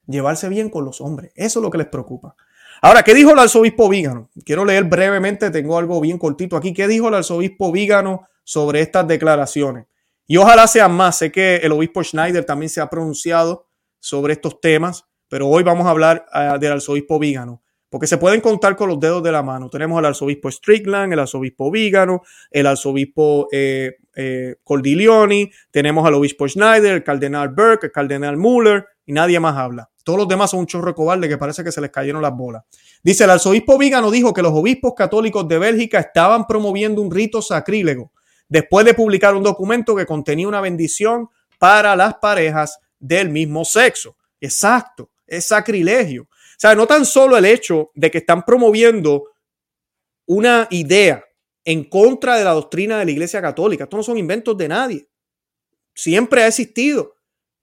llevarse 0.08 0.50
bien 0.50 0.70
con 0.70 0.86
los 0.86 1.02
hombres. 1.02 1.32
Eso 1.36 1.60
es 1.60 1.64
lo 1.64 1.70
que 1.70 1.78
les 1.78 1.88
preocupa. 1.88 2.36
Ahora, 2.82 3.04
¿qué 3.04 3.14
dijo 3.14 3.32
el 3.32 3.40
arzobispo 3.40 3.90
Vígano? 3.90 4.30
Quiero 4.44 4.66
leer 4.66 4.86
brevemente, 4.86 5.50
tengo 5.50 5.78
algo 5.78 6.02
bien 6.02 6.18
cortito 6.18 6.58
aquí. 6.58 6.74
¿Qué 6.74 6.88
dijo 6.88 7.08
el 7.08 7.16
arzobispo 7.16 7.72
Vígano 7.72 8.28
sobre 8.44 8.82
estas 8.82 9.08
declaraciones? 9.08 9.86
Y 10.28 10.38
ojalá 10.38 10.68
sean 10.68 10.92
más. 10.94 11.18
Sé 11.18 11.32
que 11.32 11.58
el 11.58 11.72
obispo 11.72 12.04
Schneider 12.04 12.46
también 12.46 12.70
se 12.70 12.82
ha 12.82 12.90
pronunciado 12.90 13.65
sobre 14.06 14.34
estos 14.34 14.62
temas, 14.62 15.06
pero 15.28 15.48
hoy 15.48 15.64
vamos 15.64 15.88
a 15.88 15.90
hablar 15.90 16.28
ah, 16.32 16.60
del 16.60 16.74
arzobispo 16.74 17.18
Vígano, 17.18 17.64
porque 17.90 18.06
se 18.06 18.20
pueden 18.20 18.40
contar 18.40 18.76
con 18.76 18.88
los 18.88 19.00
dedos 19.00 19.24
de 19.24 19.32
la 19.32 19.42
mano. 19.42 19.68
Tenemos 19.68 19.98
al 19.98 20.06
arzobispo 20.06 20.52
Strickland, 20.52 21.12
el 21.12 21.20
arzobispo 21.20 21.72
Vígano, 21.72 22.22
el 22.52 22.68
arzobispo 22.68 23.48
eh, 23.52 23.96
eh, 24.16 24.58
Cordiglioni, 24.64 25.50
tenemos 25.72 26.06
al 26.06 26.14
obispo 26.14 26.48
Schneider, 26.48 26.94
el 26.94 27.04
cardenal 27.04 27.50
Burke, 27.50 27.88
el 27.88 27.92
cardenal 27.92 28.38
Muller, 28.38 28.86
y 29.08 29.14
nadie 29.14 29.40
más 29.40 29.58
habla. 29.58 29.90
Todos 30.04 30.20
los 30.20 30.28
demás 30.28 30.52
son 30.52 30.60
un 30.60 30.68
chorro 30.68 30.94
cobarde 30.94 31.28
que 31.28 31.40
parece 31.40 31.64
que 31.64 31.72
se 31.72 31.82
les 31.82 31.90
cayeron 31.90 32.22
las 32.22 32.36
bolas. 32.36 32.64
Dice, 33.04 33.24
el 33.24 33.32
arzobispo 33.32 33.80
Vígano 33.80 34.12
dijo 34.12 34.36
que 34.36 34.44
los 34.44 34.54
obispos 34.54 34.94
católicos 34.96 35.48
de 35.48 35.58
Bélgica 35.58 36.00
estaban 36.00 36.46
promoviendo 36.46 37.02
un 37.02 37.10
rito 37.10 37.42
sacrílego 37.42 38.12
después 38.48 38.86
de 38.86 38.94
publicar 38.94 39.34
un 39.34 39.42
documento 39.42 39.96
que 39.96 40.06
contenía 40.06 40.48
una 40.48 40.62
bendición 40.62 41.30
para 41.58 41.96
las 41.96 42.16
parejas 42.16 42.78
del 43.08 43.30
mismo 43.30 43.66
sexo. 43.66 44.18
Exacto, 44.40 45.12
es 45.26 45.46
sacrilegio. 45.46 46.24
O 46.24 46.58
sea, 46.58 46.76
no 46.76 46.88
tan 46.88 47.06
solo 47.06 47.38
el 47.38 47.46
hecho 47.46 47.92
de 47.96 48.10
que 48.10 48.20
están 48.20 48.44
promoviendo 48.44 49.26
una 50.26 50.68
idea 50.72 51.24
en 51.64 51.84
contra 51.84 52.38
de 52.38 52.44
la 52.44 52.52
doctrina 52.52 52.98
de 52.98 53.06
la 53.06 53.12
Iglesia 53.12 53.42
Católica. 53.42 53.84
Estos 53.84 53.98
no 53.98 54.04
son 54.04 54.18
inventos 54.18 54.58
de 54.58 54.68
nadie. 54.68 55.08
Siempre 55.94 56.44
ha 56.44 56.48
existido. 56.48 57.16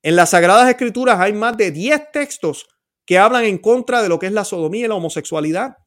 En 0.03 0.17
las 0.17 0.31
Sagradas 0.31 0.69
Escrituras 0.69 1.19
hay 1.21 1.33
más 1.33 1.57
de 1.57 1.71
10 1.71 2.11
textos 2.13 2.67
que 3.05 3.19
hablan 3.19 3.45
en 3.45 3.59
contra 3.59 4.03
de 4.03 4.09
lo 4.09 4.19
que 4.19 4.27
es 4.27 4.33
la 4.33 4.45
sodomía 4.45 4.87
y 4.87 4.89
la 4.89 4.95
homosexualidad, 4.95 5.79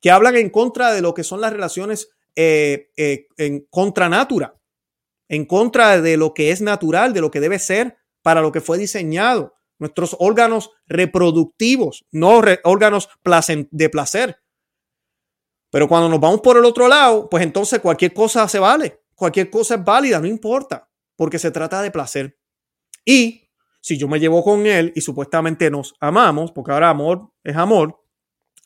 que 0.00 0.10
hablan 0.10 0.36
en 0.36 0.50
contra 0.50 0.92
de 0.92 1.02
lo 1.02 1.14
que 1.14 1.24
son 1.24 1.40
las 1.40 1.52
relaciones 1.52 2.10
eh, 2.36 2.90
eh, 2.96 3.26
en 3.36 3.66
contra 3.70 4.08
natura, 4.08 4.56
en 5.28 5.44
contra 5.46 6.00
de 6.00 6.16
lo 6.16 6.34
que 6.34 6.50
es 6.50 6.60
natural, 6.60 7.12
de 7.12 7.20
lo 7.20 7.30
que 7.30 7.40
debe 7.40 7.58
ser 7.58 7.98
para 8.22 8.40
lo 8.40 8.52
que 8.52 8.60
fue 8.60 8.78
diseñado. 8.78 9.54
Nuestros 9.78 10.16
órganos 10.18 10.70
reproductivos, 10.86 12.04
no 12.12 12.42
órganos 12.64 13.08
de 13.70 13.88
placer. 13.88 14.42
Pero 15.70 15.88
cuando 15.88 16.08
nos 16.08 16.20
vamos 16.20 16.40
por 16.40 16.56
el 16.56 16.64
otro 16.64 16.88
lado, 16.88 17.28
pues 17.30 17.42
entonces 17.42 17.80
cualquier 17.80 18.12
cosa 18.12 18.46
se 18.48 18.58
vale, 18.58 19.00
cualquier 19.14 19.48
cosa 19.48 19.76
es 19.76 19.84
válida, 19.84 20.20
no 20.20 20.26
importa, 20.26 20.90
porque 21.16 21.38
se 21.38 21.50
trata 21.50 21.80
de 21.80 21.90
placer. 21.90 22.38
Y 23.04 23.48
si 23.80 23.96
yo 23.96 24.08
me 24.08 24.20
llevo 24.20 24.42
con 24.42 24.66
él 24.66 24.92
y 24.94 25.00
supuestamente 25.00 25.70
nos 25.70 25.94
amamos, 26.00 26.52
porque 26.52 26.72
ahora 26.72 26.90
amor 26.90 27.32
es 27.44 27.56
amor, 27.56 28.04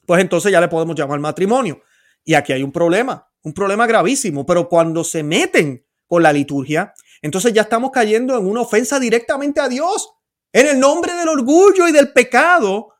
pues 0.06 0.20
entonces 0.20 0.50
ya 0.50 0.60
le 0.60 0.68
podemos 0.68 0.96
llamar 0.96 1.20
matrimonio. 1.20 1.82
Y 2.24 2.34
aquí 2.34 2.52
hay 2.52 2.62
un 2.62 2.72
problema, 2.72 3.30
un 3.42 3.52
problema 3.52 3.86
gravísimo, 3.86 4.44
pero 4.46 4.68
cuando 4.68 5.04
se 5.04 5.22
meten 5.22 5.86
con 6.06 6.22
la 6.22 6.32
liturgia, 6.32 6.94
entonces 7.24 7.54
ya 7.54 7.62
estamos 7.62 7.90
cayendo 7.90 8.36
en 8.36 8.46
una 8.46 8.60
ofensa 8.60 9.00
directamente 9.00 9.58
a 9.58 9.66
Dios, 9.66 10.14
en 10.52 10.66
el 10.66 10.78
nombre 10.78 11.14
del 11.14 11.30
orgullo 11.30 11.88
y 11.88 11.92
del 11.92 12.12
pecado 12.12 12.96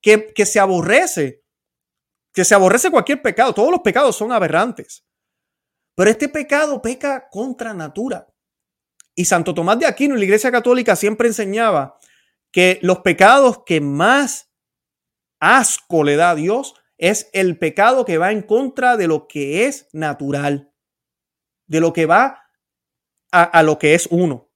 que, 0.00 0.32
que 0.32 0.46
se 0.46 0.60
aborrece, 0.60 1.42
que 2.32 2.44
se 2.44 2.54
aborrece 2.54 2.92
cualquier 2.92 3.20
pecado, 3.20 3.52
todos 3.52 3.72
los 3.72 3.80
pecados 3.80 4.14
son 4.14 4.30
aberrantes, 4.30 5.04
pero 5.96 6.08
este 6.08 6.28
pecado 6.28 6.80
peca 6.80 7.28
contra 7.28 7.74
natura. 7.74 8.28
Y 9.16 9.24
Santo 9.24 9.52
Tomás 9.52 9.80
de 9.80 9.86
Aquino 9.86 10.14
y 10.14 10.18
la 10.18 10.24
Iglesia 10.26 10.52
Católica 10.52 10.94
siempre 10.94 11.26
enseñaba 11.26 11.98
que 12.52 12.78
los 12.82 13.00
pecados 13.00 13.64
que 13.66 13.80
más 13.80 14.52
asco 15.40 16.04
le 16.04 16.14
da 16.14 16.30
a 16.30 16.34
Dios 16.36 16.76
es 16.98 17.30
el 17.32 17.58
pecado 17.58 18.04
que 18.04 18.16
va 18.16 18.30
en 18.30 18.42
contra 18.42 18.96
de 18.96 19.08
lo 19.08 19.26
que 19.26 19.66
es 19.66 19.88
natural, 19.92 20.72
de 21.66 21.80
lo 21.80 21.92
que 21.92 22.06
va 22.06 22.45
a, 23.42 23.62
lo 23.62 23.78
que 23.78 23.94
es 23.94 24.08
uno, 24.10 24.50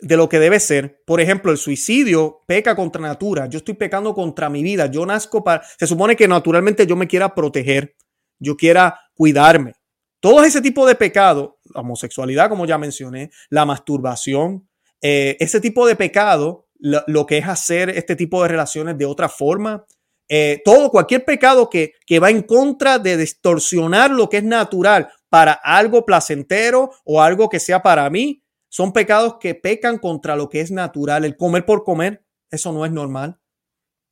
de 0.00 0.16
lo 0.16 0.28
que 0.28 0.38
debe 0.38 0.60
ser. 0.60 1.02
Por 1.06 1.20
ejemplo, 1.20 1.52
el 1.52 1.58
suicidio 1.58 2.42
peca 2.46 2.76
contra 2.76 3.00
natura. 3.00 3.46
Yo 3.46 3.58
estoy 3.58 3.74
pecando 3.74 4.14
contra 4.14 4.48
mi 4.48 4.62
vida. 4.62 4.86
Yo 4.86 5.04
nazco 5.06 5.42
para... 5.44 5.62
Se 5.78 5.86
supone 5.86 6.16
que 6.16 6.28
naturalmente 6.28 6.86
yo 6.86 6.96
me 6.96 7.08
quiera 7.08 7.34
proteger, 7.34 7.96
yo 8.38 8.56
quiera 8.56 9.00
cuidarme. 9.14 9.74
Todo 10.20 10.42
ese 10.42 10.60
tipo 10.60 10.86
de 10.86 10.94
pecado, 10.94 11.58
la 11.74 11.82
homosexualidad, 11.82 12.48
como 12.48 12.66
ya 12.66 12.78
mencioné, 12.78 13.30
la 13.50 13.64
masturbación, 13.64 14.68
eh, 15.00 15.36
ese 15.38 15.60
tipo 15.60 15.86
de 15.86 15.94
pecado, 15.94 16.68
lo, 16.80 17.26
que 17.26 17.38
es 17.38 17.46
hacer 17.46 17.90
este 17.90 18.16
tipo 18.16 18.42
de 18.42 18.48
relaciones 18.48 18.98
de 18.98 19.06
otra 19.06 19.28
forma, 19.28 19.84
eh, 20.28 20.60
todo, 20.64 20.90
cualquier 20.90 21.24
pecado 21.24 21.70
que, 21.70 21.92
que 22.04 22.18
va 22.18 22.30
en 22.30 22.42
contra 22.42 22.98
de 22.98 23.16
distorsionar 23.16 24.10
lo 24.10 24.28
que 24.28 24.38
es 24.38 24.44
natural 24.44 25.08
para 25.28 25.52
algo 25.52 26.04
placentero 26.04 26.90
o 27.04 27.22
algo 27.22 27.48
que 27.48 27.60
sea 27.60 27.82
para 27.82 28.08
mí, 28.10 28.42
son 28.68 28.92
pecados 28.92 29.36
que 29.40 29.54
pecan 29.54 29.98
contra 29.98 30.36
lo 30.36 30.48
que 30.48 30.60
es 30.60 30.70
natural. 30.70 31.24
El 31.24 31.36
comer 31.36 31.64
por 31.64 31.84
comer, 31.84 32.24
eso 32.50 32.72
no 32.72 32.84
es 32.84 32.92
normal. 32.92 33.40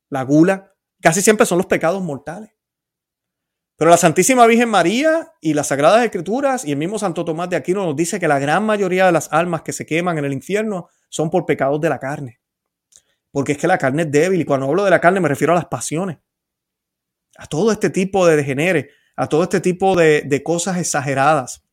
La 0.09 0.23
gula, 0.23 0.73
casi 1.01 1.21
siempre 1.21 1.45
son 1.45 1.57
los 1.57 1.67
pecados 1.67 2.01
mortales. 2.01 2.51
Pero 3.77 3.91
la 3.91 3.97
Santísima 3.97 4.47
Virgen 4.47 4.69
María 4.69 5.33
y 5.39 5.53
las 5.53 5.67
Sagradas 5.67 6.03
Escrituras 6.03 6.65
y 6.65 6.71
el 6.71 6.77
mismo 6.77 6.97
Santo 6.97 7.23
Tomás 7.23 7.49
de 7.49 7.57
Aquino 7.57 7.85
nos 7.85 7.95
dice 7.95 8.19
que 8.19 8.27
la 8.27 8.39
gran 8.39 8.65
mayoría 8.65 9.05
de 9.05 9.11
las 9.11 9.31
almas 9.31 9.61
que 9.61 9.71
se 9.71 9.85
queman 9.85 10.17
en 10.17 10.25
el 10.25 10.33
infierno 10.33 10.89
son 11.09 11.29
por 11.29 11.45
pecados 11.45 11.79
de 11.79 11.89
la 11.89 11.99
carne. 11.99 12.39
Porque 13.31 13.51
es 13.51 13.57
que 13.59 13.67
la 13.67 13.77
carne 13.77 14.03
es 14.03 14.11
débil 14.11 14.41
y 14.41 14.45
cuando 14.45 14.65
hablo 14.65 14.83
de 14.83 14.89
la 14.89 14.99
carne 14.99 15.19
me 15.19 15.27
refiero 15.27 15.53
a 15.53 15.55
las 15.55 15.67
pasiones. 15.67 16.17
A 17.37 17.45
todo 17.45 17.71
este 17.71 17.91
tipo 17.91 18.25
de 18.25 18.35
degenere, 18.35 18.89
a 19.17 19.27
todo 19.27 19.43
este 19.43 19.59
tipo 19.59 19.95
de, 19.95 20.41
cosas 20.45 20.77
exageradas. 20.77 21.63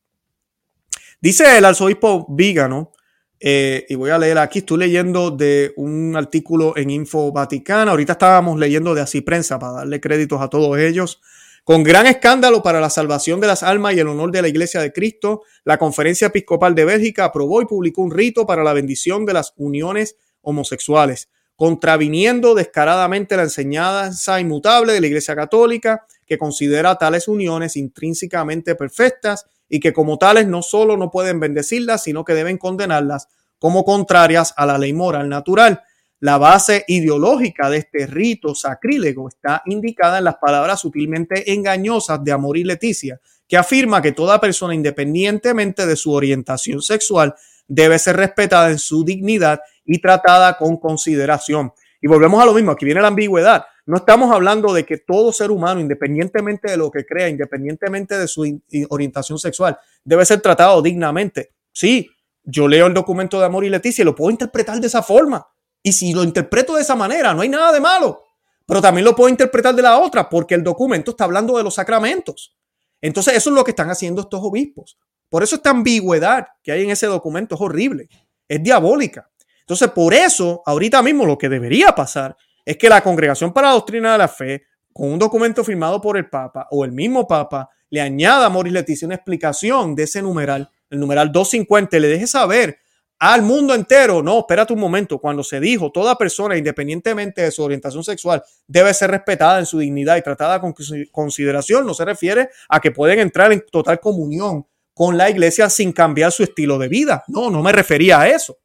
Dice 1.21 1.57
el 1.57 1.63
arzobispo 1.63 2.25
Vígano, 2.27 2.91
eh, 3.39 3.85
y 3.87 3.95
voy 3.95 4.09
a 4.09 4.17
leer 4.17 4.39
aquí, 4.39 4.59
estoy 4.59 4.79
leyendo 4.79 5.29
de 5.29 5.73
un 5.77 6.15
artículo 6.17 6.75
en 6.75 6.89
Info 6.89 7.31
Vaticana, 7.31 7.91
ahorita 7.91 8.13
estábamos 8.13 8.59
leyendo 8.59 8.95
de 8.95 9.01
Así 9.01 9.21
Prensa 9.21 9.59
para 9.59 9.73
darle 9.73 10.01
créditos 10.01 10.41
a 10.41 10.49
todos 10.49 10.77
ellos. 10.77 11.21
Con 11.63 11.83
gran 11.83 12.05
escándalo 12.05 12.61
para 12.61 12.79
la 12.79 12.89
salvación 12.89 13.39
de 13.39 13.47
las 13.47 13.63
almas 13.63 13.93
y 13.95 13.99
el 13.99 14.07
honor 14.07 14.31
de 14.31 14.41
la 14.41 14.47
Iglesia 14.47 14.81
de 14.81 14.91
Cristo, 14.93 15.41
la 15.63 15.77
Conferencia 15.77 16.27
Episcopal 16.27 16.75
de 16.75 16.85
Bélgica 16.85 17.25
aprobó 17.25 17.61
y 17.61 17.65
publicó 17.65 18.01
un 18.01 18.11
rito 18.11 18.45
para 18.45 18.63
la 18.63 18.73
bendición 18.73 19.25
de 19.25 19.33
las 19.33 19.53
uniones 19.57 20.15
homosexuales, 20.41 21.29
contraviniendo 21.55 22.53
descaradamente 22.53 23.35
la 23.35 23.43
enseñanza 23.43 24.39
inmutable 24.39 24.93
de 24.93 25.01
la 25.01 25.07
Iglesia 25.07 25.35
Católica, 25.35 26.05
que 26.25 26.37
considera 26.37 26.95
tales 26.95 27.27
uniones 27.27 27.75
intrínsecamente 27.75 28.75
perfectas 28.75 29.45
y 29.69 29.79
que 29.79 29.93
como 29.93 30.17
tales 30.17 30.47
no 30.47 30.61
solo 30.61 30.97
no 30.97 31.11
pueden 31.11 31.39
bendecirlas, 31.39 32.03
sino 32.03 32.23
que 32.23 32.33
deben 32.33 32.57
condenarlas 32.57 33.27
como 33.59 33.83
contrarias 33.83 34.53
a 34.57 34.65
la 34.65 34.77
ley 34.77 34.93
moral 34.93 35.29
natural. 35.29 35.81
La 36.19 36.37
base 36.37 36.85
ideológica 36.87 37.69
de 37.69 37.77
este 37.77 38.07
rito 38.07 38.55
sacrílego 38.55 39.27
está 39.27 39.61
indicada 39.65 40.17
en 40.17 40.23
las 40.23 40.37
palabras 40.37 40.79
sutilmente 40.79 41.53
engañosas 41.53 42.23
de 42.23 42.31
Amor 42.31 42.57
y 42.57 42.63
Leticia, 42.63 43.19
que 43.47 43.57
afirma 43.57 44.01
que 44.01 44.11
toda 44.11 44.39
persona, 44.39 44.73
independientemente 44.73 45.85
de 45.85 45.95
su 45.95 46.13
orientación 46.13 46.81
sexual, 46.81 47.35
debe 47.67 47.99
ser 47.99 48.17
respetada 48.17 48.71
en 48.71 48.79
su 48.79 49.03
dignidad 49.03 49.59
y 49.85 49.99
tratada 49.99 50.57
con 50.57 50.77
consideración. 50.77 51.73
Y 52.01 52.07
volvemos 52.07 52.41
a 52.41 52.45
lo 52.45 52.53
mismo, 52.53 52.71
aquí 52.71 52.85
viene 52.85 53.01
la 53.01 53.07
ambigüedad. 53.07 53.65
No 53.85 53.97
estamos 53.97 54.33
hablando 54.33 54.73
de 54.73 54.83
que 54.83 54.97
todo 54.97 55.31
ser 55.31 55.51
humano, 55.51 55.79
independientemente 55.79 56.71
de 56.71 56.77
lo 56.77 56.89
que 56.89 57.05
crea, 57.05 57.29
independientemente 57.29 58.17
de 58.17 58.27
su 58.27 58.61
orientación 58.89 59.37
sexual, 59.37 59.77
debe 60.03 60.25
ser 60.25 60.41
tratado 60.41 60.81
dignamente. 60.81 61.53
Sí, 61.71 62.09
yo 62.43 62.67
leo 62.67 62.87
el 62.87 62.93
documento 62.93 63.39
de 63.39 63.45
Amor 63.45 63.63
y 63.63 63.69
Leticia 63.69 64.01
y 64.01 64.05
lo 64.05 64.15
puedo 64.15 64.31
interpretar 64.31 64.79
de 64.79 64.87
esa 64.87 65.03
forma. 65.03 65.47
Y 65.83 65.93
si 65.93 66.13
lo 66.13 66.23
interpreto 66.23 66.75
de 66.75 66.81
esa 66.81 66.95
manera, 66.95 67.33
no 67.33 67.41
hay 67.41 67.49
nada 67.49 67.71
de 67.71 67.79
malo. 67.79 68.23
Pero 68.65 68.81
también 68.81 69.05
lo 69.05 69.15
puedo 69.15 69.29
interpretar 69.29 69.75
de 69.75 69.83
la 69.83 69.99
otra, 69.99 70.27
porque 70.27 70.55
el 70.55 70.63
documento 70.63 71.11
está 71.11 71.25
hablando 71.25 71.55
de 71.55 71.63
los 71.63 71.75
sacramentos. 71.75 72.55
Entonces, 73.01 73.35
eso 73.35 73.51
es 73.51 73.55
lo 73.55 73.63
que 73.63 73.71
están 73.71 73.91
haciendo 73.91 74.21
estos 74.21 74.41
obispos. 74.43 74.97
Por 75.29 75.43
eso 75.43 75.57
esta 75.57 75.69
ambigüedad 75.69 76.47
que 76.63 76.71
hay 76.71 76.83
en 76.83 76.89
ese 76.89 77.05
documento 77.05 77.53
es 77.53 77.61
horrible, 77.61 78.09
es 78.47 78.63
diabólica. 78.63 79.29
Entonces, 79.59 79.89
por 79.91 80.13
eso, 80.13 80.63
ahorita 80.65 81.03
mismo 81.03 81.25
lo 81.25 81.37
que 81.37 81.49
debería 81.49 81.93
pasar 81.93 82.35
es 82.65 82.77
que 82.77 82.89
la 82.89 83.01
Congregación 83.01 83.53
para 83.53 83.67
la 83.67 83.73
Doctrina 83.75 84.11
de 84.13 84.17
la 84.17 84.27
Fe, 84.27 84.63
con 84.91 85.11
un 85.11 85.19
documento 85.19 85.63
firmado 85.63 86.01
por 86.01 86.17
el 86.17 86.29
Papa 86.29 86.67
o 86.71 86.83
el 86.83 86.91
mismo 86.91 87.27
Papa, 87.27 87.69
le 87.89 88.01
añada 88.01 88.47
a 88.47 88.49
Moris 88.49 88.73
Leticia 88.73 89.05
una 89.05 89.15
explicación 89.15 89.95
de 89.95 90.03
ese 90.03 90.21
numeral, 90.21 90.69
el 90.89 90.99
numeral 90.99 91.31
250, 91.31 91.97
y 91.97 91.99
le 91.99 92.07
deje 92.07 92.27
saber 92.27 92.79
al 93.19 93.41
mundo 93.41 93.73
entero. 93.73 94.21
No, 94.21 94.39
espérate 94.39 94.73
un 94.73 94.79
momento. 94.79 95.19
Cuando 95.19 95.43
se 95.43 95.59
dijo 95.59 95.91
toda 95.91 96.17
persona, 96.17 96.57
independientemente 96.57 97.43
de 97.43 97.51
su 97.51 97.63
orientación 97.63 98.03
sexual, 98.03 98.43
debe 98.67 98.93
ser 98.93 99.11
respetada 99.11 99.59
en 99.59 99.65
su 99.65 99.79
dignidad 99.79 100.17
y 100.17 100.21
tratada 100.21 100.59
con 100.59 100.73
consideración, 101.11 101.85
no 101.85 101.93
se 101.93 102.05
refiere 102.05 102.49
a 102.69 102.79
que 102.79 102.91
pueden 102.91 103.19
entrar 103.19 103.51
en 103.51 103.63
total 103.71 103.99
comunión 103.99 104.65
con 104.93 105.17
la 105.17 105.29
iglesia 105.29 105.69
sin 105.69 105.91
cambiar 105.91 106.31
su 106.31 106.43
estilo 106.43 106.77
de 106.77 106.87
vida. 106.87 107.23
No, 107.27 107.49
no 107.49 107.61
me 107.61 107.71
refería 107.71 108.21
a 108.21 108.29
eso. 108.29 108.57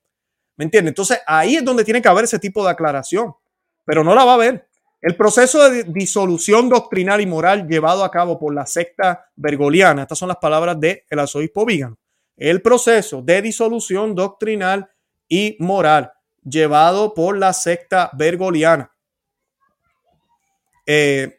¿Me 0.56 0.64
entiendes? 0.64 0.90
Entonces 0.90 1.20
ahí 1.26 1.56
es 1.56 1.64
donde 1.64 1.84
tiene 1.84 2.02
que 2.02 2.08
haber 2.08 2.24
ese 2.24 2.38
tipo 2.38 2.62
de 2.64 2.70
aclaración, 2.70 3.34
pero 3.90 4.05
no 4.05 4.14
la 4.14 4.24
va 4.24 4.31
a 4.31 4.35
haber. 4.37 4.68
El 5.03 5.16
proceso 5.16 5.68
de 5.68 5.83
disolución 5.83 6.68
doctrinal 6.68 7.20
y 7.20 7.26
moral 7.26 7.66
llevado 7.66 8.05
a 8.05 8.11
cabo 8.12 8.38
por 8.38 8.55
la 8.55 8.64
secta 8.64 9.29
bergoliana, 9.35 10.03
estas 10.03 10.16
son 10.16 10.29
las 10.29 10.37
palabras 10.37 10.79
del 10.79 11.03
el 11.11 11.18
arzobispo 11.18 11.66
Vígano, 11.66 11.98
el 12.37 12.62
proceso 12.62 13.20
de 13.20 13.42
disolución 13.42 14.14
doctrinal 14.14 14.88
y 15.29 15.57
moral 15.59 16.12
llevado 16.44 17.14
por 17.14 17.37
la 17.37 17.53
secta 17.53 18.11
bergoliana. 18.12 18.92
Eh, 20.87 21.37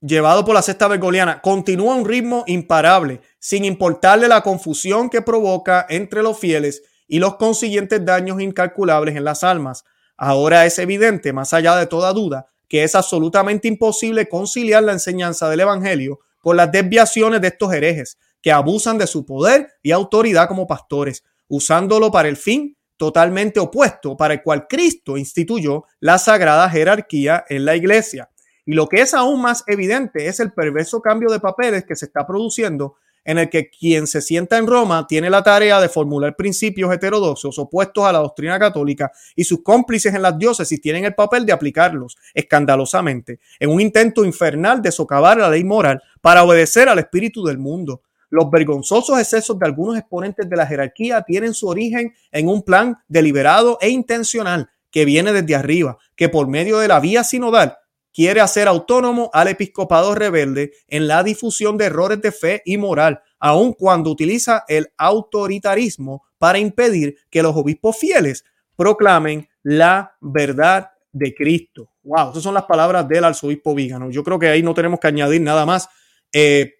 llevado 0.00 0.44
por 0.44 0.54
la 0.54 0.62
secta 0.62 0.88
bergoliana 0.88 1.40
continúa 1.40 1.94
un 1.94 2.08
ritmo 2.08 2.42
imparable, 2.48 3.20
sin 3.38 3.64
importarle 3.64 4.26
la 4.26 4.42
confusión 4.42 5.10
que 5.10 5.22
provoca 5.22 5.86
entre 5.88 6.24
los 6.24 6.36
fieles 6.36 6.82
y 7.06 7.20
los 7.20 7.36
consiguientes 7.36 8.04
daños 8.04 8.40
incalculables 8.40 9.14
en 9.14 9.22
las 9.22 9.44
almas. 9.44 9.84
Ahora 10.18 10.66
es 10.66 10.78
evidente, 10.80 11.32
más 11.32 11.54
allá 11.54 11.76
de 11.76 11.86
toda 11.86 12.12
duda, 12.12 12.48
que 12.68 12.82
es 12.82 12.96
absolutamente 12.96 13.68
imposible 13.68 14.28
conciliar 14.28 14.82
la 14.82 14.92
enseñanza 14.92 15.48
del 15.48 15.60
Evangelio 15.60 16.18
con 16.40 16.56
las 16.56 16.72
desviaciones 16.72 17.40
de 17.40 17.48
estos 17.48 17.72
herejes, 17.72 18.18
que 18.42 18.52
abusan 18.52 18.98
de 18.98 19.06
su 19.06 19.24
poder 19.24 19.68
y 19.80 19.92
autoridad 19.92 20.48
como 20.48 20.66
pastores, 20.66 21.24
usándolo 21.46 22.10
para 22.10 22.28
el 22.28 22.36
fin 22.36 22.76
totalmente 22.96 23.60
opuesto 23.60 24.16
para 24.16 24.34
el 24.34 24.42
cual 24.42 24.66
Cristo 24.68 25.16
instituyó 25.16 25.84
la 26.00 26.18
sagrada 26.18 26.68
jerarquía 26.68 27.44
en 27.48 27.64
la 27.64 27.76
iglesia. 27.76 28.28
Y 28.66 28.74
lo 28.74 28.88
que 28.88 29.00
es 29.00 29.14
aún 29.14 29.40
más 29.40 29.62
evidente 29.68 30.26
es 30.26 30.40
el 30.40 30.52
perverso 30.52 31.00
cambio 31.00 31.30
de 31.30 31.40
papeles 31.40 31.84
que 31.86 31.96
se 31.96 32.06
está 32.06 32.26
produciendo 32.26 32.96
en 33.28 33.36
el 33.36 33.50
que 33.50 33.68
quien 33.68 34.06
se 34.06 34.22
sienta 34.22 34.56
en 34.56 34.66
Roma 34.66 35.06
tiene 35.06 35.28
la 35.28 35.42
tarea 35.42 35.82
de 35.82 35.90
formular 35.90 36.34
principios 36.34 36.90
heterodoxos 36.90 37.58
opuestos 37.58 38.06
a 38.06 38.12
la 38.12 38.20
doctrina 38.20 38.58
católica 38.58 39.12
y 39.36 39.44
sus 39.44 39.62
cómplices 39.62 40.14
en 40.14 40.22
las 40.22 40.38
diócesis 40.38 40.80
tienen 40.80 41.04
el 41.04 41.14
papel 41.14 41.44
de 41.44 41.52
aplicarlos 41.52 42.16
escandalosamente 42.32 43.38
en 43.60 43.68
un 43.68 43.82
intento 43.82 44.24
infernal 44.24 44.80
de 44.80 44.90
socavar 44.90 45.36
la 45.36 45.50
ley 45.50 45.62
moral 45.62 46.02
para 46.22 46.42
obedecer 46.42 46.88
al 46.88 47.00
espíritu 47.00 47.44
del 47.44 47.58
mundo. 47.58 48.00
Los 48.30 48.50
vergonzosos 48.50 49.20
excesos 49.20 49.58
de 49.58 49.66
algunos 49.66 49.98
exponentes 49.98 50.48
de 50.48 50.56
la 50.56 50.66
jerarquía 50.66 51.20
tienen 51.20 51.52
su 51.52 51.68
origen 51.68 52.14
en 52.32 52.48
un 52.48 52.62
plan 52.62 52.96
deliberado 53.08 53.76
e 53.82 53.90
intencional 53.90 54.70
que 54.90 55.04
viene 55.04 55.34
desde 55.34 55.54
arriba, 55.54 55.98
que 56.16 56.30
por 56.30 56.48
medio 56.48 56.78
de 56.78 56.88
la 56.88 56.98
vía 56.98 57.24
sinodal 57.24 57.76
quiere 58.18 58.40
hacer 58.40 58.66
autónomo 58.66 59.30
al 59.32 59.46
episcopado 59.46 60.12
rebelde 60.12 60.72
en 60.88 61.06
la 61.06 61.22
difusión 61.22 61.76
de 61.76 61.84
errores 61.84 62.20
de 62.20 62.32
fe 62.32 62.62
y 62.64 62.76
moral, 62.76 63.22
aun 63.38 63.72
cuando 63.72 64.10
utiliza 64.10 64.64
el 64.68 64.88
autoritarismo 64.96 66.24
para 66.38 66.58
impedir 66.58 67.16
que 67.30 67.42
los 67.42 67.56
obispos 67.56 67.96
fieles 67.96 68.44
proclamen 68.76 69.48
la 69.62 70.16
verdad 70.20 70.90
de 71.12 71.34
Cristo. 71.34 71.90
Wow, 72.02 72.30
esas 72.30 72.42
son 72.42 72.54
las 72.54 72.64
palabras 72.64 73.08
del 73.08 73.24
arzobispo 73.24 73.74
Vígano. 73.74 74.10
Yo 74.10 74.22
creo 74.22 74.38
que 74.38 74.48
ahí 74.48 74.62
no 74.62 74.74
tenemos 74.74 75.00
que 75.00 75.08
añadir 75.08 75.40
nada 75.40 75.66
más. 75.66 75.88
Eh, 76.32 76.74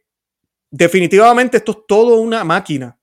definitivamente 0.71 1.57
esto 1.57 1.73
es 1.73 1.79
todo 1.87 2.21
una 2.21 2.45
máquina 2.45 2.99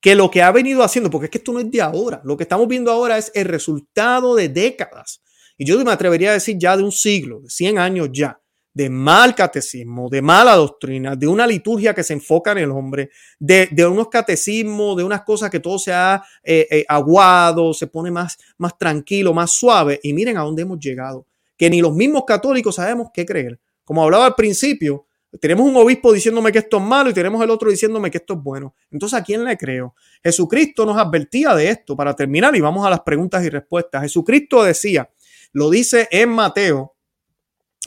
que 0.00 0.14
lo 0.14 0.30
que 0.30 0.42
ha 0.42 0.50
venido 0.50 0.82
haciendo, 0.82 1.10
porque 1.10 1.26
es 1.26 1.30
que 1.30 1.38
esto 1.38 1.52
no 1.52 1.60
es 1.60 1.70
de 1.70 1.82
ahora, 1.82 2.22
lo 2.24 2.36
que 2.36 2.44
estamos 2.44 2.66
viendo 2.66 2.90
ahora 2.90 3.18
es 3.18 3.30
el 3.34 3.44
resultado 3.44 4.34
de 4.34 4.48
décadas, 4.48 5.22
y 5.58 5.66
yo 5.66 5.78
me 5.84 5.92
atrevería 5.92 6.30
a 6.30 6.34
decir 6.34 6.56
ya 6.58 6.76
de 6.76 6.82
un 6.82 6.92
siglo, 6.92 7.40
de 7.40 7.50
100 7.50 7.78
años 7.78 8.08
ya, 8.10 8.40
de 8.72 8.88
mal 8.88 9.34
catecismo, 9.34 10.08
de 10.08 10.22
mala 10.22 10.54
doctrina, 10.54 11.16
de 11.16 11.26
una 11.26 11.46
liturgia 11.46 11.92
que 11.94 12.04
se 12.04 12.12
enfoca 12.12 12.52
en 12.52 12.58
el 12.58 12.70
hombre, 12.70 13.10
de, 13.38 13.68
unos 13.86 14.08
catecismos, 14.08 14.96
de 14.96 15.04
unas 15.04 15.22
cosas 15.22 15.50
que 15.50 15.60
todo 15.60 15.78
se 15.78 15.92
ha 15.92 16.22
eh, 16.42 16.66
eh, 16.70 16.84
aguado, 16.88 17.74
se 17.74 17.88
pone 17.88 18.10
más, 18.10 18.38
más 18.58 18.78
tranquilo, 18.78 19.34
más 19.34 19.50
suave. 19.50 19.98
Y 20.02 20.12
miren 20.12 20.36
a 20.36 20.42
dónde 20.42 20.62
hemos 20.62 20.78
llegado, 20.78 21.26
que 21.56 21.68
ni 21.68 21.80
los 21.80 21.94
mismos 21.94 22.24
católicos 22.26 22.76
sabemos 22.76 23.08
qué 23.12 23.26
creer. 23.26 23.58
Como 23.84 24.04
hablaba 24.04 24.26
al 24.26 24.34
principio, 24.36 25.06
tenemos 25.40 25.66
un 25.66 25.76
obispo 25.76 26.12
diciéndome 26.12 26.50
que 26.50 26.58
esto 26.58 26.78
es 26.78 26.82
malo 26.82 27.10
y 27.10 27.12
tenemos 27.12 27.42
el 27.42 27.50
otro 27.50 27.70
diciéndome 27.70 28.10
que 28.10 28.18
esto 28.18 28.34
es 28.34 28.40
bueno. 28.40 28.74
Entonces, 28.90 29.18
¿a 29.18 29.22
quién 29.22 29.44
le 29.44 29.56
creo? 29.56 29.94
Jesucristo 30.22 30.84
nos 30.84 30.96
advertía 30.96 31.54
de 31.54 31.68
esto 31.68 31.96
para 31.96 32.14
terminar 32.14 32.54
y 32.56 32.60
vamos 32.60 32.86
a 32.86 32.90
las 32.90 33.00
preguntas 33.00 33.44
y 33.44 33.48
respuestas. 33.48 34.02
Jesucristo 34.02 34.62
decía, 34.62 35.08
lo 35.52 35.70
dice 35.70 36.08
en 36.10 36.30
Mateo 36.30 36.94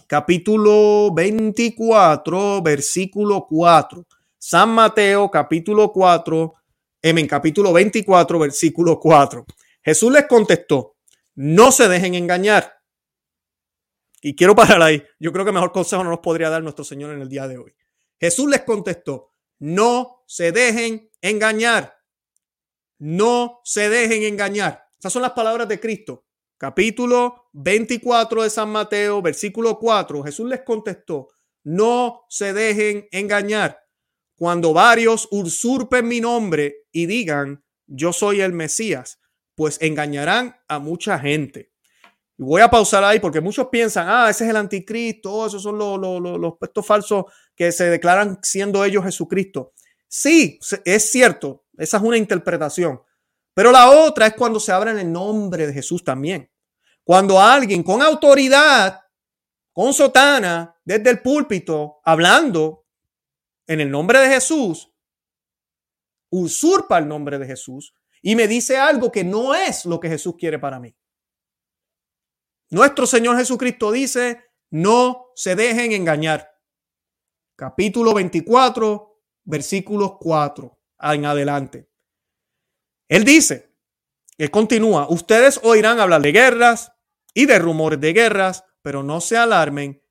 capítulo 0.07 1.13
24, 1.13 2.61
versículo 2.61 3.45
4. 3.47 4.05
San 4.37 4.69
Mateo, 4.69 5.29
capítulo 5.31 5.91
4, 5.91 6.53
en 7.01 7.27
capítulo 7.27 7.73
24, 7.73 8.39
versículo 8.39 8.99
4. 8.99 9.45
Jesús 9.81 10.11
les 10.11 10.27
contestó, 10.27 10.95
no 11.35 11.71
se 11.71 11.87
dejen 11.87 12.15
engañar. 12.15 12.73
Y 14.21 14.35
quiero 14.35 14.55
parar 14.55 14.81
ahí. 14.81 15.03
Yo 15.19 15.31
creo 15.31 15.45
que 15.45 15.51
mejor 15.51 15.71
consejo 15.71 16.03
no 16.03 16.09
nos 16.09 16.19
podría 16.19 16.49
dar 16.49 16.63
nuestro 16.63 16.85
Señor 16.85 17.13
en 17.13 17.21
el 17.21 17.29
día 17.29 17.47
de 17.47 17.57
hoy. 17.57 17.73
Jesús 18.19 18.49
les 18.49 18.61
contestó, 18.61 19.31
no 19.59 20.23
se 20.27 20.51
dejen 20.51 21.09
engañar. 21.21 21.97
No 22.99 23.59
se 23.63 23.89
dejen 23.89 24.23
engañar. 24.23 24.85
Esas 24.97 25.11
son 25.11 25.21
las 25.23 25.31
palabras 25.31 25.67
de 25.67 25.79
Cristo 25.79 26.22
capítulo 26.63 27.49
24 27.51 28.43
de 28.43 28.49
San 28.49 28.69
Mateo, 28.69 29.21
versículo 29.21 29.77
4, 29.77 30.23
Jesús 30.23 30.47
les 30.47 30.61
contestó, 30.61 31.27
no 31.65 32.21
se 32.29 32.53
dejen 32.53 33.05
engañar 33.11 33.81
cuando 34.37 34.71
varios 34.71 35.27
usurpen 35.29 36.07
mi 36.07 36.21
nombre 36.21 36.85
y 36.93 37.05
digan, 37.05 37.65
yo 37.85 38.13
soy 38.13 38.39
el 38.39 38.53
Mesías, 38.53 39.19
pues 39.55 39.77
engañarán 39.81 40.55
a 40.69 40.79
mucha 40.79 41.19
gente. 41.19 41.73
Y 42.37 42.43
voy 42.43 42.61
a 42.61 42.69
pausar 42.69 43.03
ahí 43.03 43.19
porque 43.19 43.41
muchos 43.41 43.67
piensan, 43.67 44.07
ah, 44.07 44.29
ese 44.29 44.45
es 44.45 44.49
el 44.49 44.55
anticristo, 44.55 45.45
esos 45.45 45.61
son 45.61 45.77
los, 45.77 45.99
los, 45.99 46.21
los, 46.21 46.39
los 46.39 46.85
falsos 46.85 47.25
que 47.57 47.73
se 47.73 47.89
declaran 47.89 48.39
siendo 48.41 48.85
ellos 48.85 49.03
Jesucristo. 49.03 49.73
Sí, 50.07 50.59
es 50.85 51.11
cierto, 51.11 51.65
esa 51.77 51.97
es 51.97 52.03
una 52.03 52.15
interpretación. 52.15 53.01
Pero 53.53 53.73
la 53.73 53.89
otra 53.89 54.27
es 54.27 54.33
cuando 54.33 54.61
se 54.61 54.71
habla 54.71 54.91
en 54.91 54.99
el 54.99 55.11
nombre 55.11 55.67
de 55.67 55.73
Jesús 55.73 56.05
también. 56.05 56.52
Cuando 57.03 57.39
alguien 57.39 57.83
con 57.83 58.01
autoridad, 58.01 59.01
con 59.71 59.93
sotana, 59.93 60.79
desde 60.83 61.09
el 61.09 61.21
púlpito, 61.21 61.99
hablando 62.03 62.85
en 63.67 63.81
el 63.81 63.89
nombre 63.89 64.19
de 64.19 64.29
Jesús, 64.29 64.91
usurpa 66.29 66.97
el 66.97 67.07
nombre 67.07 67.37
de 67.37 67.45
Jesús 67.45 67.93
y 68.21 68.35
me 68.35 68.47
dice 68.47 68.77
algo 68.77 69.11
que 69.11 69.23
no 69.23 69.53
es 69.53 69.85
lo 69.85 69.99
que 69.99 70.09
Jesús 70.09 70.35
quiere 70.37 70.59
para 70.59 70.79
mí. 70.79 70.95
Nuestro 72.69 73.05
Señor 73.05 73.37
Jesucristo 73.37 73.91
dice, 73.91 74.41
no 74.71 75.27
se 75.35 75.55
dejen 75.55 75.91
engañar. 75.91 76.49
Capítulo 77.55 78.13
24, 78.13 79.21
versículos 79.43 80.13
4 80.19 80.79
en 80.99 81.25
adelante. 81.25 81.89
Él 83.07 83.25
dice, 83.25 83.72
él 84.37 84.51
continúa, 84.51 85.07
ustedes 85.09 85.59
oirán 85.63 85.99
hablar 85.99 86.21
de 86.21 86.31
guerras 86.31 86.91
y 87.33 87.45
de 87.45 87.59
rumores 87.59 87.99
de 87.99 88.13
guerras, 88.13 88.63
pero 88.81 89.03
no 89.03 89.21
se 89.21 89.37
alarmen, 89.37 90.01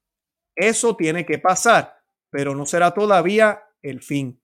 eso 0.54 0.96
tiene 0.96 1.26
que 1.26 1.38
pasar, 1.38 1.96
pero 2.30 2.54
no 2.54 2.66
será 2.66 2.92
todavía 2.92 3.62
el 3.82 4.02
fin. 4.02 4.40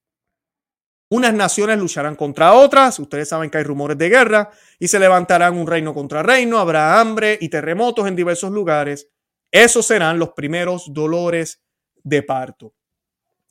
Unas 1.11 1.33
naciones 1.33 1.79
lucharán 1.79 2.17
contra 2.17 2.53
otras, 2.53 2.99
ustedes 2.99 3.29
saben 3.29 3.51
que 3.51 3.59
hay 3.59 3.65
rumores 3.65 3.97
de 3.97 4.11
guerra, 4.11 4.51
y 4.79 4.89
se 4.89 4.99
levantarán 4.99 5.57
un 5.57 5.67
reino 5.67 5.95
contra 5.95 6.23
reino, 6.23 6.59
habrá 6.59 7.01
hambre 7.01 7.39
y 7.41 7.49
terremotos 7.49 8.07
en 8.07 8.17
diversos 8.17 8.51
lugares. 8.51 9.09
Esos 9.51 9.87
serán 9.87 10.19
los 10.19 10.31
primeros 10.31 10.93
dolores 10.93 11.63
de 12.03 12.23
parto. 12.23 12.75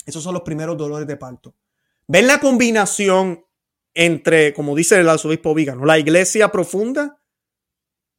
Esos 0.05 0.23
son 0.23 0.35
los 0.35 0.43
primeros 0.43 0.77
dolores 0.77 1.07
de 1.07 1.17
parto. 1.17 1.55
¿Ven 2.07 2.27
la 2.27 2.39
combinación 2.39 3.46
entre, 3.97 4.53
como 4.53 4.75
dice 4.75 4.99
el 4.99 5.09
arzobispo 5.09 5.55
Vígano, 5.55 5.83
la 5.83 5.97
iglesia 5.97 6.51
profunda 6.51 7.19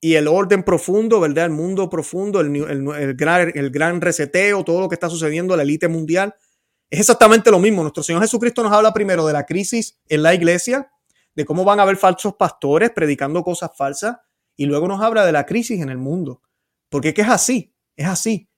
y 0.00 0.14
el 0.14 0.26
orden 0.26 0.64
profundo, 0.64 1.20
¿verdad? 1.20 1.44
El 1.44 1.52
mundo 1.52 1.88
profundo, 1.88 2.40
el, 2.40 2.56
el, 2.56 3.14
gran, 3.14 3.52
el 3.54 3.70
gran 3.70 4.00
reseteo, 4.00 4.64
todo 4.64 4.80
lo 4.80 4.88
que 4.88 4.96
está 4.96 5.08
sucediendo, 5.08 5.56
la 5.56 5.62
élite 5.62 5.86
mundial. 5.86 6.34
Es 6.90 6.98
exactamente 6.98 7.52
lo 7.52 7.60
mismo. 7.60 7.82
Nuestro 7.82 8.02
Señor 8.02 8.22
Jesucristo 8.22 8.64
nos 8.64 8.72
habla 8.72 8.92
primero 8.92 9.24
de 9.24 9.32
la 9.32 9.46
crisis 9.46 10.00
en 10.08 10.24
la 10.24 10.34
iglesia, 10.34 10.90
de 11.36 11.44
cómo 11.44 11.64
van 11.64 11.78
a 11.78 11.84
haber 11.84 11.96
falsos 11.96 12.34
pastores 12.34 12.90
predicando 12.90 13.44
cosas 13.44 13.70
falsas, 13.76 14.16
y 14.56 14.66
luego 14.66 14.88
nos 14.88 15.00
habla 15.00 15.24
de 15.24 15.30
la 15.30 15.46
crisis 15.46 15.80
en 15.80 15.90
el 15.90 15.98
mundo. 15.98 16.42
Porque 16.88 17.14
es 17.16 17.28
así, 17.28 17.72
es 17.94 18.08
así. 18.08 18.48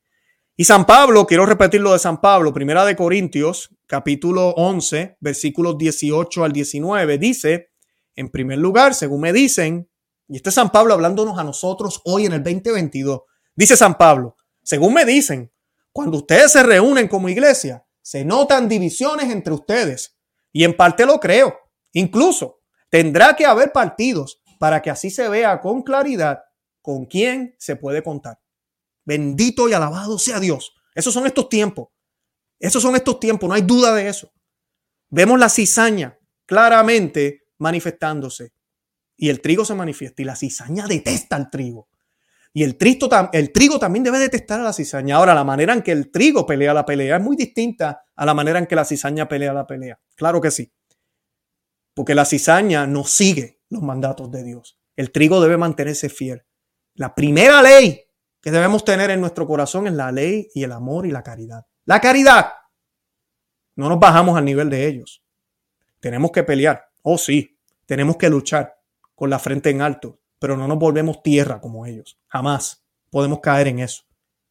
Y 0.60 0.64
San 0.64 0.84
Pablo, 0.84 1.26
quiero 1.26 1.46
repetir 1.46 1.80
lo 1.80 1.94
de 1.94 1.98
San 1.98 2.20
Pablo, 2.20 2.52
primera 2.52 2.84
de 2.84 2.94
Corintios, 2.94 3.74
capítulo 3.86 4.50
11, 4.50 5.16
versículos 5.18 5.78
18 5.78 6.44
al 6.44 6.52
19, 6.52 7.16
dice, 7.16 7.70
en 8.14 8.28
primer 8.28 8.58
lugar, 8.58 8.92
según 8.92 9.22
me 9.22 9.32
dicen, 9.32 9.90
y 10.28 10.36
este 10.36 10.50
es 10.50 10.54
San 10.56 10.68
Pablo 10.68 10.92
hablándonos 10.92 11.38
a 11.38 11.44
nosotros 11.44 12.02
hoy 12.04 12.26
en 12.26 12.34
el 12.34 12.42
2022. 12.42 13.22
Dice 13.56 13.74
San 13.74 13.96
Pablo, 13.96 14.36
según 14.62 14.92
me 14.92 15.06
dicen, 15.06 15.50
cuando 15.94 16.18
ustedes 16.18 16.52
se 16.52 16.62
reúnen 16.62 17.08
como 17.08 17.30
iglesia, 17.30 17.86
se 18.02 18.26
notan 18.26 18.68
divisiones 18.68 19.30
entre 19.30 19.54
ustedes. 19.54 20.18
Y 20.52 20.64
en 20.64 20.76
parte 20.76 21.06
lo 21.06 21.20
creo. 21.20 21.56
Incluso 21.94 22.60
tendrá 22.90 23.34
que 23.34 23.46
haber 23.46 23.72
partidos 23.72 24.42
para 24.58 24.82
que 24.82 24.90
así 24.90 25.08
se 25.08 25.26
vea 25.30 25.58
con 25.58 25.82
claridad 25.82 26.40
con 26.82 27.06
quién 27.06 27.56
se 27.58 27.76
puede 27.76 28.02
contar. 28.02 28.38
Bendito 29.10 29.68
y 29.68 29.72
alabado 29.72 30.20
sea 30.20 30.38
Dios. 30.38 30.72
Esos 30.94 31.12
son 31.12 31.26
estos 31.26 31.48
tiempos. 31.48 31.88
Esos 32.60 32.80
son 32.80 32.94
estos 32.94 33.18
tiempos, 33.18 33.48
no 33.48 33.56
hay 33.56 33.62
duda 33.62 33.92
de 33.92 34.06
eso. 34.06 34.32
Vemos 35.08 35.36
la 35.36 35.48
cizaña 35.48 36.16
claramente 36.46 37.48
manifestándose 37.58 38.52
y 39.16 39.28
el 39.30 39.40
trigo 39.40 39.64
se 39.64 39.74
manifiesta 39.74 40.22
y 40.22 40.26
la 40.26 40.36
cizaña 40.36 40.86
detesta 40.86 41.34
al 41.34 41.50
trigo. 41.50 41.88
Y 42.52 42.62
el, 42.62 42.78
el 43.32 43.52
trigo 43.52 43.80
también 43.80 44.04
debe 44.04 44.20
detestar 44.20 44.60
a 44.60 44.62
la 44.62 44.72
cizaña. 44.72 45.16
Ahora, 45.16 45.34
la 45.34 45.42
manera 45.42 45.72
en 45.72 45.82
que 45.82 45.90
el 45.90 46.12
trigo 46.12 46.46
pelea 46.46 46.72
la 46.72 46.86
pelea 46.86 47.16
es 47.16 47.22
muy 47.22 47.34
distinta 47.34 48.04
a 48.14 48.24
la 48.24 48.32
manera 48.32 48.60
en 48.60 48.66
que 48.66 48.76
la 48.76 48.84
cizaña 48.84 49.26
pelea 49.26 49.52
la 49.52 49.66
pelea. 49.66 49.98
Claro 50.14 50.40
que 50.40 50.52
sí. 50.52 50.72
Porque 51.94 52.14
la 52.14 52.26
cizaña 52.26 52.86
no 52.86 53.02
sigue 53.02 53.60
los 53.70 53.82
mandatos 53.82 54.30
de 54.30 54.44
Dios. 54.44 54.78
El 54.94 55.10
trigo 55.10 55.40
debe 55.40 55.56
mantenerse 55.56 56.08
fiel. 56.08 56.44
La 56.94 57.12
primera 57.12 57.60
ley 57.60 58.04
que 58.40 58.50
debemos 58.50 58.84
tener 58.84 59.10
en 59.10 59.20
nuestro 59.20 59.46
corazón 59.46 59.86
es 59.86 59.92
la 59.92 60.10
ley 60.12 60.48
y 60.54 60.64
el 60.64 60.72
amor 60.72 61.06
y 61.06 61.10
la 61.10 61.22
caridad. 61.22 61.66
La 61.84 62.00
caridad. 62.00 62.52
No 63.76 63.88
nos 63.88 63.98
bajamos 63.98 64.36
al 64.36 64.44
nivel 64.44 64.70
de 64.70 64.86
ellos. 64.86 65.22
Tenemos 66.00 66.30
que 66.30 66.42
pelear. 66.42 66.88
Oh, 67.02 67.18
sí. 67.18 67.58
Tenemos 67.86 68.16
que 68.16 68.30
luchar 68.30 68.76
con 69.14 69.30
la 69.30 69.38
frente 69.38 69.70
en 69.70 69.82
alto, 69.82 70.20
pero 70.38 70.56
no 70.56 70.66
nos 70.66 70.78
volvemos 70.78 71.22
tierra 71.22 71.60
como 71.60 71.84
ellos. 71.84 72.18
Jamás 72.28 72.84
podemos 73.10 73.40
caer 73.40 73.68
en 73.68 73.80
eso. 73.80 74.04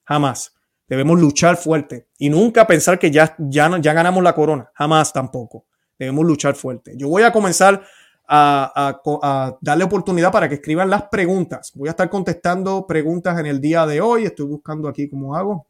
Jamás. 0.03 0.53
Debemos 0.87 1.19
luchar 1.19 1.55
fuerte 1.55 2.07
y 2.17 2.29
nunca 2.29 2.65
pensar 2.65 2.97
que 2.97 3.11
ya, 3.11 3.35
ya, 3.37 3.77
ya 3.79 3.93
ganamos 3.93 4.23
la 4.23 4.33
corona. 4.33 4.71
Jamás 4.73 5.13
tampoco. 5.13 5.65
Debemos 5.99 6.25
luchar 6.25 6.55
fuerte. 6.55 6.93
Yo 6.95 7.07
voy 7.09 7.23
a 7.23 7.31
comenzar 7.31 7.83
a, 8.29 9.57
darle 9.61 9.83
oportunidad 9.83 10.31
para 10.31 10.47
que 10.47 10.55
escriban 10.55 10.89
las 10.89 11.03
preguntas. 11.03 11.71
Voy 11.75 11.87
a 11.87 11.91
estar 11.91 12.09
contestando 12.09 12.85
preguntas 12.85 13.39
en 13.39 13.47
el 13.47 13.59
día 13.59 13.85
de 13.85 14.01
hoy. 14.01 14.25
Estoy 14.25 14.45
buscando 14.45 14.87
aquí 14.87 15.09
cómo 15.09 15.35
hago. 15.35 15.65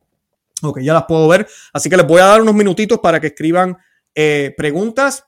Ok, 0.61 0.79
ya 0.81 0.93
las 0.93 1.05
puedo 1.05 1.27
ver. 1.27 1.47
Así 1.71 1.89
que 1.89 1.97
les 1.97 2.05
voy 2.05 2.19
a 2.19 2.25
dar 2.25 2.41
unos 2.41 2.53
minutitos 2.53 2.99
para 2.99 3.19
que 3.19 3.27
escriban 3.27 3.77
eh, 4.13 4.53
preguntas 4.57 5.25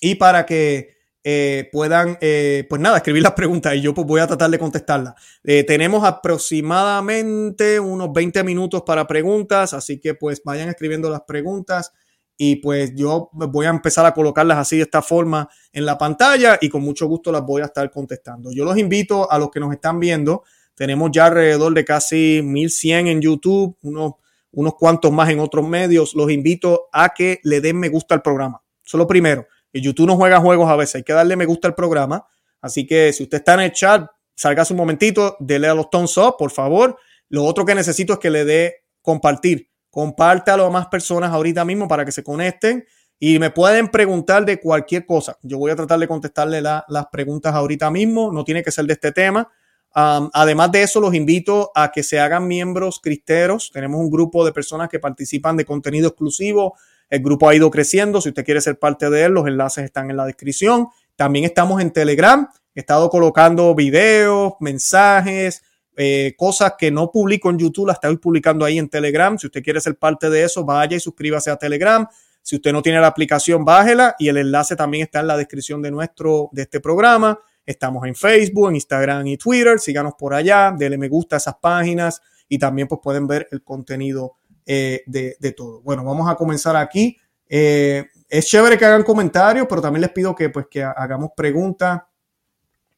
y 0.00 0.14
para 0.14 0.46
que 0.46 0.94
eh, 1.22 1.68
puedan, 1.72 2.16
eh, 2.20 2.66
pues 2.68 2.80
nada, 2.80 2.98
escribir 2.98 3.22
las 3.22 3.32
preguntas 3.32 3.74
y 3.74 3.82
yo 3.82 3.94
pues 3.94 4.06
voy 4.06 4.20
a 4.20 4.26
tratar 4.26 4.50
de 4.50 4.58
contestarlas. 4.58 5.14
Tenemos 5.42 6.04
aproximadamente 6.04 7.78
unos 7.80 8.12
20 8.12 8.44
minutos 8.44 8.82
para 8.86 9.06
preguntas, 9.06 9.74
así 9.74 10.00
que 10.00 10.14
pues 10.14 10.42
vayan 10.42 10.68
escribiendo 10.68 11.10
las 11.10 11.22
preguntas 11.22 11.92
y 12.36 12.56
pues 12.56 12.92
yo 12.94 13.30
voy 13.32 13.66
a 13.66 13.70
empezar 13.70 14.04
a 14.06 14.12
colocarlas 14.12 14.58
así 14.58 14.76
de 14.76 14.82
esta 14.82 15.02
forma 15.02 15.48
en 15.72 15.86
la 15.86 15.96
pantalla 15.96 16.58
y 16.60 16.68
con 16.68 16.82
mucho 16.82 17.06
gusto 17.06 17.30
las 17.30 17.42
voy 17.42 17.62
a 17.62 17.66
estar 17.66 17.88
contestando. 17.90 18.50
Yo 18.52 18.64
los 18.64 18.76
invito 18.76 19.30
a 19.30 19.38
los 19.38 19.50
que 19.50 19.60
nos 19.60 19.72
están 19.72 20.00
viendo, 20.00 20.42
tenemos 20.74 21.10
ya 21.12 21.26
alrededor 21.26 21.72
de 21.74 21.84
casi 21.84 22.40
1100 22.42 23.06
en 23.06 23.20
YouTube, 23.20 23.76
unos, 23.82 24.14
unos 24.50 24.74
cuantos 24.74 25.12
más 25.12 25.30
en 25.30 25.38
otros 25.38 25.66
medios, 25.66 26.14
los 26.14 26.30
invito 26.30 26.88
a 26.92 27.10
que 27.10 27.40
le 27.44 27.60
den 27.60 27.78
me 27.78 27.88
gusta 27.88 28.14
al 28.14 28.22
programa. 28.22 28.62
Eso 28.84 28.96
es 28.96 28.98
lo 28.98 29.06
primero. 29.06 29.46
Y 29.72 29.80
YouTube 29.80 30.06
no 30.06 30.16
juega 30.16 30.40
juegos 30.40 30.68
a 30.68 30.76
veces, 30.76 30.96
hay 30.96 31.02
que 31.04 31.12
darle 31.12 31.36
me 31.36 31.46
gusta 31.46 31.68
al 31.68 31.74
programa. 31.74 32.26
Así 32.60 32.86
que 32.86 33.12
si 33.12 33.24
usted 33.24 33.38
está 33.38 33.54
en 33.54 33.60
el 33.60 33.72
chat, 33.72 34.08
salga 34.34 34.64
un 34.70 34.76
momentito, 34.76 35.36
dele 35.38 35.68
a 35.68 35.74
los 35.74 35.90
thumbs 35.90 36.16
up, 36.16 36.36
por 36.38 36.50
favor. 36.50 36.96
Lo 37.28 37.44
otro 37.44 37.64
que 37.64 37.74
necesito 37.74 38.14
es 38.14 38.18
que 38.18 38.30
le 38.30 38.44
dé 38.44 38.84
compartir. 39.02 39.70
Compártalo 39.94 40.66
a 40.66 40.70
más 40.70 40.88
personas 40.88 41.30
ahorita 41.30 41.64
mismo 41.64 41.86
para 41.86 42.04
que 42.04 42.10
se 42.10 42.24
conecten 42.24 42.84
y 43.20 43.38
me 43.38 43.50
pueden 43.50 43.86
preguntar 43.86 44.44
de 44.44 44.58
cualquier 44.58 45.06
cosa. 45.06 45.38
Yo 45.40 45.56
voy 45.56 45.70
a 45.70 45.76
tratar 45.76 46.00
de 46.00 46.08
contestarle 46.08 46.60
las 46.60 47.06
preguntas 47.12 47.54
ahorita 47.54 47.92
mismo. 47.92 48.32
No 48.32 48.42
tiene 48.42 48.64
que 48.64 48.72
ser 48.72 48.86
de 48.86 48.94
este 48.94 49.12
tema. 49.12 49.48
además 49.92 50.72
de 50.72 50.82
eso, 50.82 51.00
los 51.00 51.14
invito 51.14 51.70
a 51.76 51.92
que 51.92 52.02
se 52.02 52.18
hagan 52.18 52.48
miembros 52.48 52.98
cristeros. 53.00 53.70
Tenemos 53.72 54.00
un 54.00 54.10
grupo 54.10 54.44
de 54.44 54.50
personas 54.50 54.88
que 54.88 54.98
participan 54.98 55.56
de 55.56 55.64
contenido 55.64 56.08
exclusivo. 56.08 56.74
El 57.08 57.22
grupo 57.22 57.48
ha 57.48 57.54
ido 57.54 57.70
creciendo. 57.70 58.20
Si 58.20 58.30
usted 58.30 58.44
quiere 58.44 58.60
ser 58.60 58.80
parte 58.80 59.08
de 59.10 59.26
él, 59.26 59.32
los 59.32 59.46
enlaces 59.46 59.84
están 59.84 60.10
en 60.10 60.16
la 60.16 60.26
descripción. 60.26 60.88
También 61.14 61.44
estamos 61.44 61.80
en 61.80 61.92
Telegram. 61.92 62.48
He 62.74 62.80
estado 62.80 63.08
colocando 63.10 63.72
videos, 63.76 64.54
mensajes, 64.58 65.62
eh, 65.96 66.34
cosas 66.36 66.74
que 66.78 66.90
no 66.90 67.10
publico 67.10 67.50
en 67.50 67.58
YouTube, 67.58 67.86
las 67.86 67.96
estoy 67.96 68.16
publicando 68.16 68.64
ahí 68.64 68.78
en 68.78 68.88
Telegram. 68.88 69.38
Si 69.38 69.46
usted 69.46 69.62
quiere 69.62 69.80
ser 69.80 69.96
parte 69.96 70.30
de 70.30 70.44
eso, 70.44 70.64
vaya 70.64 70.96
y 70.96 71.00
suscríbase 71.00 71.50
a 71.50 71.56
Telegram. 71.56 72.06
Si 72.42 72.56
usted 72.56 72.72
no 72.72 72.82
tiene 72.82 73.00
la 73.00 73.06
aplicación, 73.06 73.64
bájela 73.64 74.16
y 74.18 74.28
el 74.28 74.36
enlace 74.36 74.76
también 74.76 75.04
está 75.04 75.20
en 75.20 75.28
la 75.28 75.36
descripción 75.36 75.80
de 75.80 75.90
nuestro, 75.90 76.50
de 76.52 76.62
este 76.62 76.80
programa. 76.80 77.38
Estamos 77.64 78.06
en 78.06 78.14
Facebook, 78.14 78.68
en 78.68 78.74
Instagram 78.74 79.26
y 79.26 79.38
Twitter. 79.38 79.78
Síganos 79.78 80.14
por 80.18 80.34
allá, 80.34 80.74
denle 80.76 80.98
me 80.98 81.08
gusta 81.08 81.36
a 81.36 81.38
esas 81.38 81.54
páginas 81.54 82.20
y 82.48 82.58
también 82.58 82.86
pues 82.86 83.00
pueden 83.02 83.26
ver 83.26 83.48
el 83.50 83.62
contenido 83.62 84.34
eh, 84.66 85.02
de, 85.06 85.52
todo. 85.56 85.80
Bueno, 85.82 86.04
vamos 86.04 86.30
a 86.30 86.34
comenzar 86.34 86.76
aquí. 86.76 87.16
Eh, 87.48 88.04
es 88.28 88.46
chévere 88.46 88.76
que 88.76 88.84
hagan 88.84 89.04
comentarios, 89.04 89.66
pero 89.68 89.80
también 89.80 90.02
les 90.02 90.10
pido 90.10 90.34
que 90.34 90.50
pues 90.50 90.66
que 90.70 90.82
hagamos 90.82 91.30
preguntas. 91.36 92.02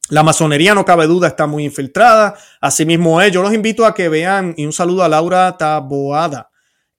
La 0.09 0.23
masonería, 0.23 0.73
no 0.73 0.85
cabe 0.85 1.05
duda, 1.05 1.27
está 1.27 1.47
muy 1.47 1.65
infiltrada. 1.65 2.35
Asimismo 2.61 3.21
es. 3.21 3.31
Yo 3.31 3.41
los 3.41 3.53
invito 3.53 3.85
a 3.85 3.93
que 3.93 4.07
vean, 4.07 4.53
y 4.55 4.65
un 4.65 4.71
saludo 4.71 5.03
a 5.03 5.09
Laura 5.09 5.57
Taboada. 5.57 6.49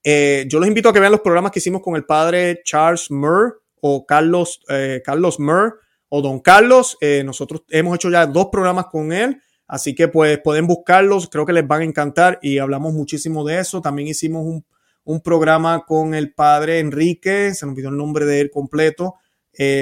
Eh, 0.03 0.45
yo 0.47 0.59
los 0.59 0.67
invito 0.67 0.89
a 0.89 0.93
que 0.93 0.99
vean 0.99 1.11
los 1.11 1.21
programas 1.21 1.51
que 1.51 1.59
hicimos 1.59 1.81
con 1.81 1.95
el 1.95 2.05
padre 2.05 2.61
Charles 2.63 3.09
Murr 3.09 3.61
o 3.81 4.05
Carlos, 4.05 4.61
eh, 4.69 5.01
Carlos 5.03 5.39
Murr 5.39 5.79
o 6.09 6.21
Don 6.21 6.39
Carlos. 6.39 6.97
Eh, 7.01 7.23
nosotros 7.25 7.63
hemos 7.69 7.95
hecho 7.95 8.11
ya 8.11 8.27
dos 8.27 8.49
programas 8.51 8.85
con 8.85 9.11
él, 9.11 9.41
así 9.67 9.95
que 9.95 10.07
pues 10.07 10.39
pueden 10.43 10.67
buscarlos, 10.67 11.29
creo 11.29 11.45
que 11.45 11.53
les 11.53 11.67
van 11.67 11.81
a 11.81 11.85
encantar 11.85 12.39
y 12.41 12.59
hablamos 12.59 12.93
muchísimo 12.93 13.43
de 13.43 13.59
eso. 13.59 13.81
También 13.81 14.07
hicimos 14.07 14.45
un, 14.45 14.65
un 15.03 15.21
programa 15.21 15.83
con 15.85 16.13
el 16.13 16.33
padre 16.33 16.79
Enrique, 16.79 17.53
se 17.53 17.65
nos 17.65 17.73
olvidó 17.73 17.89
el 17.89 17.97
nombre 17.97 18.25
de 18.25 18.39
él 18.41 18.51
completo, 18.51 19.15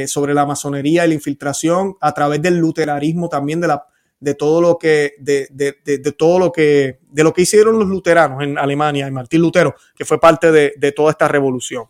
sobre 0.08 0.34
la 0.34 0.46
masonería 0.46 1.06
y 1.06 1.10
la 1.10 1.14
infiltración 1.14 1.96
a 2.02 2.12
través 2.14 2.42
del 2.42 2.58
luterarismo 2.58 3.30
también 3.30 3.62
de 3.62 3.68
la 3.68 3.86
de 4.20 4.34
todo 4.34 4.62
lo 4.62 4.78
que, 4.78 5.14
de, 5.20 5.48
de, 5.52 5.78
de, 5.84 6.12
todo 6.12 6.40
lo 6.40 6.52
que, 6.52 7.00
de 7.10 7.24
lo 7.24 7.34
que 7.34 7.44
hicieron 7.44 7.78
los 7.78 7.88
luteranos 7.88 8.44
en 8.44 8.58
Alemania, 8.58 9.08
y 9.08 9.12
Martín 9.12 9.42
Lutero, 9.42 9.76
que 9.96 10.06
fue 10.06 10.20
parte 10.20 10.52
de, 10.52 10.92
toda 10.92 11.12
esta 11.12 11.28
revolución. 11.28 11.86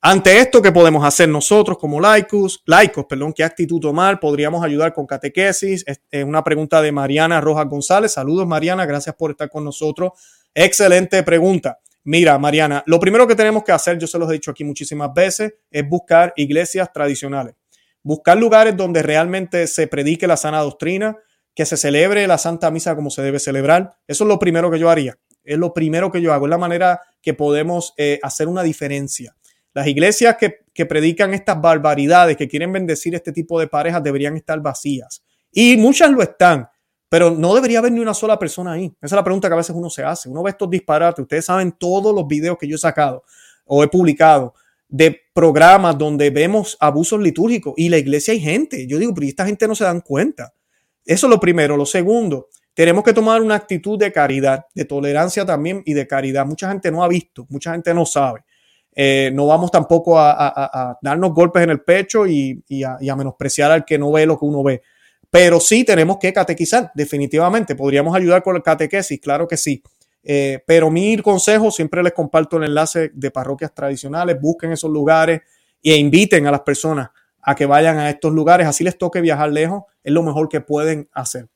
Ante 0.00 0.38
esto, 0.38 0.60
¿qué 0.60 0.72
podemos 0.72 1.04
hacer 1.04 1.28
nosotros 1.28 1.78
como 1.78 2.00
laicos? 2.00 2.62
Laicos, 2.66 3.04
perdón, 3.04 3.32
¿qué 3.32 3.44
actitud 3.44 3.80
tomar? 3.80 4.18
¿Podríamos 4.18 4.64
ayudar 4.64 4.92
con 4.92 5.06
catequesis? 5.06 5.84
Es 5.86 6.24
una 6.24 6.42
pregunta 6.42 6.82
de 6.82 6.90
Mariana 6.90 7.40
Rojas 7.40 7.68
González. 7.68 8.12
Saludos, 8.12 8.46
Mariana, 8.46 8.84
gracias 8.84 9.14
por 9.14 9.30
estar 9.30 9.48
con 9.48 9.62
nosotros. 9.62 10.12
Excelente 10.54 11.22
pregunta. 11.22 11.78
Mira, 12.04 12.36
Mariana, 12.38 12.82
lo 12.86 12.98
primero 12.98 13.28
que 13.28 13.36
tenemos 13.36 13.62
que 13.62 13.72
hacer, 13.72 13.98
yo 13.98 14.06
se 14.06 14.18
los 14.18 14.28
he 14.30 14.34
dicho 14.34 14.50
aquí 14.50 14.64
muchísimas 14.64 15.14
veces, 15.14 15.54
es 15.70 15.88
buscar 15.88 16.32
iglesias 16.36 16.92
tradicionales. 16.92 17.54
Buscar 18.02 18.36
lugares 18.36 18.76
donde 18.76 19.02
realmente 19.02 19.68
se 19.68 19.86
predique 19.86 20.26
la 20.26 20.36
sana 20.36 20.60
doctrina, 20.60 21.16
que 21.54 21.64
se 21.64 21.76
celebre 21.76 22.26
la 22.26 22.38
Santa 22.38 22.70
Misa 22.70 22.96
como 22.96 23.10
se 23.10 23.22
debe 23.22 23.38
celebrar. 23.38 23.94
Eso 24.08 24.24
es 24.24 24.28
lo 24.28 24.38
primero 24.38 24.70
que 24.70 24.78
yo 24.78 24.90
haría. 24.90 25.16
Es 25.44 25.58
lo 25.58 25.72
primero 25.72 26.10
que 26.10 26.20
yo 26.20 26.32
hago. 26.32 26.46
Es 26.46 26.50
la 26.50 26.58
manera 26.58 27.00
que 27.20 27.34
podemos 27.34 27.94
eh, 27.96 28.18
hacer 28.22 28.48
una 28.48 28.62
diferencia. 28.64 29.36
Las 29.74 29.86
iglesias 29.86 30.36
que, 30.38 30.60
que, 30.74 30.86
predican 30.86 31.34
estas 31.34 31.60
barbaridades, 31.60 32.36
que 32.36 32.48
quieren 32.48 32.72
bendecir 32.72 33.14
este 33.14 33.32
tipo 33.32 33.60
de 33.60 33.68
parejas, 33.68 34.02
deberían 34.02 34.36
estar 34.36 34.60
vacías. 34.60 35.22
Y 35.52 35.76
muchas 35.76 36.10
lo 36.10 36.22
están, 36.22 36.68
pero 37.12 37.30
no 37.30 37.54
debería 37.54 37.80
haber 37.80 37.92
ni 37.92 38.00
una 38.00 38.14
sola 38.14 38.38
persona 38.38 38.72
ahí. 38.72 38.86
Esa 38.86 39.04
es 39.04 39.12
la 39.12 39.22
pregunta 39.22 39.46
que 39.46 39.52
a 39.52 39.58
veces 39.58 39.76
uno 39.76 39.90
se 39.90 40.02
hace. 40.02 40.30
Uno 40.30 40.42
ve 40.42 40.48
estos 40.48 40.70
disparates. 40.70 41.20
Ustedes 41.20 41.44
saben 41.44 41.72
todos 41.72 42.14
los 42.14 42.26
videos 42.26 42.56
que 42.56 42.66
yo 42.66 42.76
he 42.76 42.78
sacado 42.78 43.22
o 43.66 43.84
he 43.84 43.88
publicado 43.88 44.54
de 44.88 45.20
programas 45.34 45.98
donde 45.98 46.30
vemos 46.30 46.74
abusos 46.80 47.20
litúrgicos 47.20 47.74
y 47.76 47.90
la 47.90 47.98
iglesia 47.98 48.32
hay 48.32 48.40
gente. 48.40 48.86
Yo 48.86 48.96
digo, 48.96 49.12
pero 49.12 49.26
esta 49.26 49.44
gente 49.44 49.68
no 49.68 49.74
se 49.74 49.84
dan 49.84 50.00
cuenta. 50.00 50.54
Eso 51.04 51.26
es 51.26 51.30
lo 51.30 51.38
primero. 51.38 51.76
Lo 51.76 51.84
segundo, 51.84 52.48
tenemos 52.72 53.04
que 53.04 53.12
tomar 53.12 53.42
una 53.42 53.56
actitud 53.56 53.98
de 53.98 54.10
caridad, 54.10 54.64
de 54.74 54.86
tolerancia 54.86 55.44
también 55.44 55.82
y 55.84 55.92
de 55.92 56.06
caridad. 56.06 56.46
Mucha 56.46 56.70
gente 56.70 56.90
no 56.90 57.04
ha 57.04 57.08
visto, 57.08 57.46
mucha 57.50 57.72
gente 57.72 57.92
no 57.92 58.06
sabe. 58.06 58.42
Eh, 58.94 59.30
no 59.34 59.46
vamos 59.46 59.70
tampoco 59.70 60.18
a, 60.18 60.98
darnos 61.02 61.34
golpes 61.34 61.62
en 61.62 61.68
el 61.68 61.82
pecho 61.82 62.26
y, 62.26 62.64
a, 62.82 63.16
menospreciar 63.16 63.70
al 63.70 63.84
que 63.84 63.98
no 63.98 64.10
ve 64.12 64.24
lo 64.24 64.38
que 64.38 64.46
uno 64.46 64.62
ve. 64.62 64.80
Pero 65.32 65.60
sí 65.60 65.82
tenemos 65.82 66.18
que 66.18 66.30
catequizar, 66.30 66.92
definitivamente. 66.94 67.74
¿Podríamos 67.74 68.14
ayudar 68.14 68.42
con 68.42 68.54
el 68.54 68.62
catequesis? 68.62 69.18
Claro 69.18 69.48
que 69.48 69.56
sí. 69.56 69.82
Eh, 70.22 70.62
pero 70.66 70.90
mi 70.90 71.16
consejo, 71.16 71.70
siempre 71.70 72.02
les 72.02 72.12
comparto 72.12 72.58
el 72.58 72.64
enlace 72.64 73.10
de 73.14 73.30
parroquias 73.30 73.74
tradicionales, 73.74 74.38
busquen 74.38 74.72
esos 74.72 74.90
lugares 74.90 75.40
e 75.82 75.96
inviten 75.96 76.46
a 76.46 76.50
las 76.50 76.60
personas 76.60 77.08
a 77.40 77.54
que 77.54 77.64
vayan 77.64 77.96
a 77.98 78.10
estos 78.10 78.30
lugares, 78.30 78.66
así 78.66 78.84
les 78.84 78.98
toque 78.98 79.22
viajar 79.22 79.50
lejos, 79.50 79.84
es 80.04 80.12
lo 80.12 80.22
mejor 80.22 80.50
que 80.50 80.60
pueden 80.60 81.08
hacer. 81.14 81.48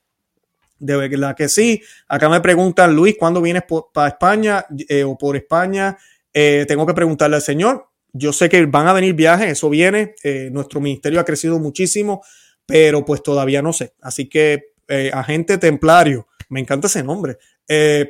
De 0.79 0.97
verdad 0.97 1.37
que 1.37 1.51
sí. 1.51 1.83
Acá 2.09 2.31
me 2.31 2.41
preguntan, 2.41 2.97
Luis, 2.97 3.15
¿cuándo 3.19 3.43
vienes 3.43 3.65
para 3.93 4.09
España 4.09 4.65
eh, 4.89 5.05
o 5.05 5.19
por 5.19 5.37
España? 5.37 5.99
Eh, 6.33 6.65
tengo 6.67 6.87
que 6.87 6.95
preguntarle 6.95 7.37
al 7.37 7.43
Señor. 7.43 7.89
Yo 8.15 8.33
sé 8.33 8.49
que 8.49 8.65
van 8.65 8.89
a 8.89 8.95
venir 8.95 9.13
viajes, 9.13 9.51
eso 9.51 9.69
viene. 9.69 10.15
Nuestro 10.51 10.81
ministerio 10.81 11.21
ha 11.21 11.25
crecido 11.25 11.59
muchísimo, 11.59 12.23
pero 12.67 13.05
pues 13.05 13.23
todavía 13.23 13.63
no 13.63 13.73
sé. 13.73 13.95
Así 14.01 14.29
que, 14.29 14.75
agente 15.13 15.59
templario, 15.59 16.29
me 16.49 16.61
encanta 16.61 16.89
ese 16.89 17.03
nombre. 17.03 17.39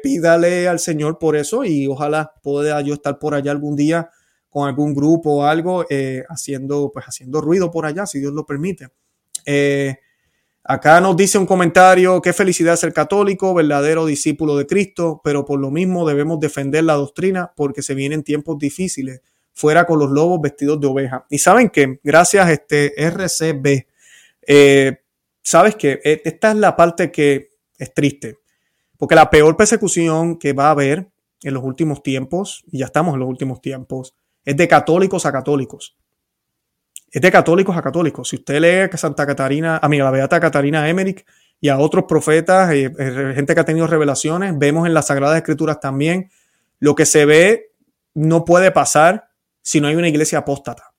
pídale 0.02 0.68
al 0.68 0.78
Señor 0.78 1.18
por 1.18 1.36
eso 1.36 1.64
y 1.64 1.86
ojalá 1.86 2.32
pueda 2.42 2.80
yo 2.80 2.94
estar 2.94 3.18
por 3.18 3.34
allá 3.34 3.52
algún 3.52 3.76
día 3.76 4.11
con 4.57 4.66
algún 4.66 4.94
grupo 4.94 5.32
o 5.34 5.44
algo, 5.44 5.84
eh, 5.90 6.24
haciendo, 6.30 6.90
pues, 6.90 7.04
haciendo 7.04 7.42
ruido 7.42 7.70
por 7.70 7.84
allá, 7.84 8.07
si 8.07 8.20
Dios 8.20 8.32
lo 8.32 8.46
permite. 8.46 8.88
Eh, 9.44 9.96
acá 10.64 10.98
nos 10.98 11.14
dice 11.14 11.36
un 11.36 11.44
comentario, 11.44 12.22
qué 12.22 12.32
felicidad 12.32 12.74
ser 12.76 12.94
católico, 12.94 13.52
verdadero 13.52 14.07
discípulo 14.07 14.57
de 14.57 14.66
Cristo, 14.66 15.20
pero 15.22 15.44
por 15.44 15.61
lo 15.61 15.70
mismo 15.70 16.09
debemos 16.09 16.40
defender 16.40 16.84
la 16.84 16.94
doctrina 16.94 17.52
porque 17.54 17.82
se 17.82 17.92
vienen 17.92 18.22
tiempos 18.22 18.59
difíciles, 18.59 19.20
fuera 19.52 19.84
con 19.84 19.98
los 19.98 20.11
lobos 20.11 20.40
vestidos 20.40 20.80
de 20.80 20.86
oveja. 20.86 21.26
Y 21.28 21.36
saben 21.36 21.68
que, 21.68 22.00
gracias 22.02 22.46
a 22.46 22.52
este 22.52 22.94
RCB, 22.98 23.86
eh, 24.47 25.03
sabes 25.42 25.76
que 25.76 26.01
esta 26.03 26.51
es 26.51 26.57
la 26.57 26.76
parte 26.76 27.11
que 27.11 27.51
es 27.78 27.94
triste, 27.94 28.38
porque 28.97 29.14
la 29.14 29.30
peor 29.30 29.57
persecución 29.57 30.38
que 30.38 30.53
va 30.53 30.68
a 30.68 30.70
haber 30.70 31.09
en 31.42 31.55
los 31.55 31.62
últimos 31.62 32.03
tiempos, 32.03 32.64
y 32.70 32.78
ya 32.78 32.86
estamos 32.86 33.14
en 33.14 33.20
los 33.20 33.28
últimos 33.28 33.61
tiempos, 33.61 34.14
es 34.44 34.57
de 34.57 34.68
católicos 34.68 35.26
a 35.26 35.32
católicos. 35.32 35.97
Es 37.11 37.20
de 37.20 37.30
católicos 37.30 37.76
a 37.76 37.82
católicos. 37.82 38.28
Si 38.28 38.36
usted 38.36 38.61
lee 38.61 38.90
que 38.90 38.97
Santa 38.97 39.26
Catarina, 39.26 39.78
a 39.82 39.88
mí, 39.88 39.99
la 39.99 40.11
Beata 40.11 40.40
Catarina 40.40 40.88
Emmerich 40.88 41.24
y 41.61 41.68
a 41.68 41.78
otros 41.78 42.05
profetas, 42.09 42.72
eh, 42.72 42.92
eh, 42.99 43.32
gente 43.34 43.55
que 43.55 43.61
ha 43.61 43.64
tenido 43.64 43.86
revelaciones, 43.86 44.59
vemos 44.59 44.86
en 44.86 44.94
las 44.94 45.07
Sagradas 45.07 45.36
Escrituras 45.36 45.80
también, 45.80 46.30
lo 46.78 46.94
que 46.94 47.07
se 47.07 47.24
ve 47.24 47.72
no 48.14 48.44
puede 48.44 48.70
pasar 48.70 49.28
si 49.62 49.80
no 49.80 49.88
hay 49.88 49.97
una 49.97 50.09
iglesia 50.09 50.38
apóstata. 50.38 50.94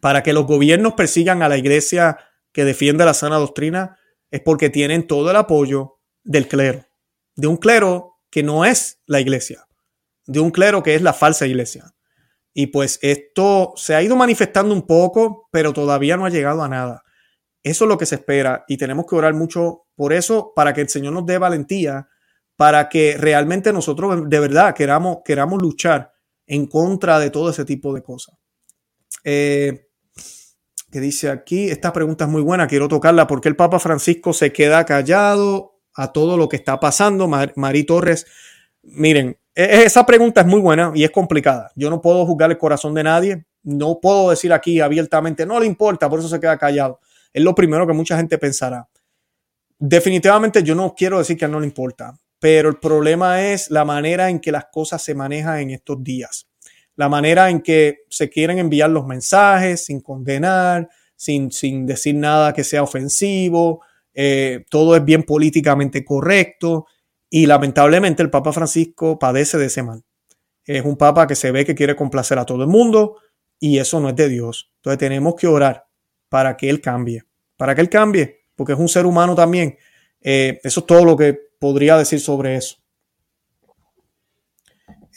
Para 0.00 0.22
que 0.22 0.32
los 0.32 0.46
gobiernos 0.46 0.94
persigan 0.94 1.42
a 1.42 1.48
la 1.48 1.56
iglesia 1.56 2.18
que 2.52 2.64
defiende 2.64 3.04
la 3.04 3.14
sana 3.14 3.36
doctrina 3.36 3.98
es 4.30 4.40
porque 4.40 4.70
tienen 4.70 5.06
todo 5.06 5.30
el 5.30 5.36
apoyo 5.36 5.98
del 6.22 6.48
clero, 6.48 6.86
de 7.36 7.46
un 7.46 7.56
clero 7.56 8.18
que 8.30 8.42
no 8.42 8.64
es 8.64 9.00
la 9.06 9.20
iglesia, 9.20 9.66
de 10.26 10.40
un 10.40 10.50
clero 10.50 10.82
que 10.82 10.94
es 10.94 11.02
la 11.02 11.12
falsa 11.12 11.46
iglesia. 11.46 11.94
Y 12.54 12.68
pues 12.68 12.98
esto 13.02 13.72
se 13.76 13.94
ha 13.94 14.02
ido 14.02 14.14
manifestando 14.16 14.74
un 14.74 14.86
poco, 14.86 15.48
pero 15.50 15.72
todavía 15.72 16.16
no 16.16 16.26
ha 16.26 16.30
llegado 16.30 16.62
a 16.62 16.68
nada. 16.68 17.02
Eso 17.62 17.84
es 17.84 17.88
lo 17.88 17.98
que 17.98 18.06
se 18.06 18.16
espera 18.16 18.64
y 18.68 18.76
tenemos 18.76 19.06
que 19.06 19.16
orar 19.16 19.34
mucho 19.34 19.86
por 19.94 20.12
eso 20.12 20.52
para 20.54 20.74
que 20.74 20.80
el 20.80 20.88
Señor 20.88 21.12
nos 21.12 21.26
dé 21.26 21.38
valentía, 21.38 22.08
para 22.56 22.88
que 22.88 23.16
realmente 23.18 23.72
nosotros 23.72 24.28
de 24.28 24.40
verdad 24.40 24.74
queramos, 24.74 25.18
queramos 25.24 25.62
luchar 25.62 26.12
en 26.46 26.66
contra 26.66 27.18
de 27.18 27.30
todo 27.30 27.50
ese 27.50 27.64
tipo 27.64 27.94
de 27.94 28.02
cosas. 28.02 28.36
Eh, 29.24 29.88
que 30.92 31.00
dice 31.00 31.30
aquí, 31.30 31.70
esta 31.70 31.92
pregunta 31.92 32.24
es 32.26 32.30
muy 32.30 32.42
buena, 32.42 32.66
quiero 32.66 32.86
tocarla, 32.86 33.26
¿por 33.26 33.40
qué 33.40 33.48
el 33.48 33.56
Papa 33.56 33.78
Francisco 33.78 34.34
se 34.34 34.52
queda 34.52 34.84
callado 34.84 35.80
a 35.94 36.12
todo 36.12 36.36
lo 36.36 36.48
que 36.50 36.56
está 36.56 36.78
pasando? 36.78 37.28
Marí 37.28 37.84
Torres, 37.84 38.26
miren, 38.82 39.38
e-, 39.54 39.64
e-, 39.64 39.84
esa 39.84 40.04
pregunta 40.04 40.42
es 40.42 40.46
muy 40.46 40.60
buena 40.60 40.92
y 40.94 41.04
es 41.04 41.10
complicada. 41.10 41.72
Yo 41.76 41.88
no 41.88 42.02
puedo 42.02 42.26
juzgar 42.26 42.50
el 42.50 42.58
corazón 42.58 42.92
de 42.94 43.04
nadie. 43.04 43.46
No 43.62 44.00
puedo 44.00 44.30
decir 44.30 44.52
aquí 44.52 44.80
abiertamente, 44.80 45.46
no 45.46 45.58
le 45.58 45.66
importa, 45.66 46.10
por 46.10 46.18
eso 46.18 46.28
se 46.28 46.40
queda 46.40 46.58
callado. 46.58 47.00
Es 47.32 47.42
lo 47.42 47.54
primero 47.54 47.86
que 47.86 47.92
mucha 47.94 48.16
gente 48.16 48.36
pensará. 48.36 48.86
Definitivamente 49.78 50.62
yo 50.62 50.74
no 50.74 50.94
quiero 50.94 51.18
decir 51.18 51.36
que 51.38 51.48
no 51.48 51.58
le 51.58 51.66
importa. 51.66 52.14
pero 52.38 52.68
el 52.68 52.76
problema 52.76 53.40
es 53.40 53.70
la 53.70 53.84
manera 53.84 54.28
en 54.28 54.40
que 54.40 54.50
las 54.50 54.64
cosas 54.66 55.00
se 55.00 55.14
manejan 55.14 55.60
en 55.60 55.70
estos 55.70 56.02
días. 56.02 56.48
La 56.96 57.08
manera 57.08 57.50
en 57.50 57.62
que 57.62 58.00
se 58.08 58.28
quieren 58.28 58.58
enviar 58.58 58.90
los 58.90 59.06
mensajes 59.06 59.84
sin 59.84 60.00
condenar, 60.00 60.88
sin, 61.16 61.50
sin 61.50 61.86
decir 61.86 62.14
nada 62.14 62.52
que 62.52 62.64
sea 62.64 62.82
ofensivo, 62.82 63.82
eh, 64.14 64.64
todo 64.68 64.94
es 64.94 65.04
bien 65.04 65.22
políticamente 65.22 66.04
correcto 66.04 66.86
y 67.30 67.46
lamentablemente 67.46 68.22
el 68.22 68.30
Papa 68.30 68.52
Francisco 68.52 69.18
padece 69.18 69.56
de 69.56 69.66
ese 69.66 69.82
mal. 69.82 70.02
Es 70.64 70.84
un 70.84 70.96
papa 70.96 71.26
que 71.26 71.34
se 71.34 71.50
ve 71.50 71.64
que 71.64 71.74
quiere 71.74 71.96
complacer 71.96 72.38
a 72.38 72.46
todo 72.46 72.62
el 72.62 72.68
mundo 72.68 73.16
y 73.58 73.78
eso 73.78 74.00
no 74.00 74.10
es 74.10 74.16
de 74.16 74.28
Dios. 74.28 74.70
Entonces 74.76 74.98
tenemos 74.98 75.34
que 75.34 75.46
orar 75.46 75.86
para 76.28 76.56
que 76.56 76.68
Él 76.68 76.80
cambie, 76.80 77.22
para 77.56 77.74
que 77.74 77.80
Él 77.80 77.88
cambie, 77.88 78.44
porque 78.54 78.74
es 78.74 78.78
un 78.78 78.88
ser 78.88 79.06
humano 79.06 79.34
también. 79.34 79.76
Eh, 80.20 80.60
eso 80.62 80.80
es 80.80 80.86
todo 80.86 81.04
lo 81.04 81.16
que 81.16 81.38
podría 81.58 81.96
decir 81.96 82.20
sobre 82.20 82.56
eso. 82.56 82.81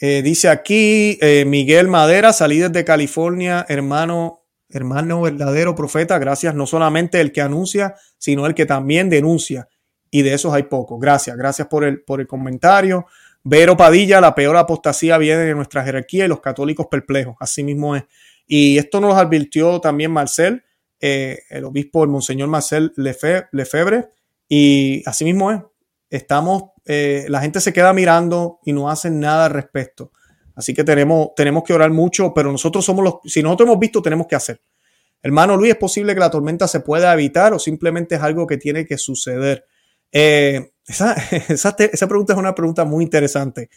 Eh, 0.02 0.22
dice 0.22 0.50
aquí 0.50 1.18
Miguel 1.46 1.88
Madera, 1.88 2.34
salí 2.34 2.60
desde 2.60 2.84
California, 2.84 3.66
hermano 3.70 4.46
hermano 4.70 5.22
verdadero 5.22 5.76
profeta, 5.76 6.20
gracias 6.20 6.56
no 6.56 6.68
solamente 6.68 7.22
el 7.22 7.32
que 7.32 7.42
anuncia, 7.42 7.96
sino 8.18 8.46
el 8.46 8.54
que 8.54 8.66
también 8.66 9.10
denuncia. 9.10 9.70
Y 10.12 10.22
de 10.22 10.34
esos 10.34 10.54
hay 10.54 10.64
pocos. 10.64 11.00
Gracias, 11.00 11.36
gracias 11.38 11.68
por 11.68 11.84
el, 11.84 12.02
por 12.02 12.22
el 12.22 12.28
comentario. 12.28 13.06
Vero 13.44 13.78
Padilla, 13.78 14.22
la 14.22 14.34
peor 14.34 14.58
apostasía 14.58 15.18
viene 15.18 15.42
de 15.42 15.56
nuestra 15.56 15.84
jerarquía 15.84 16.26
y 16.26 16.28
los 16.28 16.42
católicos 16.42 16.88
perplejos. 16.90 17.36
Así 17.40 17.64
mismo 17.64 17.96
es. 17.96 18.04
Y 18.48 18.78
esto 18.78 19.00
nos 19.00 19.16
advirtió 19.16 19.80
también 19.82 20.12
Marcel, 20.12 20.64
eh, 21.00 21.40
el 21.50 21.66
obispo, 21.66 22.04
el 22.04 22.10
monseñor 22.10 22.48
Marcel 22.48 22.94
Lefebvre. 22.96 24.10
Y 24.48 25.04
así 25.06 25.26
mismo 25.26 25.52
es. 25.52 25.62
Estamos, 26.10 26.72
eh, 26.86 27.26
la 27.30 27.42
gente 27.42 27.60
se 27.60 27.74
queda 27.74 27.94
mirando 27.94 28.60
y 28.64 28.74
no 28.74 28.90
hacen 28.90 29.20
nada 29.20 29.46
al 29.46 29.52
respecto. 29.52 30.12
Así 30.56 30.74
que 30.74 30.84
tenemos, 30.84 31.30
tenemos 31.36 31.64
que 31.64 31.74
orar 31.74 31.92
mucho, 31.92 32.34
pero 32.34 32.52
nosotros 32.52 32.86
somos 32.86 33.04
los, 33.04 33.16
si 33.26 33.44
nosotros 33.44 33.68
hemos 33.68 33.80
visto, 33.80 34.02
tenemos 34.02 34.28
que 34.28 34.36
hacer. 34.36 34.62
Hermano 35.22 35.58
Luis, 35.58 35.74
¿es 35.74 35.78
posible 35.80 36.14
que 36.14 36.20
la 36.20 36.30
tormenta 36.30 36.68
se 36.68 36.80
pueda 36.80 37.12
evitar 37.14 37.54
o 37.54 37.60
simplemente 37.60 38.16
es 38.16 38.22
algo 38.22 38.46
que 38.46 38.58
tiene 38.58 38.86
que 38.86 38.98
suceder? 38.98 39.66
Eh, 40.12 40.72
esa, 40.86 41.14
esa, 41.50 42.08
pregunta 42.08 42.34
es 42.34 42.40
una 42.40 42.56
pregunta 42.56 42.86
muy 42.86 43.04
interesante. 43.04 43.70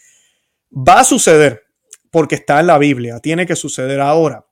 Va 0.71 0.99
a 0.99 1.03
suceder 1.03 1.63
porque 2.11 2.35
está 2.35 2.59
en 2.59 2.67
la 2.67 2.77
Biblia, 2.77 3.19
tiene 3.19 3.45
que 3.45 3.55
suceder 3.55 3.99
ahora. 3.99 4.45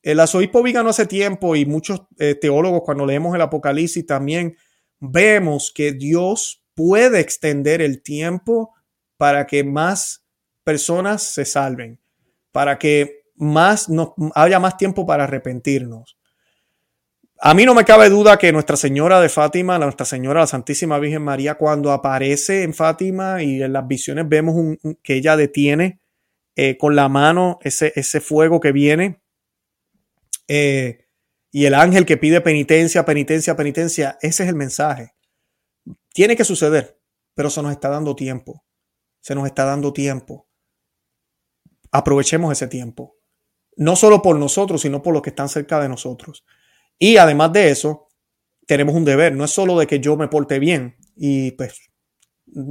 El 0.00 0.20
arzobispo 0.20 0.62
Vigano 0.62 0.90
hace 0.90 1.06
tiempo 1.06 1.56
y 1.56 1.66
muchos 1.66 2.02
eh, 2.18 2.36
teólogos 2.36 2.82
cuando 2.84 3.04
leemos 3.04 3.34
el 3.34 3.42
Apocalipsis 3.42 4.06
también 4.06 4.56
vemos 5.00 5.72
que 5.74 5.92
Dios 5.92 6.64
puede 6.78 7.18
extender 7.18 7.82
el 7.82 8.04
tiempo 8.04 8.72
para 9.16 9.48
que 9.48 9.64
más 9.64 10.24
personas 10.62 11.24
se 11.24 11.44
salven, 11.44 11.98
para 12.52 12.78
que 12.78 13.24
más 13.34 13.88
haya 14.36 14.60
más 14.60 14.76
tiempo 14.76 15.04
para 15.04 15.24
arrepentirnos. 15.24 16.16
A 17.40 17.52
mí 17.54 17.64
no 17.64 17.74
me 17.74 17.84
cabe 17.84 18.08
duda 18.10 18.38
que 18.38 18.52
Nuestra 18.52 18.76
Señora 18.76 19.20
de 19.20 19.28
Fátima, 19.28 19.76
Nuestra 19.80 20.06
Señora 20.06 20.38
la 20.38 20.46
Santísima 20.46 21.00
Virgen 21.00 21.22
María, 21.22 21.56
cuando 21.56 21.90
aparece 21.90 22.62
en 22.62 22.72
Fátima 22.72 23.42
y 23.42 23.60
en 23.60 23.72
las 23.72 23.88
visiones 23.88 24.28
vemos 24.28 24.76
que 25.02 25.14
ella 25.16 25.36
detiene 25.36 25.98
eh, 26.54 26.78
con 26.78 26.94
la 26.94 27.08
mano 27.08 27.58
ese, 27.62 27.92
ese, 27.96 28.20
fuego 28.20 28.60
que 28.60 28.70
viene 28.70 29.20
eh, 30.46 31.06
y 31.50 31.64
el 31.64 31.74
ángel 31.74 32.06
que 32.06 32.16
pide 32.16 32.40
penitencia, 32.40 33.04
penitencia, 33.04 33.56
penitencia, 33.56 34.16
ese 34.22 34.44
es 34.44 34.48
el 34.48 34.54
mensaje. 34.54 35.17
Tiene 36.12 36.36
que 36.36 36.44
suceder, 36.44 37.00
pero 37.34 37.50
se 37.50 37.62
nos 37.62 37.72
está 37.72 37.88
dando 37.88 38.16
tiempo. 38.16 38.64
Se 39.20 39.34
nos 39.34 39.46
está 39.46 39.64
dando 39.64 39.92
tiempo 39.92 40.48
aprovechemos 41.90 42.52
ese 42.52 42.68
tiempo. 42.68 43.16
No 43.76 43.96
solo 43.96 44.22
por 44.22 44.36
nosotros, 44.36 44.82
sino 44.82 45.02
por 45.02 45.12
los 45.14 45.22
que 45.22 45.30
están 45.30 45.48
cerca 45.48 45.80
de 45.80 45.88
nosotros. 45.88 46.44
Y 46.98 47.16
además 47.16 47.52
de 47.52 47.70
eso, 47.70 48.08
tenemos 48.66 48.94
un 48.94 49.04
deber. 49.04 49.34
No 49.34 49.44
es 49.44 49.50
solo 49.50 49.78
de 49.78 49.86
que 49.86 50.00
yo 50.00 50.16
me 50.16 50.28
porte 50.28 50.58
bien 50.58 50.96
y 51.16 51.52
pues 51.52 51.78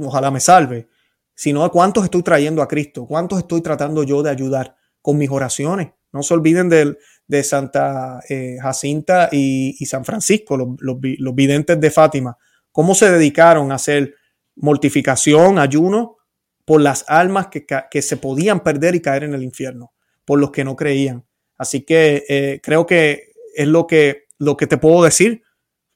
ojalá 0.00 0.30
me 0.30 0.40
salve, 0.40 0.88
sino 1.34 1.62
de 1.62 1.70
cuántos 1.70 2.04
estoy 2.04 2.22
trayendo 2.22 2.62
a 2.62 2.68
Cristo, 2.68 3.06
cuántos 3.06 3.38
estoy 3.38 3.62
tratando 3.62 4.02
yo 4.02 4.22
de 4.22 4.30
ayudar 4.30 4.76
con 5.00 5.16
mis 5.16 5.30
oraciones. 5.30 5.88
No 6.12 6.22
se 6.22 6.34
olviden 6.34 6.68
de, 6.68 7.42
Santa 7.42 8.20
eh, 8.28 8.56
Jacinta 8.60 9.28
y, 9.30 9.74
San 9.86 10.04
Francisco, 10.04 10.56
los 10.56 11.34
videntes 11.34 11.78
de 11.78 11.90
Fátima, 11.90 12.36
cómo 12.78 12.94
se 12.94 13.10
dedicaron 13.10 13.72
a 13.72 13.74
hacer 13.74 14.14
mortificación, 14.54 15.58
ayuno 15.58 16.16
por 16.64 16.80
las 16.80 17.04
almas 17.08 17.48
que, 17.48 18.02
se 18.02 18.16
podían 18.16 18.62
perder 18.62 18.94
y 18.94 19.02
caer 19.02 19.24
en 19.24 19.34
el 19.34 19.42
infierno, 19.42 19.92
por 20.24 20.38
los 20.38 20.52
que 20.52 20.62
no 20.62 20.76
creían. 20.76 21.26
Así 21.56 21.80
que 21.80 22.24
eh, 22.28 22.60
creo 22.62 22.86
que 22.86 23.32
es 23.56 23.66
lo 23.66 23.88
que, 23.88 24.26
lo 24.38 24.56
que 24.56 24.68
te 24.68 24.78
puedo 24.78 25.02
decir. 25.02 25.42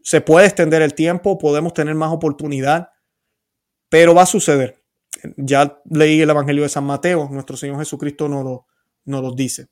Se 0.03 0.23
puede 0.23 0.47
extender 0.47 0.83
el 0.83 0.95
tiempo, 0.95 1.39
podemos 1.39 1.73
tener 1.73 1.95
más 1.95 2.11
oportunidad, 2.13 2.89
pero 3.89 4.13
va 4.13 4.23
a 4.23 4.27
suceder. 4.27 4.83
Ya 5.37 5.81
leí 5.89 6.21
el 6.21 6.31
Evangelio 6.31 6.65
de 6.65 6.69
San 6.69 6.83
Mateo, 6.83 7.29
nuestro 7.31 7.57
Señor 7.57 7.79
Jesucristo 7.79 8.29
nos 8.29 8.43
lo, 8.43 8.67
lo 9.05 9.33
dice. 9.37 9.69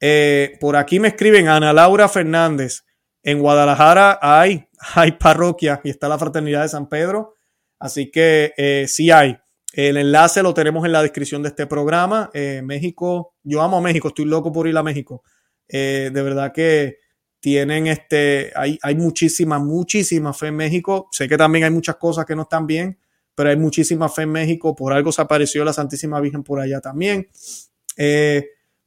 Eh, 0.00 0.56
por 0.62 0.76
aquí 0.76 0.98
me 0.98 1.08
escriben 1.08 1.46
Ana 1.46 1.74
Laura 1.74 2.08
Fernández. 2.08 2.86
En 3.22 3.40
Guadalajara 3.40 4.18
hay, 4.22 4.68
hay 4.94 5.12
parroquia 5.12 5.80
y 5.84 5.90
está 5.90 6.08
la 6.08 6.18
Fraternidad 6.18 6.62
de 6.62 6.68
San 6.68 6.88
Pedro. 6.88 7.34
Así 7.78 8.10
que 8.10 8.54
eh, 8.56 8.86
sí 8.88 9.10
hay. 9.10 9.38
El 9.72 9.96
enlace 9.96 10.42
lo 10.42 10.54
tenemos 10.54 10.84
en 10.84 10.92
la 10.92 11.02
descripción 11.02 11.42
de 11.42 11.50
este 11.50 11.66
programa. 11.66 12.30
Eh, 12.32 12.62
México, 12.64 13.34
yo 13.42 13.62
amo 13.62 13.78
a 13.78 13.80
México, 13.80 14.08
estoy 14.08 14.24
loco 14.24 14.52
por 14.52 14.66
ir 14.66 14.76
a 14.76 14.82
México. 14.82 15.22
Eh, 15.68 16.10
de 16.12 16.22
verdad 16.22 16.52
que 16.52 16.96
tienen 17.40 17.86
este, 17.86 18.50
hay, 18.56 18.78
hay 18.82 18.94
muchísima, 18.96 19.58
muchísima 19.58 20.32
fe 20.32 20.48
en 20.48 20.56
México. 20.56 21.08
Sé 21.12 21.28
que 21.28 21.36
también 21.36 21.64
hay 21.64 21.70
muchas 21.70 21.96
cosas 21.96 22.24
que 22.24 22.34
no 22.34 22.42
están 22.42 22.66
bien, 22.66 22.98
pero 23.34 23.50
hay 23.50 23.56
muchísima 23.56 24.08
fe 24.08 24.22
en 24.22 24.32
México. 24.32 24.74
Por 24.74 24.92
algo 24.92 25.12
se 25.12 25.22
apareció 25.22 25.64
la 25.64 25.72
Santísima 25.72 26.20
Virgen 26.20 26.42
por 26.42 26.60
allá 26.60 26.80
también. 26.80 27.28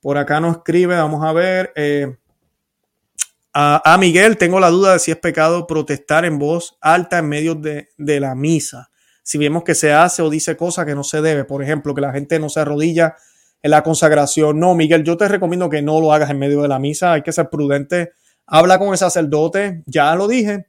Por 0.02 0.18
acá 0.18 0.40
nos 0.40 0.58
escribe, 0.58 0.96
vamos 0.96 1.24
a 1.24 1.32
ver. 1.32 1.72
A, 3.54 3.97
Miguel, 3.99 4.38
tengo 4.38 4.60
la 4.60 4.70
duda 4.70 4.93
de 4.93 4.99
si 4.99 5.12
es 5.12 5.18
pecado 5.18 5.68
protestar 5.68 6.26
en 6.26 6.39
voz 6.39 6.78
alta 6.82 7.20
en 7.20 7.28
medio 7.28 7.56
de, 7.56 7.89
de 7.97 8.20
la 8.20 8.36
misa 8.36 8.91
si 9.24 9.38
vemos 9.38 9.64
que 9.64 9.76
se 9.76 9.93
hace 9.93 10.22
o 10.22 10.30
dice 10.30 10.58
cosas 10.58 10.86
que 10.86 10.95
no 10.95 11.04
se 11.04 11.22
debe, 11.22 11.45
por 11.45 11.64
ejemplo, 11.64 11.93
que 11.93 12.02
la 12.02 12.12
gente 12.12 12.39
no 12.39 12.49
se 12.49 12.60
arrodilla 12.60 13.16
en 13.62 13.72
la 13.72 13.84
consagración. 13.84 14.60
No, 14.60 14.76
Miguel, 14.76 15.04
yo 15.04 15.18
te 15.18 15.28
recomiendo 15.28 15.70
que 15.70 15.82
no 15.82 16.02
lo 16.02 16.12
hagas 16.12 16.30
en 16.30 16.39
medio 16.39 16.62
de 16.62 16.68
la 16.68 16.80
misa, 16.80 17.14
hay 17.14 17.22
que 17.22 17.32
ser 17.32 17.49
prudente. 17.49 18.12
Habla 18.47 18.80
con 18.80 18.89
el 18.89 18.97
sacerdote, 18.97 19.84
ya 19.86 20.16
lo 20.16 20.28
dije. 20.28 20.66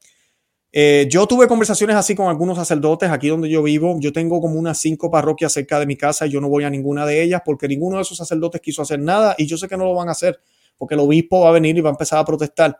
Eh, 0.70 1.06
yo 1.10 1.26
tuve 1.26 1.48
conversaciones 1.48 1.96
así 1.96 2.14
con 2.14 2.28
algunos 2.28 2.56
sacerdotes 2.56 3.10
aquí 3.10 3.28
donde 3.28 3.50
yo 3.50 3.62
vivo. 3.62 3.96
Yo 3.98 4.12
tengo 4.12 4.40
como 4.40 4.58
unas 4.58 4.78
cinco 4.78 5.10
parroquias 5.10 5.52
cerca 5.52 5.78
de 5.78 5.86
mi 5.86 5.96
casa 5.96 6.26
y 6.26 6.30
yo 6.30 6.40
no 6.40 6.48
voy 6.48 6.64
a 6.64 6.70
ninguna 6.70 7.04
de 7.04 7.22
ellas 7.22 7.42
porque 7.44 7.68
ninguno 7.68 7.96
de 7.96 8.02
esos 8.02 8.16
sacerdotes 8.16 8.60
quiso 8.60 8.82
hacer 8.82 9.00
nada 9.00 9.34
y 9.38 9.46
yo 9.46 9.56
sé 9.56 9.68
que 9.68 9.76
no 9.76 9.84
lo 9.84 9.94
van 9.94 10.08
a 10.08 10.12
hacer 10.12 10.40
porque 10.82 10.96
el 10.96 11.00
obispo 11.00 11.42
va 11.42 11.50
a 11.50 11.52
venir 11.52 11.78
y 11.78 11.80
va 11.80 11.90
a 11.90 11.92
empezar 11.92 12.18
a 12.18 12.24
protestar. 12.24 12.76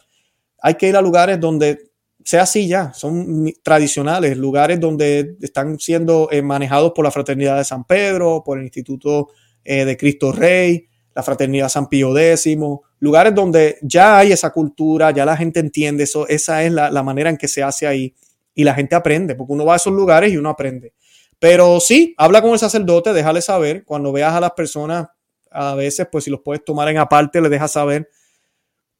Hay 0.60 0.74
que 0.74 0.88
ir 0.88 0.96
a 0.96 1.00
lugares 1.00 1.38
donde 1.38 1.92
sea 2.24 2.42
así 2.42 2.66
ya, 2.66 2.92
son 2.92 3.52
tradicionales, 3.62 4.36
lugares 4.36 4.80
donde 4.80 5.36
están 5.40 5.78
siendo 5.78 6.28
eh, 6.32 6.42
manejados 6.42 6.90
por 6.96 7.04
la 7.04 7.12
Fraternidad 7.12 7.58
de 7.58 7.62
San 7.62 7.84
Pedro, 7.84 8.42
por 8.44 8.58
el 8.58 8.64
Instituto 8.64 9.28
eh, 9.62 9.84
de 9.84 9.96
Cristo 9.96 10.32
Rey, 10.32 10.88
la 11.14 11.22
Fraternidad 11.22 11.68
San 11.68 11.88
Pío 11.88 12.18
X, 12.18 12.58
lugares 12.98 13.36
donde 13.36 13.78
ya 13.82 14.18
hay 14.18 14.32
esa 14.32 14.50
cultura, 14.50 15.12
ya 15.12 15.24
la 15.24 15.36
gente 15.36 15.60
entiende 15.60 16.02
eso, 16.02 16.26
esa 16.26 16.64
es 16.64 16.72
la, 16.72 16.90
la, 16.90 17.04
manera 17.04 17.30
en 17.30 17.36
que 17.36 17.46
se 17.46 17.62
hace 17.62 17.86
ahí 17.86 18.16
y 18.52 18.64
la 18.64 18.74
gente 18.74 18.96
aprende, 18.96 19.36
porque 19.36 19.52
uno 19.52 19.64
va 19.64 19.74
a 19.74 19.76
esos 19.76 19.92
lugares 19.92 20.32
y 20.32 20.36
uno 20.36 20.48
aprende. 20.48 20.92
Pero 21.38 21.78
sí, 21.78 22.16
habla 22.18 22.42
con 22.42 22.50
el 22.50 22.58
sacerdote, 22.58 23.12
déjale 23.12 23.42
saber, 23.42 23.84
cuando 23.84 24.10
veas 24.10 24.34
a 24.34 24.40
las 24.40 24.50
personas, 24.54 25.06
a 25.52 25.74
veces, 25.74 26.06
pues 26.10 26.24
si 26.24 26.30
los 26.30 26.40
puedes 26.40 26.64
tomar 26.64 26.88
en 26.88 26.98
aparte, 26.98 27.40
le 27.40 27.48
dejas 27.48 27.72
saber 27.72 28.08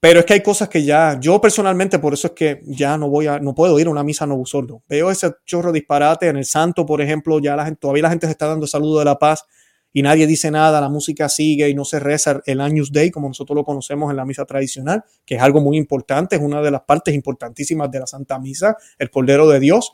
pero 0.02 0.18
es 0.18 0.26
que 0.26 0.32
hay 0.32 0.42
cosas 0.42 0.68
que 0.68 0.82
ya, 0.82 1.16
yo 1.20 1.40
personalmente, 1.40 2.00
por 2.00 2.12
eso 2.12 2.26
es 2.26 2.32
que 2.32 2.60
ya 2.64 2.98
no 2.98 3.08
voy 3.08 3.28
a, 3.28 3.38
no 3.38 3.54
puedo 3.54 3.78
ir 3.78 3.86
a 3.86 3.90
una 3.90 4.02
misa 4.02 4.26
no 4.26 4.44
sordo. 4.44 4.82
Veo 4.88 5.12
ese 5.12 5.30
chorro 5.46 5.70
disparate 5.70 6.26
en 6.26 6.36
el 6.38 6.44
santo, 6.44 6.84
por 6.84 7.00
ejemplo, 7.00 7.38
ya 7.38 7.54
la 7.54 7.64
gente, 7.64 7.78
todavía 7.78 8.02
la 8.02 8.10
gente 8.10 8.26
se 8.26 8.32
está 8.32 8.48
dando 8.48 8.66
saludo 8.66 8.98
de 8.98 9.04
la 9.04 9.16
paz 9.16 9.44
y 9.92 10.02
nadie 10.02 10.26
dice 10.26 10.50
nada, 10.50 10.80
la 10.80 10.88
música 10.88 11.28
sigue 11.28 11.68
y 11.68 11.74
no 11.76 11.84
se 11.84 12.00
reza 12.00 12.40
el 12.46 12.60
Años 12.60 12.90
Day 12.90 13.12
como 13.12 13.28
nosotros 13.28 13.54
lo 13.54 13.62
conocemos 13.62 14.10
en 14.10 14.16
la 14.16 14.24
misa 14.24 14.44
tradicional, 14.44 15.04
que 15.24 15.36
es 15.36 15.40
algo 15.40 15.60
muy 15.60 15.76
importante, 15.76 16.34
es 16.34 16.42
una 16.42 16.60
de 16.62 16.72
las 16.72 16.82
partes 16.82 17.14
importantísimas 17.14 17.88
de 17.88 18.00
la 18.00 18.08
Santa 18.08 18.40
Misa, 18.40 18.76
el 18.98 19.08
Cordero 19.08 19.48
de 19.48 19.60
Dios, 19.60 19.92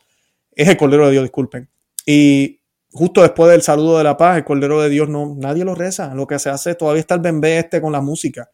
es 0.53 0.69
el 0.69 0.79
Cordero 0.79 1.05
de 1.05 1.13
Dios, 1.13 1.25
disculpen. 1.25 1.69
Y 2.07 2.58
justo 2.93 3.23
después 3.23 3.51
del 3.51 3.63
saludo 3.63 3.99
de 3.99 4.05
la 4.05 4.17
paz, 4.17 4.39
el 4.39 4.45
Cordero 4.45 4.81
de 4.81 4.89
Dios 4.89 5.09
no, 5.09 5.37
nadie 5.39 5.65
lo 5.65 5.75
reza, 5.75 6.15
lo 6.15 6.27
que 6.27 6.39
se 6.39 6.51
hace 6.51 6.75
todavía 6.75 7.01
está 7.01 7.15
el 7.15 7.21
bembé 7.21 7.59
este 7.59 7.81
con 7.81 7.93
la 7.93 8.01
música. 8.01 8.51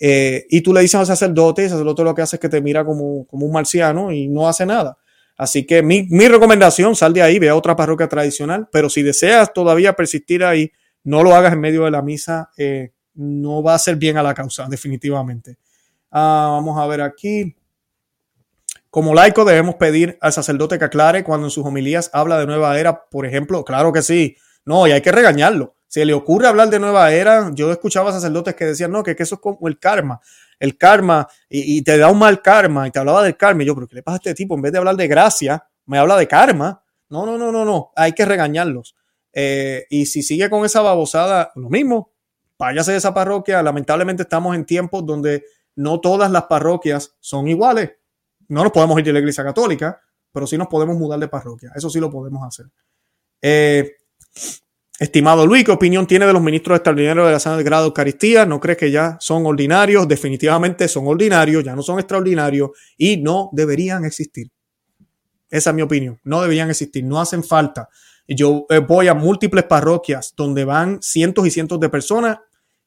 Eh, 0.00 0.46
y 0.48 0.60
tú 0.60 0.72
le 0.72 0.80
dices 0.80 0.94
al 0.94 1.06
sacerdote, 1.06 1.62
y 1.62 1.64
el 1.64 1.70
sacerdote 1.70 2.04
lo 2.04 2.14
que 2.14 2.22
hace 2.22 2.36
es 2.36 2.40
que 2.40 2.48
te 2.48 2.60
mira 2.60 2.84
como, 2.84 3.26
como 3.26 3.46
un 3.46 3.52
marciano 3.52 4.12
y 4.12 4.28
no 4.28 4.48
hace 4.48 4.64
nada. 4.64 4.98
Así 5.36 5.64
que 5.64 5.84
mi, 5.84 6.06
recomendación, 6.28 6.96
sal 6.96 7.12
de 7.12 7.22
ahí, 7.22 7.38
ve 7.38 7.48
a 7.48 7.54
otra 7.54 7.76
parroquia 7.76 8.08
tradicional, 8.08 8.68
pero 8.72 8.90
si 8.90 9.02
deseas 9.02 9.52
todavía 9.52 9.92
persistir 9.92 10.42
ahí, 10.42 10.72
no 11.04 11.22
lo 11.22 11.34
hagas 11.34 11.52
en 11.52 11.60
medio 11.60 11.84
de 11.84 11.92
la 11.92 12.02
misa, 12.02 12.50
eh, 12.58 12.90
no 13.14 13.62
va 13.62 13.74
a 13.74 13.78
ser 13.78 13.96
bien 13.96 14.16
a 14.16 14.22
la 14.22 14.34
causa, 14.34 14.66
definitivamente. 14.68 15.56
Ah, 16.10 16.48
vamos 16.50 16.76
a 16.78 16.86
ver 16.88 17.02
aquí. 17.02 17.54
Como 18.90 19.14
laico 19.14 19.44
debemos 19.44 19.74
pedir 19.74 20.16
al 20.20 20.32
sacerdote 20.32 20.78
que 20.78 20.86
aclare 20.86 21.22
cuando 21.22 21.46
en 21.46 21.50
sus 21.50 21.64
homilías 21.64 22.10
habla 22.14 22.38
de 22.38 22.46
nueva 22.46 22.78
era, 22.78 23.04
por 23.10 23.26
ejemplo, 23.26 23.62
claro 23.64 23.92
que 23.92 24.00
sí, 24.00 24.36
no, 24.64 24.86
y 24.86 24.92
hay 24.92 25.02
que 25.02 25.12
regañarlo. 25.12 25.76
Si 25.86 26.04
le 26.04 26.14
ocurre 26.14 26.48
hablar 26.48 26.70
de 26.70 26.78
nueva 26.78 27.12
era, 27.12 27.50
yo 27.54 27.70
escuchaba 27.70 28.12
sacerdotes 28.12 28.54
que 28.54 28.64
decían, 28.64 28.90
no, 28.90 29.02
que, 29.02 29.14
eso 29.18 29.34
es 29.34 29.40
como 29.40 29.68
el 29.68 29.78
karma, 29.78 30.20
el 30.58 30.76
karma, 30.78 31.28
y, 31.48 31.82
te 31.82 31.98
da 31.98 32.10
un 32.10 32.18
mal 32.18 32.40
karma, 32.40 32.88
y 32.88 32.90
te 32.90 32.98
hablaba 32.98 33.22
del 33.22 33.36
karma, 33.36 33.62
y 33.62 33.66
yo, 33.66 33.74
pero 33.74 33.88
¿qué 33.88 33.96
le 33.96 34.02
pasa 34.02 34.16
a 34.16 34.18
este 34.18 34.34
tipo? 34.34 34.54
En 34.54 34.62
vez 34.62 34.72
de 34.72 34.78
hablar 34.78 34.96
de 34.96 35.06
gracia, 35.06 35.66
me 35.86 35.98
habla 35.98 36.16
de 36.16 36.26
karma. 36.26 36.82
No, 37.10 37.24
no, 37.24 37.38
no, 37.38 37.50
no, 37.52 37.64
no, 37.64 37.92
hay 37.96 38.12
que 38.12 38.26
regañarlos. 38.26 38.94
Eh, 39.32 39.86
y 39.88 40.06
si 40.06 40.22
sigue 40.22 40.50
con 40.50 40.64
esa 40.64 40.82
babosada, 40.82 41.52
lo 41.54 41.70
mismo, 41.70 42.12
váyase 42.58 42.92
de 42.92 42.98
esa 42.98 43.14
parroquia. 43.14 43.62
Lamentablemente 43.62 44.24
estamos 44.24 44.54
en 44.54 44.66
tiempos 44.66 45.06
donde 45.06 45.44
no 45.74 46.00
todas 46.00 46.30
las 46.30 46.44
parroquias 46.44 47.16
son 47.20 47.48
iguales 47.48 47.92
no 48.48 48.62
nos 48.62 48.72
podemos 48.72 48.98
ir 48.98 49.04
de 49.04 49.12
la 49.12 49.18
iglesia 49.20 49.44
católica, 49.44 50.00
pero 50.32 50.46
sí 50.46 50.56
nos 50.58 50.68
podemos 50.68 50.96
mudar 50.96 51.18
de 51.18 51.28
parroquia. 51.28 51.72
Eso 51.74 51.90
sí 51.90 52.00
lo 52.00 52.10
podemos 52.10 52.46
hacer. 52.46 52.66
Eh, 53.40 53.96
estimado 54.98 55.46
Luis, 55.46 55.64
¿qué 55.64 55.70
opinión 55.70 56.06
tiene 56.06 56.26
de 56.26 56.32
los 56.32 56.42
ministros 56.42 56.76
extraordinarios 56.76 57.26
de 57.26 57.32
la 57.32 57.40
Santa 57.40 57.62
de 57.62 57.84
Eucaristía? 57.86 58.46
¿No 58.46 58.58
crees 58.58 58.78
que 58.78 58.90
ya 58.90 59.16
son 59.20 59.46
ordinarios? 59.46 60.08
Definitivamente 60.08 60.88
son 60.88 61.06
ordinarios, 61.06 61.64
ya 61.64 61.76
no 61.76 61.82
son 61.82 61.98
extraordinarios 61.98 62.70
y 62.96 63.18
no 63.18 63.50
deberían 63.52 64.04
existir. 64.04 64.50
Esa 65.50 65.70
es 65.70 65.76
mi 65.76 65.82
opinión. 65.82 66.20
No 66.24 66.42
deberían 66.42 66.70
existir, 66.70 67.04
no 67.04 67.20
hacen 67.20 67.42
falta. 67.42 67.88
Yo 68.26 68.66
eh, 68.68 68.78
voy 68.78 69.08
a 69.08 69.14
múltiples 69.14 69.64
parroquias 69.64 70.34
donde 70.36 70.64
van 70.64 71.00
cientos 71.00 71.46
y 71.46 71.50
cientos 71.50 71.80
de 71.80 71.88
personas 71.88 72.38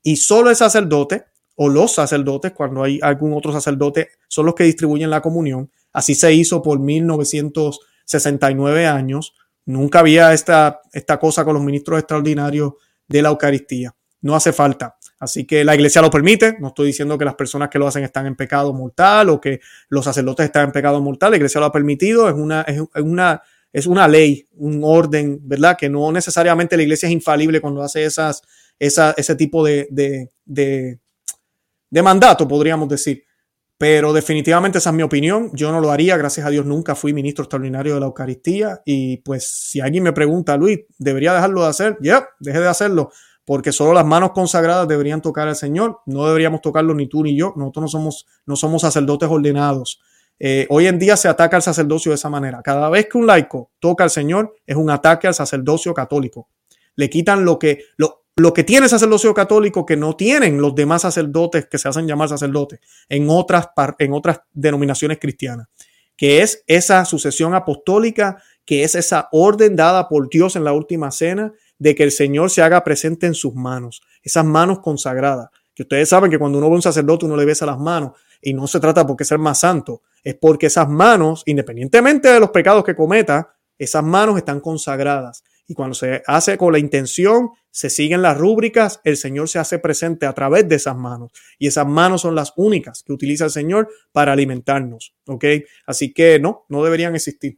y 0.03 0.17
solo 0.17 0.49
el 0.49 0.55
sacerdote 0.55 1.25
o 1.63 1.69
los 1.69 1.93
sacerdotes, 1.93 2.53
cuando 2.53 2.81
hay 2.81 2.99
algún 3.03 3.33
otro 3.33 3.51
sacerdote, 3.51 4.09
son 4.27 4.47
los 4.47 4.55
que 4.55 4.63
distribuyen 4.63 5.11
la 5.11 5.21
comunión. 5.21 5.69
Así 5.93 6.15
se 6.15 6.33
hizo 6.33 6.63
por 6.63 6.79
1969 6.79 8.87
años. 8.87 9.35
Nunca 9.65 9.99
había 9.99 10.33
esta, 10.33 10.81
esta 10.91 11.19
cosa 11.19 11.45
con 11.45 11.53
los 11.53 11.61
ministros 11.61 11.99
extraordinarios 11.99 12.73
de 13.07 13.21
la 13.21 13.29
Eucaristía. 13.29 13.95
No 14.21 14.35
hace 14.35 14.53
falta. 14.53 14.97
Así 15.19 15.45
que 15.45 15.63
la 15.63 15.75
iglesia 15.75 16.01
lo 16.01 16.09
permite. 16.09 16.57
No 16.59 16.69
estoy 16.69 16.87
diciendo 16.87 17.15
que 17.15 17.25
las 17.25 17.35
personas 17.35 17.69
que 17.69 17.77
lo 17.77 17.87
hacen 17.87 18.03
están 18.03 18.25
en 18.25 18.35
pecado 18.35 18.73
mortal 18.73 19.29
o 19.29 19.39
que 19.39 19.59
los 19.89 20.03
sacerdotes 20.03 20.47
están 20.47 20.65
en 20.65 20.71
pecado 20.71 20.99
mortal. 20.99 21.29
La 21.29 21.37
iglesia 21.37 21.59
lo 21.59 21.67
ha 21.67 21.71
permitido. 21.71 22.27
Es 22.27 22.33
una, 22.33 22.61
es 22.61 22.81
una, 22.95 23.43
es 23.71 23.85
una 23.85 24.07
ley, 24.07 24.47
un 24.53 24.81
orden, 24.83 25.37
¿verdad? 25.43 25.77
Que 25.77 25.89
no 25.89 26.11
necesariamente 26.11 26.75
la 26.75 26.81
iglesia 26.81 27.05
es 27.05 27.13
infalible 27.13 27.61
cuando 27.61 27.83
hace 27.83 28.03
esas, 28.03 28.41
esa, 28.79 29.13
ese 29.15 29.35
tipo 29.35 29.63
de, 29.63 30.31
mandato, 32.01 32.47
podríamos 32.47 32.87
decir. 32.87 33.23
Pero 33.81 34.13
definitivamente 34.13 34.77
esa 34.77 34.91
es 34.91 34.95
mi 34.95 35.01
opinión. 35.01 35.49
Yo 35.53 35.71
no 35.71 35.81
lo 35.81 35.89
haría. 35.89 36.15
Gracias 36.15 36.45
a 36.45 36.51
Dios 36.51 36.67
nunca 36.67 36.93
fui 36.93 37.13
ministro 37.13 37.45
extraordinario 37.45 37.95
de 37.95 37.99
la 37.99 38.05
Eucaristía. 38.05 38.79
Y 38.85 39.17
pues 39.17 39.47
si 39.47 39.79
alguien 39.79 40.03
me 40.03 40.13
pregunta, 40.13 40.55
Luis, 40.55 40.81
¿debería 40.99 41.33
dejarlo 41.33 41.63
de 41.63 41.69
hacer? 41.69 41.97
Ya, 41.99 42.29
deje 42.39 42.59
de 42.59 42.67
hacerlo. 42.67 43.11
Porque 43.43 43.71
solo 43.71 43.91
las 43.93 44.05
manos 44.05 44.33
consagradas 44.33 44.87
deberían 44.87 45.19
tocar 45.19 45.47
al 45.47 45.55
Señor. 45.55 45.97
No 46.05 46.27
deberíamos 46.27 46.61
tocarlo 46.61 46.93
ni 46.93 47.07
tú 47.07 47.23
ni 47.23 47.35
yo. 47.35 47.53
Nosotros 47.55 47.81
no 47.81 47.87
somos, 47.87 48.27
no 48.45 48.55
somos 48.55 48.83
sacerdotes 48.83 49.27
ordenados. 49.27 49.99
Eh, 50.37 50.67
hoy 50.69 50.85
en 50.85 50.99
día 50.99 51.17
se 51.17 51.27
ataca 51.27 51.55
al 51.55 51.63
sacerdocio 51.63 52.11
de 52.11 52.17
esa 52.17 52.29
manera. 52.29 52.61
Cada 52.63 52.87
vez 52.87 53.07
que 53.11 53.17
un 53.17 53.25
laico 53.25 53.71
toca 53.79 54.03
al 54.03 54.11
Señor 54.11 54.55
es 54.67 54.75
un 54.75 54.91
ataque 54.91 55.27
al 55.27 55.33
sacerdocio 55.33 55.91
católico. 55.95 56.49
Le 56.95 57.09
quitan 57.09 57.45
lo 57.45 57.57
que, 57.57 57.85
lo, 57.97 58.20
lo 58.41 58.53
que 58.53 58.63
tiene 58.63 58.85
el 58.85 58.89
sacerdocio 58.89 59.33
católico 59.33 59.85
que 59.85 59.95
no 59.95 60.15
tienen 60.15 60.59
los 60.59 60.73
demás 60.73 61.03
sacerdotes 61.03 61.67
que 61.67 61.77
se 61.77 61.87
hacen 61.87 62.07
llamar 62.07 62.27
sacerdotes 62.29 62.79
en 63.07 63.29
otras, 63.29 63.69
en 63.99 64.13
otras 64.13 64.41
denominaciones 64.51 65.19
cristianas, 65.19 65.67
que 66.17 66.41
es 66.41 66.63
esa 66.65 67.05
sucesión 67.05 67.53
apostólica, 67.53 68.41
que 68.65 68.83
es 68.83 68.95
esa 68.95 69.29
orden 69.31 69.75
dada 69.75 70.09
por 70.09 70.27
Dios 70.27 70.55
en 70.55 70.63
la 70.63 70.73
última 70.73 71.11
cena 71.11 71.53
de 71.77 71.93
que 71.93 72.03
el 72.03 72.11
Señor 72.11 72.49
se 72.49 72.63
haga 72.63 72.83
presente 72.83 73.27
en 73.27 73.35
sus 73.35 73.53
manos, 73.53 74.01
esas 74.23 74.45
manos 74.45 74.79
consagradas. 74.79 75.49
Que 75.73 75.83
ustedes 75.83 76.09
saben 76.09 76.29
que 76.29 76.37
cuando 76.37 76.57
uno 76.57 76.67
ve 76.67 76.73
a 76.73 76.75
un 76.77 76.81
sacerdote 76.81 77.25
uno 77.25 77.37
le 77.37 77.45
besa 77.45 77.65
las 77.65 77.79
manos 77.79 78.11
y 78.41 78.53
no 78.53 78.67
se 78.67 78.79
trata 78.79 79.05
porque 79.05 79.23
ser 79.23 79.37
más 79.37 79.59
santo, 79.59 80.01
es 80.23 80.35
porque 80.35 80.65
esas 80.67 80.89
manos, 80.89 81.43
independientemente 81.45 82.27
de 82.27 82.39
los 82.39 82.49
pecados 82.49 82.83
que 82.83 82.95
cometa, 82.95 83.53
esas 83.77 84.03
manos 84.03 84.37
están 84.37 84.59
consagradas 84.59 85.43
y 85.71 85.73
cuando 85.73 85.95
se 85.95 86.21
hace 86.27 86.57
con 86.57 86.73
la 86.73 86.79
intención, 86.79 87.51
se 87.69 87.89
siguen 87.89 88.21
las 88.21 88.37
rúbricas, 88.37 88.99
el 89.05 89.15
Señor 89.15 89.47
se 89.47 89.57
hace 89.57 89.79
presente 89.79 90.25
a 90.25 90.33
través 90.33 90.67
de 90.67 90.75
esas 90.75 90.97
manos. 90.97 91.31
Y 91.57 91.67
esas 91.67 91.87
manos 91.87 92.23
son 92.23 92.35
las 92.35 92.51
únicas 92.57 93.03
que 93.03 93.13
utiliza 93.13 93.45
el 93.45 93.51
Señor 93.51 93.87
para 94.11 94.33
alimentarnos. 94.33 95.15
¿Ok? 95.27 95.45
Así 95.85 96.13
que 96.13 96.39
no, 96.39 96.65
no 96.67 96.83
deberían 96.83 97.15
existir. 97.15 97.57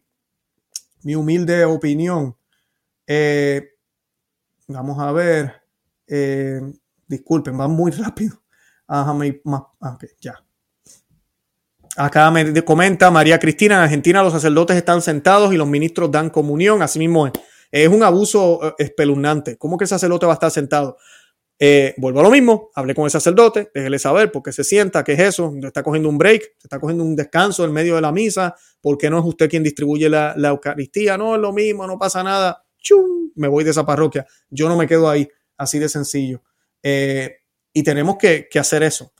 Mi 1.02 1.16
humilde 1.16 1.66
opinión. 1.66 2.38
Eh, 3.08 3.72
vamos 4.68 5.00
a 5.00 5.12
ver. 5.12 5.54
Eh, 6.06 6.62
disculpen, 7.08 7.60
va 7.60 7.68
muy 7.68 7.90
rápido. 7.94 8.44
Ajá, 8.86 9.18
ah, 9.82 9.98
ya. 10.22 10.36
Acá 11.98 12.30
me 12.30 12.64
comenta 12.64 13.10
María 13.10 13.40
Cristina, 13.40 13.78
en 13.78 13.82
Argentina 13.82 14.22
los 14.22 14.34
sacerdotes 14.34 14.78
están 14.78 15.02
sentados 15.02 15.52
y 15.52 15.58
los 15.58 15.68
ministros 15.68 16.12
dan 16.12 16.30
comunión. 16.30 16.84
Así 16.84 17.00
mismo 17.00 17.32
es. 17.74 17.88
Un 17.90 18.04
abuso 18.04 18.60
eh, 18.64 18.74
espeluznante. 18.78 19.58
¿Cómo 19.58 19.78
que 19.78 19.86
el 19.86 19.90
sacerdote 19.90 20.26
va 20.26 20.34
a 20.34 20.36
estar 20.36 20.52
sentado? 20.52 20.98
Eh, 21.60 21.94
vuelvo 21.98 22.20
a 22.20 22.24
lo 22.24 22.32
mismo, 22.32 22.72
hablé 22.76 22.94
con 22.94 23.06
el 23.06 23.12
sacerdote, 23.12 23.72
déjele 23.74 24.00
saber 24.00 24.32
por 24.32 24.44
qué 24.44 24.52
se 24.52 24.64
sienta, 24.64 25.04
qué 25.04 25.14
es 25.14 25.20
eso, 25.20 25.54
está 25.64 25.84
cogiendo 25.84 26.10
un 26.10 26.18
break, 26.18 26.56
está 26.62 26.80
cogiendo 26.80 27.04
un 27.04 27.16
descanso 27.16 27.64
en 27.64 27.72
medio 27.72 27.96
de 27.96 28.02
la 28.02 28.12
misa, 28.12 28.56
¿por 28.82 28.98
qué 28.98 29.10
no 29.10 29.20
es 29.20 29.26
usted 29.26 29.50
quien 29.50 29.64
distribuye 29.64 30.10
la, 30.10 30.36
Eucaristía? 30.36 31.18
No, 31.18 31.36
es 31.36 31.42
lo 31.42 31.54
mismo, 31.54 31.88
no 31.88 31.98
pasa 31.98 32.22
nada, 32.24 32.66
¡Chum! 32.80 33.32
me 33.36 33.48
voy 33.48 33.64
de 33.64 33.70
esa 33.70 33.86
parroquia, 33.86 34.26
yo 34.50 34.68
no 34.68 34.76
me 34.76 34.88
quedo 34.88 35.10
ahí, 35.10 35.30
así 35.56 35.80
de 35.80 35.88
sencillo. 35.88 36.42
Eh, 36.82 37.38
y 37.72 37.84
tenemos 37.84 38.18
que, 38.18 38.50
hacer 38.60 38.84
eso. 38.84 39.14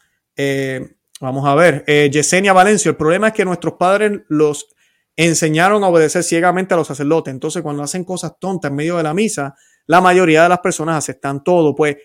vamos 1.22 1.48
a 1.48 1.56
ver, 1.56 1.86
Yesenia 2.12 2.52
Valencia, 2.52 2.90
el 2.90 2.98
problema 2.98 3.28
es 3.28 3.34
que 3.34 3.46
nuestros 3.46 3.76
padres 3.76 4.20
los 4.28 4.68
enseñaron 5.16 5.84
a 5.84 5.88
obedecer 5.88 6.24
ciegamente 6.24 6.74
a 6.74 6.78
los 6.78 6.88
sacerdotes. 6.88 7.34
Entonces, 7.34 7.62
cuando 7.62 7.84
hacen 7.84 8.04
cosas 8.04 8.34
tontas 8.40 8.72
en 8.72 8.76
medio 8.76 8.98
de 8.98 9.04
la 9.04 9.14
misa, 9.14 9.56
la 9.86 10.02
mayoría 10.02 10.44
de 10.44 10.50
las 10.50 10.60
personas 10.60 10.98
aceptan 10.98 11.44
todo. 11.44 11.76
Pues 11.76 11.98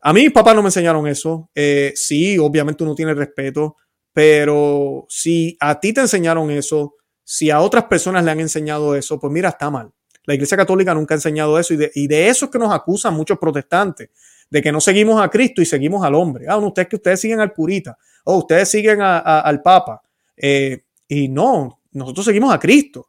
a 0.00 0.12
mí 0.12 0.22
mis 0.22 0.32
papás 0.32 0.54
no 0.54 0.62
me 0.62 0.68
enseñaron 0.68 1.06
eso. 1.06 1.50
Eh, 1.54 1.92
sí, 1.94 2.38
obviamente 2.38 2.84
uno 2.84 2.94
tiene 2.94 3.14
respeto, 3.14 3.76
pero 4.12 5.06
si 5.08 5.56
a 5.60 5.78
ti 5.78 5.92
te 5.92 6.02
enseñaron 6.02 6.50
eso, 6.50 6.96
si 7.24 7.50
a 7.50 7.60
otras 7.60 7.84
personas 7.84 8.24
le 8.24 8.30
han 8.30 8.40
enseñado 8.40 8.94
eso, 8.94 9.20
pues 9.20 9.32
mira, 9.32 9.50
está 9.50 9.70
mal. 9.70 9.92
La 10.24 10.34
Iglesia 10.34 10.56
Católica 10.56 10.94
nunca 10.94 11.14
ha 11.14 11.16
enseñado 11.16 11.58
eso 11.58 11.74
y 11.74 12.06
de, 12.06 12.28
eso 12.28 12.46
es 12.46 12.50
que 12.50 12.58
nos 12.58 12.72
acusan 12.72 13.14
muchos 13.14 13.38
protestantes, 13.38 14.10
de 14.50 14.62
que 14.62 14.72
no 14.72 14.80
seguimos 14.80 15.20
a 15.20 15.28
Cristo 15.28 15.62
y 15.62 15.66
seguimos 15.66 16.04
al 16.04 16.14
hombre. 16.14 16.46
Ah, 16.48 16.56
ustedes 16.58 16.88
que 16.88 16.96
ustedes 16.96 17.20
siguen 17.20 17.40
al 17.40 17.52
curita, 17.52 17.96
o 18.24 18.38
ustedes 18.38 18.68
siguen 18.68 19.00
al 19.00 19.62
Papa. 19.62 20.02
Eh, 20.36 20.84
y 21.08 21.28
no, 21.28 21.79
nosotros 21.92 22.26
seguimos 22.26 22.52
a 22.52 22.58
Cristo. 22.58 23.08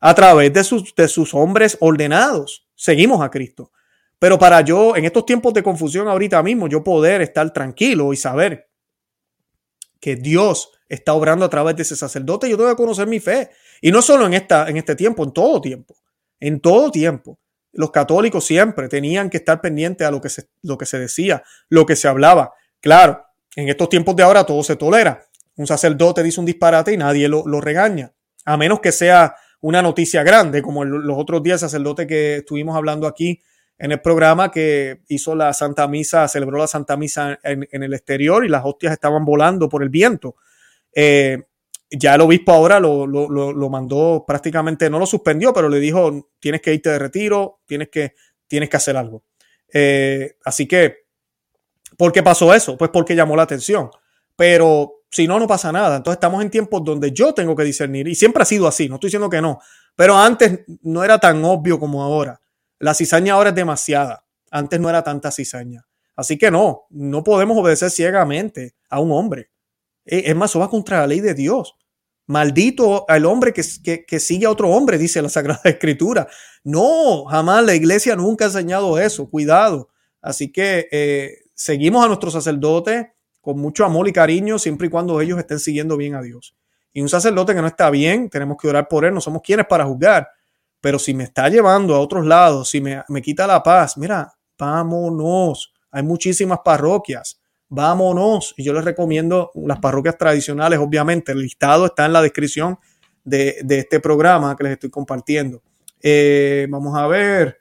A 0.00 0.14
través 0.14 0.52
de 0.52 0.64
sus, 0.64 0.94
de 0.94 1.08
sus 1.08 1.32
hombres 1.34 1.78
ordenados, 1.80 2.68
seguimos 2.74 3.22
a 3.22 3.30
Cristo. 3.30 3.72
Pero 4.18 4.38
para 4.38 4.60
yo, 4.60 4.96
en 4.96 5.04
estos 5.04 5.24
tiempos 5.26 5.54
de 5.54 5.62
confusión 5.62 6.08
ahorita 6.08 6.42
mismo, 6.42 6.68
yo 6.68 6.84
poder 6.84 7.22
estar 7.22 7.52
tranquilo 7.52 8.12
y 8.12 8.16
saber 8.16 8.68
que 10.00 10.16
Dios 10.16 10.70
está 10.88 11.14
obrando 11.14 11.44
a 11.44 11.50
través 11.50 11.76
de 11.76 11.82
ese 11.82 11.96
sacerdote, 11.96 12.48
yo 12.48 12.56
tengo 12.56 12.70
que 12.70 12.76
conocer 12.76 13.06
mi 13.06 13.20
fe. 13.20 13.50
Y 13.80 13.90
no 13.90 14.02
solo 14.02 14.26
en, 14.26 14.34
esta, 14.34 14.68
en 14.68 14.76
este 14.76 14.94
tiempo, 14.94 15.24
en 15.24 15.32
todo 15.32 15.60
tiempo. 15.60 15.96
En 16.40 16.60
todo 16.60 16.90
tiempo. 16.90 17.38
Los 17.72 17.90
católicos 17.90 18.44
siempre 18.44 18.88
tenían 18.88 19.30
que 19.30 19.38
estar 19.38 19.60
pendientes 19.60 20.06
a 20.06 20.10
lo 20.10 20.20
que 20.20 20.28
se, 20.28 20.48
lo 20.62 20.78
que 20.78 20.86
se 20.86 20.98
decía, 20.98 21.42
lo 21.68 21.86
que 21.86 21.96
se 21.96 22.06
hablaba. 22.06 22.52
Claro, 22.80 23.24
en 23.56 23.68
estos 23.68 23.88
tiempos 23.88 24.14
de 24.16 24.22
ahora 24.22 24.44
todo 24.44 24.62
se 24.62 24.76
tolera. 24.76 25.26
Un 25.56 25.66
sacerdote 25.66 26.22
dice 26.22 26.40
un 26.40 26.46
disparate 26.46 26.92
y 26.92 26.96
nadie 26.96 27.28
lo, 27.28 27.60
regaña, 27.60 28.12
a 28.44 28.56
menos 28.56 28.80
que 28.80 28.92
sea 28.92 29.36
una 29.60 29.80
noticia 29.80 30.22
grande, 30.22 30.60
como 30.60 30.84
los 30.84 31.18
otros 31.18 31.42
días 31.42 31.62
el 31.62 31.70
sacerdote 31.70 32.06
que 32.06 32.36
estuvimos 32.36 32.76
hablando 32.76 33.06
aquí 33.06 33.40
en 33.78 33.92
el 33.92 34.00
programa 34.00 34.50
que 34.50 35.00
hizo 35.08 35.34
la 35.34 35.52
Santa 35.52 35.88
Misa, 35.88 36.28
celebró 36.28 36.58
la 36.58 36.66
Santa 36.66 36.96
Misa 36.96 37.38
en, 37.42 37.66
el 37.70 37.94
exterior 37.94 38.44
y 38.44 38.48
las 38.48 38.62
hostias 38.64 38.92
estaban 38.92 39.24
volando 39.24 39.68
por 39.68 39.82
el 39.82 39.88
viento. 39.88 40.36
Eh, 40.94 41.42
ya 41.90 42.14
el 42.14 42.20
obispo 42.20 42.52
ahora 42.52 42.78
lo, 42.78 43.68
mandó 43.70 44.24
prácticamente, 44.26 44.90
no 44.90 44.98
lo 44.98 45.06
suspendió, 45.06 45.52
pero 45.52 45.68
le 45.68 45.80
dijo, 45.80 46.30
tienes 46.40 46.60
que 46.60 46.74
irte 46.74 46.90
de 46.90 46.98
retiro, 46.98 47.60
tienes 47.66 47.88
que, 47.88 48.14
tienes 48.46 48.68
que 48.68 48.76
hacer 48.76 48.96
algo. 48.96 49.24
Eh, 49.72 50.36
así 50.44 50.66
que, 50.66 51.06
¿por 51.96 52.12
qué 52.12 52.22
pasó 52.22 52.54
eso? 52.54 52.76
Pues 52.76 52.90
porque 52.90 53.16
llamó 53.16 53.34
la 53.34 53.42
atención. 53.42 53.90
Pero 54.36 55.03
Si 55.14 55.28
no, 55.28 55.38
no 55.38 55.46
pasa 55.46 55.70
nada. 55.70 55.98
Entonces 55.98 56.16
estamos 56.16 56.42
en 56.42 56.50
tiempos 56.50 56.82
donde 56.82 57.12
yo 57.12 57.32
tengo 57.32 57.54
que 57.54 57.62
discernir 57.62 58.08
y 58.08 58.16
siempre 58.16 58.42
ha 58.42 58.44
sido 58.44 58.66
así, 58.66 58.88
no 58.88 58.96
estoy 58.96 59.08
diciendo 59.08 59.30
que 59.30 59.40
no, 59.40 59.60
pero 59.94 60.18
antes 60.18 60.64
no 60.82 61.04
era 61.04 61.20
tan 61.20 61.44
obvio 61.44 61.78
como 61.78 62.02
ahora. 62.02 62.40
La 62.80 62.94
cizaña 62.94 63.34
ahora 63.34 63.50
es 63.50 63.54
demasiada. 63.54 64.24
Antes 64.50 64.80
no 64.80 64.90
era 64.90 65.04
tanta 65.04 65.30
cizaña. 65.30 65.86
Así 66.16 66.36
que 66.36 66.50
no, 66.50 66.86
no 66.90 67.22
podemos 67.22 67.56
obedecer 67.56 67.92
ciegamente 67.92 68.74
a 68.90 68.98
un 68.98 69.12
hombre. 69.12 69.52
Eh, 70.04 70.24
es 70.26 70.34
más, 70.34 70.50
eso 70.50 70.58
va 70.58 70.68
contra 70.68 70.98
la 70.98 71.06
ley 71.06 71.20
de 71.20 71.34
Dios. 71.34 71.76
Maldito 72.26 73.04
al 73.08 73.24
hombre 73.24 73.52
que, 73.52 74.04
que, 74.04 74.18
sigue 74.18 74.46
a 74.46 74.50
otro 74.50 74.68
hombre, 74.70 74.98
dice 74.98 75.22
la 75.22 75.28
Sagrada 75.28 75.60
Escritura. 75.64 76.26
No, 76.64 77.24
jamás 77.26 77.64
la 77.64 77.76
iglesia 77.76 78.16
nunca 78.16 78.46
ha 78.46 78.48
enseñado 78.48 78.98
eso. 78.98 79.30
Cuidado. 79.30 79.90
Así 80.20 80.50
que 80.50 80.88
eh, 80.90 81.36
seguimos 81.54 82.04
a 82.04 82.08
nuestros 82.08 82.32
sacerdotes 82.32 83.06
con 83.44 83.58
mucho 83.58 83.84
amor 83.84 84.08
y 84.08 84.12
cariño, 84.12 84.58
siempre 84.58 84.88
y 84.88 84.90
cuando 84.90 85.20
ellos 85.20 85.38
estén 85.38 85.58
siguiendo 85.58 85.96
bien 85.96 86.14
a 86.14 86.22
Dios. 86.22 86.56
Y 86.92 87.00
un 87.00 87.08
sacerdote 87.08 87.54
que 87.54 87.60
no 87.60 87.66
está 87.66 87.90
bien, 87.90 88.30
tenemos 88.30 88.56
que 88.60 88.68
orar 88.68 88.88
por 88.88 89.04
él, 89.04 89.14
no 89.14 89.20
somos 89.20 89.42
quienes 89.42 89.66
para 89.66 89.84
juzgar. 89.84 90.28
Pero 90.80 90.98
si 90.98 91.14
me 91.14 91.24
está 91.24 91.48
llevando 91.48 91.94
a 91.94 92.00
otros 92.00 92.26
lados, 92.26 92.70
si 92.70 92.80
me, 92.80 93.02
me 93.08 93.22
quita 93.22 93.46
la 93.46 93.62
paz, 93.62 93.96
mira, 93.96 94.32
vámonos. 94.58 95.72
Hay 95.90 96.02
muchísimas 96.02 96.58
parroquias 96.64 97.40
vámonos. 97.74 98.54
Y 98.56 98.64
yo 98.64 98.72
les 98.72 98.84
recomiendo 98.84 99.50
las 99.54 99.78
parroquias 99.78 100.16
tradicionales, 100.16 100.78
obviamente. 100.78 101.32
El 101.32 101.40
listado 101.40 101.86
está 101.86 102.06
en 102.06 102.12
la 102.12 102.22
descripción 102.22 102.78
de, 103.24 103.64
este 103.68 104.00
programa 104.00 104.56
que 104.56 104.64
les 104.64 104.72
estoy 104.74 104.90
compartiendo. 104.90 105.62
Eh, 106.00 106.66
vamos 106.70 106.96
a 106.96 107.06
ver. 107.06 107.58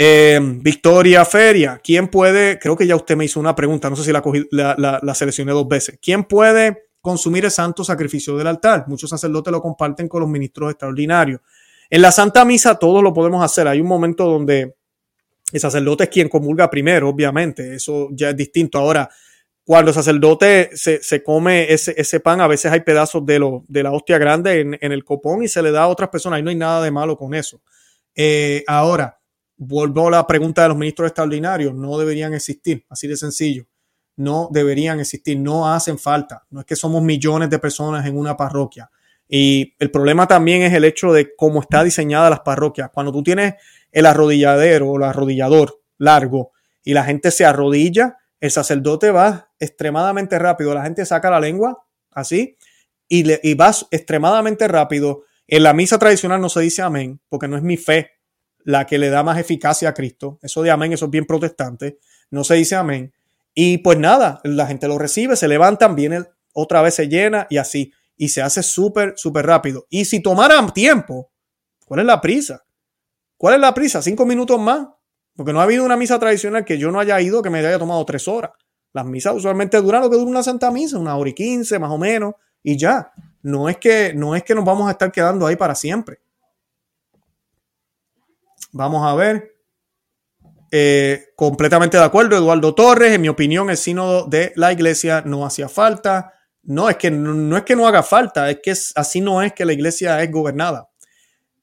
Eh, 0.00 0.38
Victoria 0.40 1.24
Feria, 1.24 1.80
¿quién 1.82 2.06
puede? 2.06 2.60
Creo 2.60 2.76
que 2.76 2.86
ya 2.86 2.94
usted 2.94 3.16
me 3.16 3.24
hizo 3.24 3.40
una 3.40 3.56
pregunta, 3.56 3.90
no 3.90 3.96
sé 3.96 4.04
si 4.04 4.12
la, 4.12 4.22
la, 4.52 5.00
la, 5.02 5.14
seleccioné 5.16 5.50
dos 5.50 5.66
veces. 5.66 5.98
¿Quién 6.00 6.22
puede 6.22 6.90
consumir 7.00 7.44
el 7.44 7.50
santo 7.50 7.82
sacrificio 7.82 8.36
del 8.36 8.46
altar? 8.46 8.84
Muchos 8.86 9.10
sacerdotes 9.10 9.50
lo 9.50 9.60
comparten 9.60 10.06
con 10.06 10.20
los 10.20 10.30
ministros 10.30 10.70
extraordinarios. 10.70 11.40
En 11.90 12.00
la 12.00 12.12
Santa 12.12 12.44
Misa 12.44 12.76
todos 12.76 13.02
lo 13.02 13.12
podemos 13.12 13.42
hacer. 13.44 13.66
Hay 13.66 13.80
un 13.80 13.88
momento 13.88 14.24
donde 14.24 14.76
el 15.50 15.60
sacerdote 15.60 16.04
es 16.04 16.10
quien 16.10 16.28
comulga 16.28 16.70
primero, 16.70 17.08
obviamente, 17.08 17.74
eso 17.74 18.08
ya 18.12 18.30
es 18.30 18.36
distinto. 18.36 18.78
Ahora, 18.78 19.10
cuando 19.64 19.90
el 19.90 19.94
sacerdote 19.96 20.70
se, 20.74 21.22
come 21.24 21.72
ese, 21.72 22.20
pan, 22.20 22.40
a 22.40 22.46
veces 22.46 22.70
hay 22.70 22.80
pedazos 22.82 23.26
de, 23.26 23.40
lo, 23.40 23.64
de 23.66 23.82
la 23.82 23.90
hostia 23.90 24.16
grande 24.16 24.60
en, 24.60 24.92
el 24.92 25.04
copón 25.04 25.42
y 25.42 25.48
se 25.48 25.60
le 25.60 25.72
da 25.72 25.82
a 25.82 25.88
otras 25.88 26.08
personas 26.08 26.38
y 26.38 26.42
no 26.44 26.50
hay 26.50 26.56
nada 26.56 26.84
de 26.84 26.92
malo 26.92 27.16
con 27.16 27.34
eso. 27.34 27.60
Eh, 28.14 28.62
ahora, 28.68 29.17
vuelvo 29.58 30.06
a 30.08 30.12
la 30.12 30.26
pregunta 30.26 30.62
de 30.62 30.68
los 30.68 30.78
ministros 30.78 31.08
extraordinarios, 31.08 31.74
no 31.74 31.98
deberían 31.98 32.32
existir, 32.32 32.86
así 32.88 33.06
de 33.06 33.16
sencillo. 33.16 33.66
No 34.16 34.48
deberían 34.50 34.98
existir, 34.98 35.38
no 35.38 35.72
hacen 35.72 35.98
falta. 35.98 36.44
No 36.50 36.60
es 36.60 36.66
que 36.66 36.74
somos 36.74 37.02
millones 37.02 37.50
de 37.50 37.58
personas 37.58 38.06
en 38.06 38.16
una 38.16 38.36
parroquia. 38.36 38.90
Y 39.28 39.74
el 39.78 39.90
problema 39.90 40.26
también 40.26 40.62
es 40.62 40.72
el 40.72 40.84
hecho 40.84 41.12
de 41.12 41.36
cómo 41.36 41.60
está 41.60 41.84
diseñada 41.84 42.30
las 42.30 42.40
parroquias. 42.40 42.90
Cuando 42.92 43.12
tú 43.12 43.22
tienes 43.22 43.54
el 43.92 44.06
arrodilladero 44.06 44.88
o 44.88 44.96
el 44.96 45.04
arrodillador 45.04 45.80
largo 45.98 46.52
y 46.82 46.94
la 46.94 47.04
gente 47.04 47.30
se 47.30 47.44
arrodilla, 47.44 48.16
el 48.40 48.50
sacerdote 48.50 49.10
va 49.10 49.50
extremadamente 49.60 50.38
rápido, 50.38 50.74
la 50.74 50.84
gente 50.84 51.04
saca 51.04 51.30
la 51.30 51.40
lengua 51.40 51.84
así 52.10 52.56
y, 53.08 53.24
le, 53.24 53.40
y 53.42 53.54
va 53.54 53.72
extremadamente 53.90 54.66
rápido. 54.66 55.24
En 55.46 55.62
la 55.62 55.74
misa 55.74 55.98
tradicional 55.98 56.40
no 56.40 56.48
se 56.48 56.60
dice 56.60 56.82
amén 56.82 57.20
porque 57.28 57.48
no 57.48 57.56
es 57.56 57.62
mi 57.62 57.76
fe 57.76 58.17
la 58.64 58.86
que 58.86 58.98
le 58.98 59.10
da 59.10 59.22
más 59.22 59.38
eficacia 59.38 59.88
a 59.88 59.94
Cristo. 59.94 60.38
Eso 60.42 60.62
de 60.62 60.70
amén, 60.70 60.92
eso 60.92 61.06
es 61.06 61.10
bien 61.10 61.26
protestante. 61.26 61.98
No 62.30 62.44
se 62.44 62.54
dice 62.54 62.76
amén. 62.76 63.12
Y 63.54 63.78
pues 63.78 63.98
nada, 63.98 64.40
la 64.44 64.66
gente 64.66 64.88
lo 64.88 64.98
recibe, 64.98 65.36
se 65.36 65.48
levantan, 65.48 65.94
viene 65.94 66.24
otra 66.52 66.82
vez 66.82 66.94
se 66.94 67.08
llena 67.08 67.46
y 67.50 67.58
así. 67.58 67.92
Y 68.16 68.28
se 68.28 68.42
hace 68.42 68.62
súper, 68.62 69.14
súper 69.16 69.46
rápido. 69.46 69.86
Y 69.88 70.04
si 70.04 70.20
tomaran 70.20 70.72
tiempo, 70.72 71.30
¿cuál 71.86 72.00
es 72.00 72.06
la 72.06 72.20
prisa? 72.20 72.64
¿Cuál 73.36 73.54
es 73.54 73.60
la 73.60 73.72
prisa? 73.72 74.02
¿Cinco 74.02 74.26
minutos 74.26 74.60
más? 74.60 74.88
Porque 75.36 75.52
no 75.52 75.60
ha 75.60 75.64
habido 75.64 75.84
una 75.84 75.96
misa 75.96 76.18
tradicional 76.18 76.64
que 76.64 76.78
yo 76.78 76.90
no 76.90 76.98
haya 76.98 77.20
ido 77.20 77.42
que 77.42 77.50
me 77.50 77.60
haya 77.60 77.78
tomado 77.78 78.04
tres 78.04 78.26
horas. 78.26 78.50
Las 78.92 79.06
misas 79.06 79.34
usualmente 79.34 79.80
duran 79.80 80.02
lo 80.02 80.10
que 80.10 80.16
dura 80.16 80.28
una 80.28 80.42
santa 80.42 80.70
misa, 80.72 80.98
una 80.98 81.16
hora 81.16 81.30
y 81.30 81.34
quince 81.34 81.78
más 81.78 81.90
o 81.90 81.98
menos, 81.98 82.34
y 82.62 82.76
ya. 82.76 83.12
No 83.42 83.68
es 83.68 83.76
que, 83.76 84.12
no 84.14 84.34
es 84.34 84.42
que 84.42 84.54
nos 84.54 84.64
vamos 84.64 84.88
a 84.88 84.92
estar 84.92 85.12
quedando 85.12 85.46
ahí 85.46 85.54
para 85.54 85.76
siempre. 85.76 86.20
Vamos 88.78 89.04
a 89.04 89.12
ver. 89.16 89.56
Eh, 90.70 91.30
completamente 91.34 91.96
de 91.96 92.04
acuerdo, 92.04 92.36
Eduardo 92.36 92.76
Torres. 92.76 93.12
En 93.12 93.20
mi 93.20 93.28
opinión, 93.28 93.70
el 93.70 93.76
sínodo 93.76 94.26
de 94.26 94.52
la 94.54 94.72
iglesia 94.72 95.20
no 95.26 95.44
hacía 95.44 95.68
falta. 95.68 96.32
No, 96.62 96.88
es 96.88 96.96
que 96.96 97.10
no, 97.10 97.56
es 97.56 97.64
que 97.64 97.74
no 97.74 97.88
haga 97.88 98.04
falta, 98.04 98.48
es 98.48 98.60
que 98.62 98.70
así 98.70 99.20
no 99.20 99.42
es 99.42 99.52
que 99.52 99.64
la 99.64 99.72
iglesia 99.72 100.22
es 100.22 100.30
gobernada. 100.30 100.88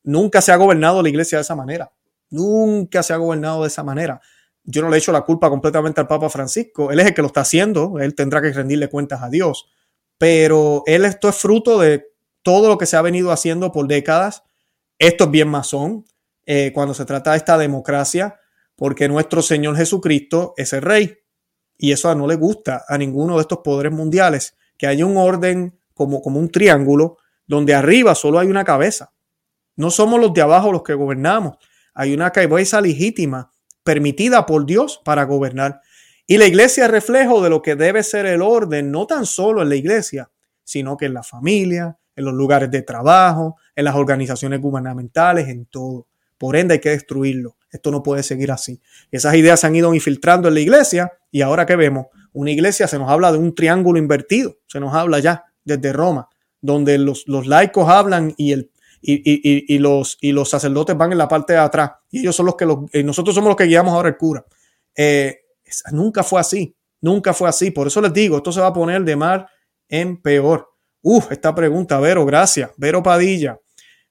Nunca 0.03 0.41
se 0.41 0.51
ha 0.51 0.57
gobernado 0.57 1.01
la 1.01 1.07
iglesia 1.07 1.38
de 1.38 1.43
esa 1.43 1.55
manera. 1.55 1.89
Nunca 2.32 3.01
se 3.01 3.13
ha 3.13 3.18
gobernado 3.18 3.61
de 3.61 3.70
esa 3.70 3.82
manera. 3.82 4.20
Yo 4.66 4.82
no 4.82 4.89
le 4.89 4.97
echo 4.97 5.13
la 5.13 5.22
culpa 5.22 5.49
completamente 5.49 6.01
al 6.01 6.07
Papa 6.07 6.30
Francisco. 6.30 6.91
Él 6.91 6.99
es 6.99 7.05
el 7.05 7.13
que 7.13 7.22
lo 7.22 7.28
está 7.28 7.41
haciendo. 7.41 7.97
Él 7.97 8.13
tendrá 8.13 8.41
que 8.41 8.51
rendirle 8.51 8.89
cuentas 8.89 9.24
a 9.24 9.30
Dios. 9.30 9.70
Pero 10.18 10.84
él 10.86 11.05
esto 11.05 11.30
es 11.30 11.36
fruto 11.38 11.80
de 11.80 12.07
todo 12.41 12.68
lo 12.68 12.78
que 12.78 12.86
se 12.86 12.97
ha 12.97 13.01
venido 13.01 13.32
haciendo 13.32 13.72
por 13.72 13.88
décadas. 13.88 14.43
Esto 14.99 15.24
es 15.24 15.32
bien 15.32 15.47
masón 15.47 16.03
eh, 16.45 16.71
cuando 16.73 16.93
se 16.93 17.05
trata 17.05 17.31
de 17.31 17.37
esta 17.37 17.57
democracia, 17.57 18.39
porque 18.75 19.07
nuestro 19.07 19.41
Señor 19.41 19.77
Jesucristo 19.77 20.53
es 20.57 20.73
el 20.73 20.81
rey. 20.81 21.17
Y 21.77 21.91
eso 21.91 22.13
no 22.15 22.27
le 22.27 22.35
gusta 22.35 22.85
a 22.87 22.97
ninguno 22.97 23.35
de 23.35 23.41
estos 23.41 23.59
poderes 23.59 23.91
mundiales, 23.91 24.55
que 24.77 24.87
haya 24.87 25.05
un 25.05 25.17
orden 25.17 25.77
como, 25.93 26.21
como 26.21 26.39
un 26.39 26.49
triángulo 26.49 27.17
donde 27.47 27.73
arriba 27.73 28.15
solo 28.15 28.39
hay 28.39 28.47
una 28.47 28.63
cabeza. 28.63 29.13
No 29.75 29.91
somos 29.91 30.19
los 30.19 30.33
de 30.33 30.41
abajo 30.41 30.71
los 30.71 30.83
que 30.83 30.93
gobernamos. 30.93 31.57
Hay 31.93 32.13
una 32.13 32.31
cabeza 32.31 32.81
legítima, 32.81 33.51
permitida 33.83 34.45
por 34.45 34.65
Dios 34.65 35.01
para 35.03 35.23
gobernar. 35.23 35.81
Y 36.27 36.37
la 36.37 36.45
iglesia 36.45 36.85
es 36.85 36.91
reflejo 36.91 37.41
de 37.41 37.49
lo 37.49 37.61
que 37.61 37.75
debe 37.75 38.03
ser 38.03 38.25
el 38.25 38.41
orden, 38.41 38.91
no 38.91 39.05
tan 39.05 39.25
solo 39.25 39.61
en 39.61 39.69
la 39.69 39.75
iglesia, 39.75 40.29
sino 40.63 40.97
que 40.97 41.05
en 41.05 41.13
la 41.13 41.23
familia, 41.23 41.97
en 42.15 42.25
los 42.25 42.33
lugares 42.33 42.71
de 42.71 42.81
trabajo, 42.81 43.57
en 43.75 43.85
las 43.85 43.95
organizaciones 43.95 44.59
gubernamentales, 44.59 45.47
en 45.47 45.65
todo. 45.65 46.07
Por 46.45 46.55
ende 46.57 46.75
hay 46.75 46.79
que 46.79 46.91
destruirlo. 46.91 47.57
Esto 47.71 47.89
no 47.89 48.03
puede 48.03 48.21
seguir 48.21 48.51
así. 48.51 48.79
Esas 49.09 49.33
ideas 49.33 49.59
se 49.59 49.65
han 49.65 49.75
ido 49.75 49.91
infiltrando 49.95 50.47
en 50.47 50.53
la 50.53 50.59
iglesia 50.59 51.11
y 51.31 51.41
ahora 51.41 51.65
que 51.65 51.75
vemos, 51.75 52.05
una 52.33 52.51
iglesia 52.51 52.87
se 52.87 52.99
nos 52.99 53.09
habla 53.09 53.31
de 53.31 53.39
un 53.39 53.55
triángulo 53.55 53.97
invertido, 53.97 54.59
se 54.67 54.79
nos 54.79 54.93
habla 54.93 55.17
ya 55.17 55.45
desde 55.63 55.91
Roma, 55.91 56.29
donde 56.61 56.99
los, 56.99 57.27
los 57.27 57.47
laicos 57.47 57.89
hablan 57.89 58.35
y 58.37 58.51
el 58.51 58.69
y, 59.01 59.79
los, 59.79 60.19
y 60.21 60.33
los 60.33 60.47
sacerdotes 60.47 60.95
van 60.95 61.13
en 61.13 61.17
la 61.17 61.27
parte 61.27 61.53
de 61.53 61.59
atrás 61.59 61.93
y 62.11 62.19
ellos 62.19 62.35
son 62.35 62.45
los 62.45 62.55
que 62.55 62.67
los, 62.67 62.77
eh, 62.93 63.01
nosotros 63.01 63.33
somos 63.33 63.47
los 63.47 63.57
que 63.57 63.65
guiamos 63.65 63.95
ahora 63.95 64.09
el 64.09 64.17
cura. 64.17 64.45
Eh, 64.95 65.45
nunca 65.93 66.21
fue 66.21 66.39
así, 66.39 66.75
nunca 67.01 67.33
fue 67.33 67.49
así. 67.49 67.71
Por 67.71 67.87
eso 67.87 68.01
les 68.01 68.13
digo, 68.13 68.37
esto 68.37 68.51
se 68.51 68.61
va 68.61 68.67
a 68.67 68.73
poner 68.73 69.03
de 69.03 69.15
mal 69.15 69.47
en 69.89 70.21
peor. 70.21 70.69
Uf, 71.01 71.31
esta 71.31 71.55
pregunta, 71.55 71.99
Vero, 71.99 72.23
gracias. 72.23 72.69
Vero 72.77 73.01
Padilla. 73.01 73.59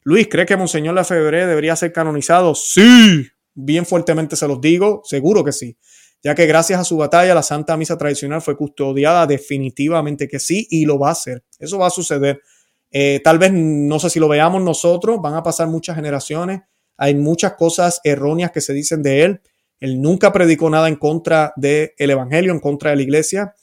Luis, 0.07 0.29
¿cree 0.29 0.45
que 0.45 0.57
Monseñor 0.57 0.95
Lefebvre 0.95 1.47
debería 1.47 1.75
ser 1.77 1.91
canonizado? 1.91 2.55
Sí, 2.55 3.27
bien 3.55 3.87
fuertemente 3.87 4.37
se 4.37 4.47
los 4.47 4.61
digo, 4.61 5.01
seguro 5.05 5.43
que 5.43 5.53
sí. 5.53 5.79
Ya 6.23 6.35
que 6.35 6.45
gracias 6.47 6.79
a 6.79 6.85
su 6.85 6.99
batalla 6.99 7.35
la 7.35 7.43
Santa 7.43 7.75
Misa 7.79 7.97
tradicional 7.97 8.43
fue 8.43 8.55
custodiada, 8.55 9.27
definitivamente 9.27 10.29
que 10.29 10.39
sí, 10.39 10.67
y 10.69 10.85
lo 10.85 10.99
va 10.99 11.09
a 11.09 11.13
hacer. 11.13 11.43
Eso 11.59 11.79
va 11.79 11.87
a 11.87 11.91
suceder. 11.91 12.43
Eh, 12.91 13.23
tal 13.25 13.39
vez 13.39 13.53
no 13.55 13.99
sé 13.99 14.11
si 14.11 14.21
lo 14.21 14.29
veamos 14.29 14.63
nosotros, 14.63 15.23
van 15.23 15.35
a 15.35 15.43
pasar 15.43 15.69
muchas 15.69 15.97
generaciones, 15.97 16.61
hay 16.99 17.15
muchas 17.15 17.55
cosas 17.55 18.01
erróneas 18.05 18.51
que 18.53 18.61
se 18.61 18.75
dicen 18.75 19.03
de 19.03 19.23
él. 19.23 19.41
Él 19.81 20.03
nunca 20.03 20.33
predicó 20.33 20.69
nada 20.69 20.89
en 20.89 20.97
contra 20.97 21.55
del 21.57 21.93
Evangelio, 21.97 22.53
en 22.53 22.61
contra 22.61 22.91
de 22.91 22.97
la 22.97 23.03
iglesia. 23.03 23.55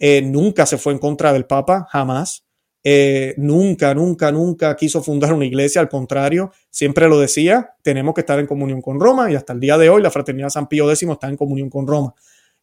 Eh, 0.00 0.22
nunca 0.22 0.66
se 0.66 0.76
fue 0.76 0.92
en 0.92 0.98
contra 0.98 1.32
del 1.32 1.46
Papa, 1.46 1.86
jamás. 1.90 2.43
Eh, 2.86 3.34
nunca, 3.38 3.94
nunca, 3.94 4.30
nunca 4.30 4.76
quiso 4.76 5.02
fundar 5.02 5.32
una 5.32 5.46
iglesia, 5.46 5.80
al 5.80 5.88
contrario, 5.88 6.52
siempre 6.68 7.08
lo 7.08 7.18
decía, 7.18 7.74
tenemos 7.82 8.14
que 8.14 8.20
estar 8.20 8.38
en 8.38 8.46
comunión 8.46 8.82
con 8.82 9.00
Roma 9.00 9.32
y 9.32 9.34
hasta 9.34 9.54
el 9.54 9.60
día 9.60 9.78
de 9.78 9.88
hoy 9.88 10.02
la 10.02 10.10
Fraternidad 10.10 10.50
San 10.50 10.68
Pío 10.68 10.90
X 10.90 11.08
está 11.08 11.28
en 11.28 11.36
comunión 11.36 11.70
con 11.70 11.86
Roma. 11.86 12.14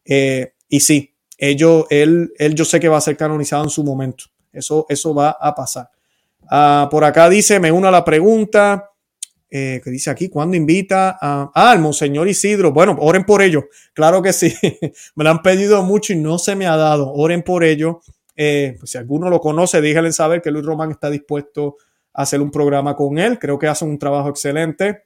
y 0.04 0.80
sí, 0.80 1.12
ello, 1.36 1.86
él, 1.90 2.32
él 2.38 2.54
yo 2.54 2.64
sé 2.64 2.78
que 2.78 2.88
va 2.88 2.98
a 2.98 3.00
ser 3.00 3.16
canonizado 3.16 3.64
en 3.64 3.70
su 3.70 3.82
momento, 3.82 4.26
eso, 4.52 4.86
eso 4.88 5.12
va 5.12 5.36
a 5.40 5.54
pasar. 5.54 5.90
Ah, 6.48 6.88
por 6.90 7.02
acá 7.04 7.28
dice, 7.28 7.58
me 7.58 7.72
uno 7.72 7.88
a 7.88 7.90
la 7.90 8.04
pregunta 8.04 8.90
eh, 9.50 9.80
que 9.84 9.90
dice 9.90 10.10
aquí, 10.10 10.28
¿cuándo 10.28 10.56
invita 10.56 11.10
a, 11.20 11.50
ah, 11.54 11.70
al 11.70 11.78
Monseñor 11.78 12.28
Isidro? 12.28 12.72
Bueno, 12.72 12.96
oren 13.00 13.24
por 13.24 13.42
ello. 13.42 13.68
Claro 13.92 14.22
que 14.22 14.32
sí. 14.32 14.54
me 15.14 15.24
lo 15.24 15.30
han 15.30 15.42
pedido 15.42 15.82
mucho 15.82 16.12
y 16.12 16.16
no 16.16 16.38
se 16.38 16.56
me 16.56 16.66
ha 16.66 16.76
dado. 16.76 17.12
Oren 17.12 17.42
por 17.42 17.64
ello. 17.64 18.00
Eh, 18.36 18.76
pues 18.78 18.90
si 18.90 18.98
alguno 18.98 19.28
lo 19.30 19.40
conoce, 19.40 19.80
díganle 19.80 20.12
saber 20.12 20.42
que 20.42 20.50
Luis 20.50 20.64
Román 20.64 20.90
está 20.90 21.10
dispuesto 21.10 21.76
a 22.12 22.22
hacer 22.22 22.40
un 22.40 22.50
programa 22.50 22.96
con 22.96 23.18
él. 23.18 23.38
Creo 23.38 23.58
que 23.58 23.68
hace 23.68 23.84
un 23.84 23.98
trabajo 23.98 24.28
excelente. 24.28 25.02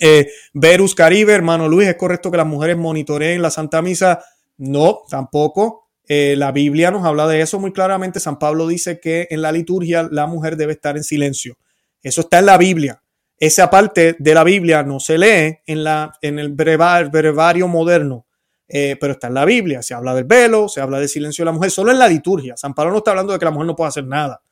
Eh, 0.00 0.28
Verus 0.54 0.94
Caribe, 0.94 1.34
hermano 1.34 1.68
Luis, 1.68 1.88
¿es 1.88 1.96
correcto 1.96 2.30
que 2.30 2.38
las 2.38 2.46
mujeres 2.46 2.76
monitoreen 2.76 3.42
la 3.42 3.50
Santa 3.50 3.82
Misa? 3.82 4.22
No, 4.56 5.00
tampoco. 5.08 5.88
Eh, 6.08 6.34
la 6.36 6.50
Biblia 6.50 6.90
nos 6.90 7.04
habla 7.04 7.28
de 7.28 7.40
eso 7.40 7.60
muy 7.60 7.72
claramente. 7.72 8.18
San 8.18 8.38
Pablo 8.38 8.66
dice 8.66 8.98
que 8.98 9.28
en 9.30 9.42
la 9.42 9.52
liturgia 9.52 10.08
la 10.10 10.26
mujer 10.26 10.56
debe 10.56 10.72
estar 10.72 10.96
en 10.96 11.04
silencio. 11.04 11.56
Eso 12.02 12.22
está 12.22 12.40
en 12.40 12.46
la 12.46 12.58
Biblia. 12.58 13.02
Esa 13.38 13.70
parte 13.70 14.16
de 14.18 14.34
la 14.34 14.44
Biblia 14.44 14.82
no 14.82 15.00
se 15.00 15.16
lee 15.16 15.60
en, 15.66 16.38
el 16.38 16.48
brevario 16.50 17.68
moderno, 17.68 18.26
eh, 18.72 18.96
pero 19.00 19.14
está 19.14 19.26
en 19.26 19.34
la 19.34 19.44
Biblia. 19.44 19.82
Se 19.82 19.94
habla 19.94 20.14
del 20.14 20.24
velo, 20.24 20.68
se 20.68 20.80
habla 20.80 21.00
del 21.00 21.08
silencio 21.08 21.42
de 21.42 21.46
la 21.46 21.52
mujer, 21.52 21.72
solo 21.72 21.90
en 21.90 21.98
la 21.98 22.06
liturgia. 22.06 22.56
San 22.56 22.72
Pablo 22.72 22.92
no 22.92 22.98
está 22.98 23.10
hablando 23.10 23.32
de 23.32 23.38
que 23.40 23.44
la 23.44 23.50
mujer 23.50 23.66
no 23.66 23.74
puede 23.74 23.88
hacer 23.88 24.06
nada, 24.06 24.42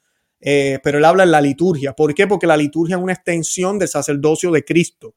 eh, 0.41 0.81
pero 0.83 0.99
él 0.99 1.05
habla 1.05 1.23
en 1.23 1.31
la 1.31 1.41
liturgia. 1.41 1.95
¿Por 1.95 2.13
qué? 2.15 2.27
Porque 2.27 2.47
la 2.47 2.57
liturgia 2.57 2.97
es 2.97 3.03
una 3.03 3.13
extensión 3.13 3.79
del 3.79 3.89
sacerdocio 3.89 4.51
de 4.51 4.65
Cristo. 4.65 5.15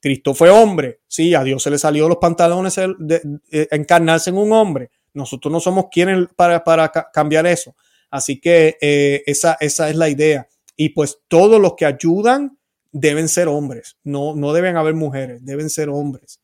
Cristo 0.00 0.34
fue 0.34 0.50
hombre, 0.50 1.00
sí, 1.08 1.34
a 1.34 1.42
Dios 1.42 1.62
se 1.62 1.70
le 1.70 1.78
salió 1.78 2.08
los 2.08 2.18
pantalones 2.18 2.76
de, 2.98 3.40
encarnarse 3.70 4.30
en 4.30 4.36
un 4.36 4.52
hombre. 4.52 4.90
Nosotros 5.14 5.50
no 5.50 5.60
somos 5.60 5.86
quienes 5.90 6.28
para, 6.36 6.62
para 6.62 6.92
cambiar 7.12 7.46
eso. 7.46 7.74
Así 8.10 8.40
que 8.40 8.76
eh, 8.80 9.22
esa, 9.26 9.56
esa 9.60 9.90
es 9.90 9.96
la 9.96 10.08
idea. 10.08 10.46
Y 10.76 10.90
pues 10.90 11.20
todos 11.26 11.60
los 11.60 11.74
que 11.74 11.86
ayudan 11.86 12.58
deben 12.92 13.28
ser 13.28 13.48
hombres, 13.48 13.96
no, 14.04 14.36
no 14.36 14.52
deben 14.52 14.76
haber 14.76 14.94
mujeres, 14.94 15.44
deben 15.44 15.68
ser 15.68 15.88
hombres. 15.88 16.40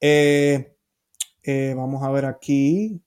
Eh, 0.00 0.73
eh, 1.44 1.74
vamos 1.76 2.02
a 2.02 2.10
ver 2.10 2.24
aquí. 2.24 3.00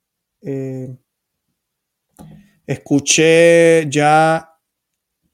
escuché 2.65 3.89
ya 3.89 4.57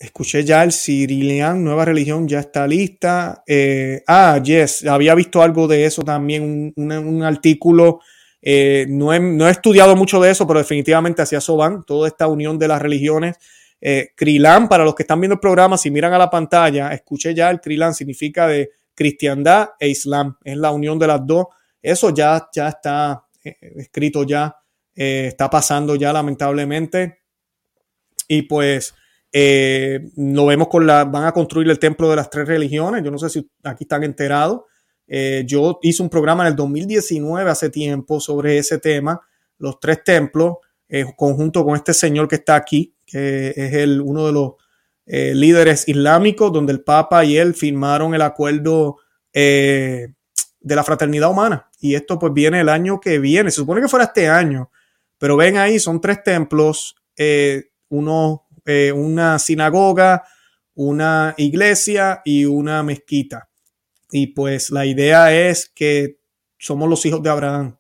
escuché 0.04 0.44
ya 0.44 0.64
el 0.64 0.72
Cirilian, 0.72 1.64
nueva 1.64 1.86
religión, 1.86 2.28
ya 2.28 2.40
está 2.40 2.68
lista. 2.68 3.44
Eh, 3.48 4.04
ah, 4.08 4.40
yes, 4.44 4.86
había 4.86 5.16
visto 5.16 5.42
algo 5.42 5.68
de 5.68 5.86
eso 5.86 6.04
también, 6.04 6.74
un, 6.76 7.24
artículo. 7.24 8.02
Eh, 8.42 8.86
no, 8.90 9.14
he, 9.14 9.50
estudiado 9.50 9.96
mucho 9.96 10.20
de 10.20 10.32
eso, 10.32 10.46
pero 10.46 10.60
definitivamente 10.60 11.22
hacia 11.22 11.38
eso 11.38 11.56
van, 11.56 11.84
toda 11.86 12.10
esta 12.10 12.28
unión 12.28 12.60
de 12.60 12.68
las 12.68 12.82
religiones. 12.82 13.38
Eh, 13.80 14.10
Krilan, 14.16 14.68
para 14.68 14.84
los 14.84 14.94
que 14.96 15.04
están 15.04 15.22
viendo 15.22 15.36
el 15.36 15.40
programa, 15.40 15.78
si 15.78 15.90
miran 15.90 16.14
a 16.14 16.18
la 16.18 16.30
pantalla, 16.30 16.90
escuché 16.94 17.34
ya 17.34 17.50
el 17.50 17.62
Krilan, 17.62 17.94
significa 17.94 18.48
de 18.48 18.72
cristiandad 18.96 19.70
e 19.80 19.88
islam, 19.88 20.38
es 20.44 20.58
la 20.58 20.72
unión 20.72 21.00
de 21.00 21.08
las 21.08 21.26
dos. 21.26 21.48
Eso 21.84 22.10
ya, 22.10 22.50
ya 22.52 22.70
está 22.70 23.28
escrito 23.44 24.24
ya, 24.24 24.56
está 24.96 25.50
pasando 25.52 25.96
ya 25.96 26.12
lamentablemente. 26.12 27.20
Y 28.28 28.44
pues 28.44 28.96
eh, 29.36 30.12
lo 30.16 30.46
vemos 30.46 30.68
con 30.68 30.86
la, 30.86 31.06
van 31.06 31.26
a 31.26 31.32
construir 31.32 31.68
el 31.70 31.80
templo 31.80 32.08
de 32.10 32.16
las 32.16 32.30
tres 32.30 32.48
religiones. 32.48 33.04
Yo 33.04 33.10
no 33.10 33.18
sé 33.18 33.30
si 33.30 33.50
aquí 33.64 33.84
están 33.84 34.04
enterados. 34.04 34.62
Eh, 35.08 35.44
yo 35.48 35.80
hice 35.82 36.04
un 36.04 36.10
programa 36.10 36.44
en 36.44 36.50
el 36.50 36.56
2019, 36.56 37.50
hace 37.50 37.70
tiempo, 37.72 38.20
sobre 38.20 38.60
ese 38.60 38.78
tema, 38.78 39.20
los 39.58 39.80
tres 39.80 40.04
templos, 40.04 40.58
eh, 40.88 41.06
conjunto 41.18 41.66
con 41.66 41.76
este 41.76 41.94
señor 41.94 42.28
que 42.28 42.36
está 42.36 42.56
aquí, 42.56 42.96
que 43.06 43.50
es 43.50 43.74
el, 43.74 44.00
uno 44.02 44.28
de 44.28 44.32
los 44.32 44.52
líderes 45.06 45.90
islámicos, 45.90 46.54
donde 46.54 46.72
el 46.72 46.82
Papa 46.82 47.26
y 47.26 47.38
él 47.38 47.56
firmaron 47.56 48.16
el 48.16 48.22
acuerdo 48.22 49.00
de 49.34 50.16
la 50.62 50.84
fraternidad 50.84 51.30
humana. 51.30 51.70
Y 51.84 51.96
esto 51.96 52.18
pues 52.18 52.32
viene 52.32 52.62
el 52.62 52.70
año 52.70 53.02
que 53.02 53.20
viene. 53.20 53.52
Se 53.52 53.58
supone 53.58 53.82
que 53.82 53.90
fuera 53.90 54.06
este 54.06 54.30
año, 54.30 54.72
pero 55.18 55.36
ven 55.36 55.58
ahí, 55.58 55.80
son 55.80 56.00
tres 56.00 56.24
templos, 56.24 56.96
uno 57.90 58.48
eh, 58.66 58.94
una 58.94 59.38
sinagoga, 59.38 60.24
una 60.76 61.34
iglesia 61.36 62.22
y 62.24 62.46
una 62.46 62.84
mezquita. 62.84 63.50
Y 64.12 64.28
pues 64.28 64.70
la 64.70 64.86
idea 64.86 65.34
es 65.34 65.70
que 65.76 66.20
somos 66.58 66.90
los 66.90 67.06
hijos 67.06 67.22
de 67.22 67.30
Abraham. 67.30 67.78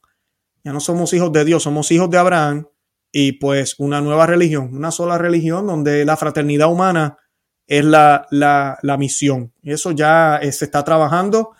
Ya 0.66 0.74
no 0.74 0.82
somos 0.82 1.14
hijos 1.14 1.32
de 1.32 1.45
Dios, 1.45 1.64
somos 1.64 1.89
hijos 1.91 2.10
de 2.10 2.18
Abraham 2.18 2.68
y 3.10 3.34
pues 3.34 3.76
una 3.78 4.01
nueva 4.01 4.28
religión, 4.28 4.76
una 4.76 4.91
sola 4.91 5.18
religión 5.18 5.66
donde 5.66 6.04
la 6.04 6.18
fraternidad 6.18 6.70
humana 6.70 7.20
es 7.68 7.86
la, 7.86 8.28
la, 8.32 8.78
la 8.82 8.97
misión. 8.97 9.54
Eso 9.64 9.91
ya 9.91 10.39
eh, 10.41 10.51
se 10.51 10.66
está 10.66 10.84
trabajando 10.84 11.56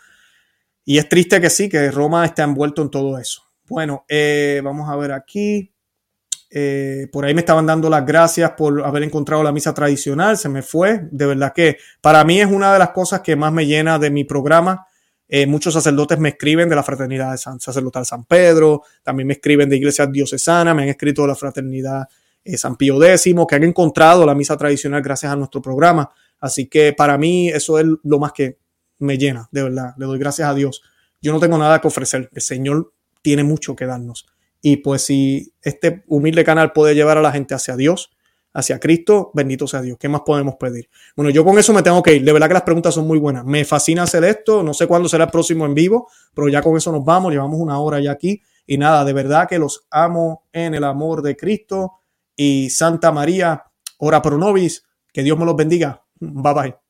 y 0.86 0.98
es 0.98 1.08
triste 1.08 1.40
que 1.40 1.50
sí, 1.50 1.70
que 1.70 1.92
Roma 1.92 2.26
está 2.26 2.44
envuelto 2.44 2.82
en 2.82 2.90
todo 2.90 3.18
eso. 3.18 3.44
Bueno, 3.68 4.06
eh, 4.10 4.62
vamos 4.64 4.90
a 4.90 4.96
ver 4.96 5.12
aquí. 5.14 5.72
Eh, 6.56 7.08
por 7.12 7.26
ahí 7.26 7.34
me 7.34 7.40
estaban 7.40 7.66
dando 7.66 7.90
las 7.90 8.06
gracias 8.06 8.52
por 8.52 8.86
haber 8.86 9.02
encontrado 9.04 9.42
la 9.42 9.52
misa 9.52 9.74
tradicional, 9.74 10.38
se 10.38 10.50
me 10.50 10.62
fue. 10.62 11.08
De 11.12 11.26
verdad 11.26 11.54
que 11.54 11.78
para 12.02 12.24
mí 12.24 12.40
es 12.42 12.48
una 12.48 12.74
de 12.74 12.80
las 12.80 12.90
cosas 12.90 13.22
que 13.22 13.36
más 13.36 13.52
me 13.52 13.66
llena 13.66 13.98
de 13.98 14.12
mi 14.12 14.24
programa. 14.24 14.86
Eh, 15.28 15.48
muchos 15.48 15.74
sacerdotes 15.74 16.20
me 16.20 16.30
escriben 16.30 16.70
de 16.70 16.76
la 16.76 16.84
fraternidad 16.84 17.32
de 17.32 17.38
San, 17.38 17.60
sacerdotal 17.60 18.06
San 18.06 18.26
Pedro, 18.26 18.84
también 19.02 19.26
me 19.26 19.34
escriben 19.34 19.68
de 19.68 19.78
iglesias 19.78 20.12
diocesanas, 20.12 20.76
me 20.76 20.84
han 20.84 20.90
escrito 20.90 21.24
de 21.24 21.30
la 21.30 21.36
fraternidad 21.36 22.08
San 22.58 22.76
Pío 22.76 23.02
X, 23.02 23.34
que 23.48 23.56
han 23.56 23.64
encontrado 23.64 24.26
la 24.26 24.36
misa 24.36 24.58
tradicional 24.58 25.02
gracias 25.02 25.32
a 25.32 25.36
nuestro 25.36 25.62
programa. 25.62 26.12
Así 26.40 26.68
que 26.68 26.94
para 26.94 27.18
mí 27.18 27.48
eso 27.48 27.80
es 27.80 27.86
lo 28.04 28.20
más 28.20 28.34
que 28.34 28.60
me 29.04 29.18
llena, 29.18 29.50
de 29.52 29.64
verdad. 29.64 29.94
Le 29.98 30.06
doy 30.06 30.20
gracias 30.20 30.48
a 30.48 30.54
Dios. 30.54 30.82
Yo 31.22 31.32
no 31.32 31.40
tengo 31.40 31.58
nada 31.58 31.80
que 31.80 31.88
ofrecer. 31.88 32.30
El 32.34 32.42
Señor 32.42 32.94
tiene 33.22 33.44
mucho 33.44 33.76
que 33.76 33.86
darnos. 33.86 34.26
Y 34.62 34.78
pues 34.78 35.04
si 35.04 35.54
este 35.62 36.04
humilde 36.08 36.44
canal 36.44 36.72
puede 36.72 36.96
llevar 36.96 37.18
a 37.18 37.22
la 37.22 37.32
gente 37.32 37.54
hacia 37.54 37.76
Dios, 37.76 38.12
hacia 38.54 38.80
Cristo, 38.80 39.32
bendito 39.34 39.68
sea 39.68 39.82
Dios. 39.82 39.98
¿Qué 40.00 40.08
más 40.08 40.22
podemos 40.22 40.56
pedir? 40.56 40.90
Bueno, 41.16 41.30
yo 41.32 41.44
con 41.44 41.58
eso 41.58 41.74
me 41.74 41.82
tengo 41.82 42.02
que 42.04 42.16
ir. 42.16 42.24
De 42.24 42.32
verdad 42.32 42.48
que 42.48 42.54
las 42.54 42.64
preguntas 42.64 42.94
son 42.94 43.08
muy 43.08 43.20
buenas. 43.20 43.46
Me 43.46 43.66
fascina 43.66 44.04
hacer 44.04 44.24
esto. 44.24 44.64
No 44.64 44.74
sé 44.74 44.88
cuándo 44.88 45.10
será 45.10 45.26
el 45.26 45.32
próximo 45.32 45.66
en 45.66 45.74
vivo, 45.74 46.08
pero 46.34 46.48
ya 46.50 46.62
con 46.62 46.78
eso 46.78 46.92
nos 46.92 47.04
vamos. 47.04 47.32
Llevamos 47.32 47.60
una 47.60 47.80
hora 47.80 48.00
ya 48.00 48.12
aquí. 48.12 48.42
Y 48.66 48.78
nada, 48.78 49.04
de 49.04 49.14
verdad 49.14 49.48
que 49.50 49.60
los 49.60 49.86
amo 49.92 50.46
en 50.54 50.76
el 50.76 50.84
amor 50.84 51.22
de 51.22 51.36
Cristo. 51.36 51.94
Y 52.36 52.70
Santa 52.70 53.12
María, 53.12 53.66
ora 53.98 54.22
pro 54.22 54.38
nobis. 54.38 54.86
Que 55.12 55.24
Dios 55.24 55.38
me 55.38 55.46
los 55.46 55.56
bendiga. 55.56 56.06
Bye 56.20 56.54
bye. 56.54 56.83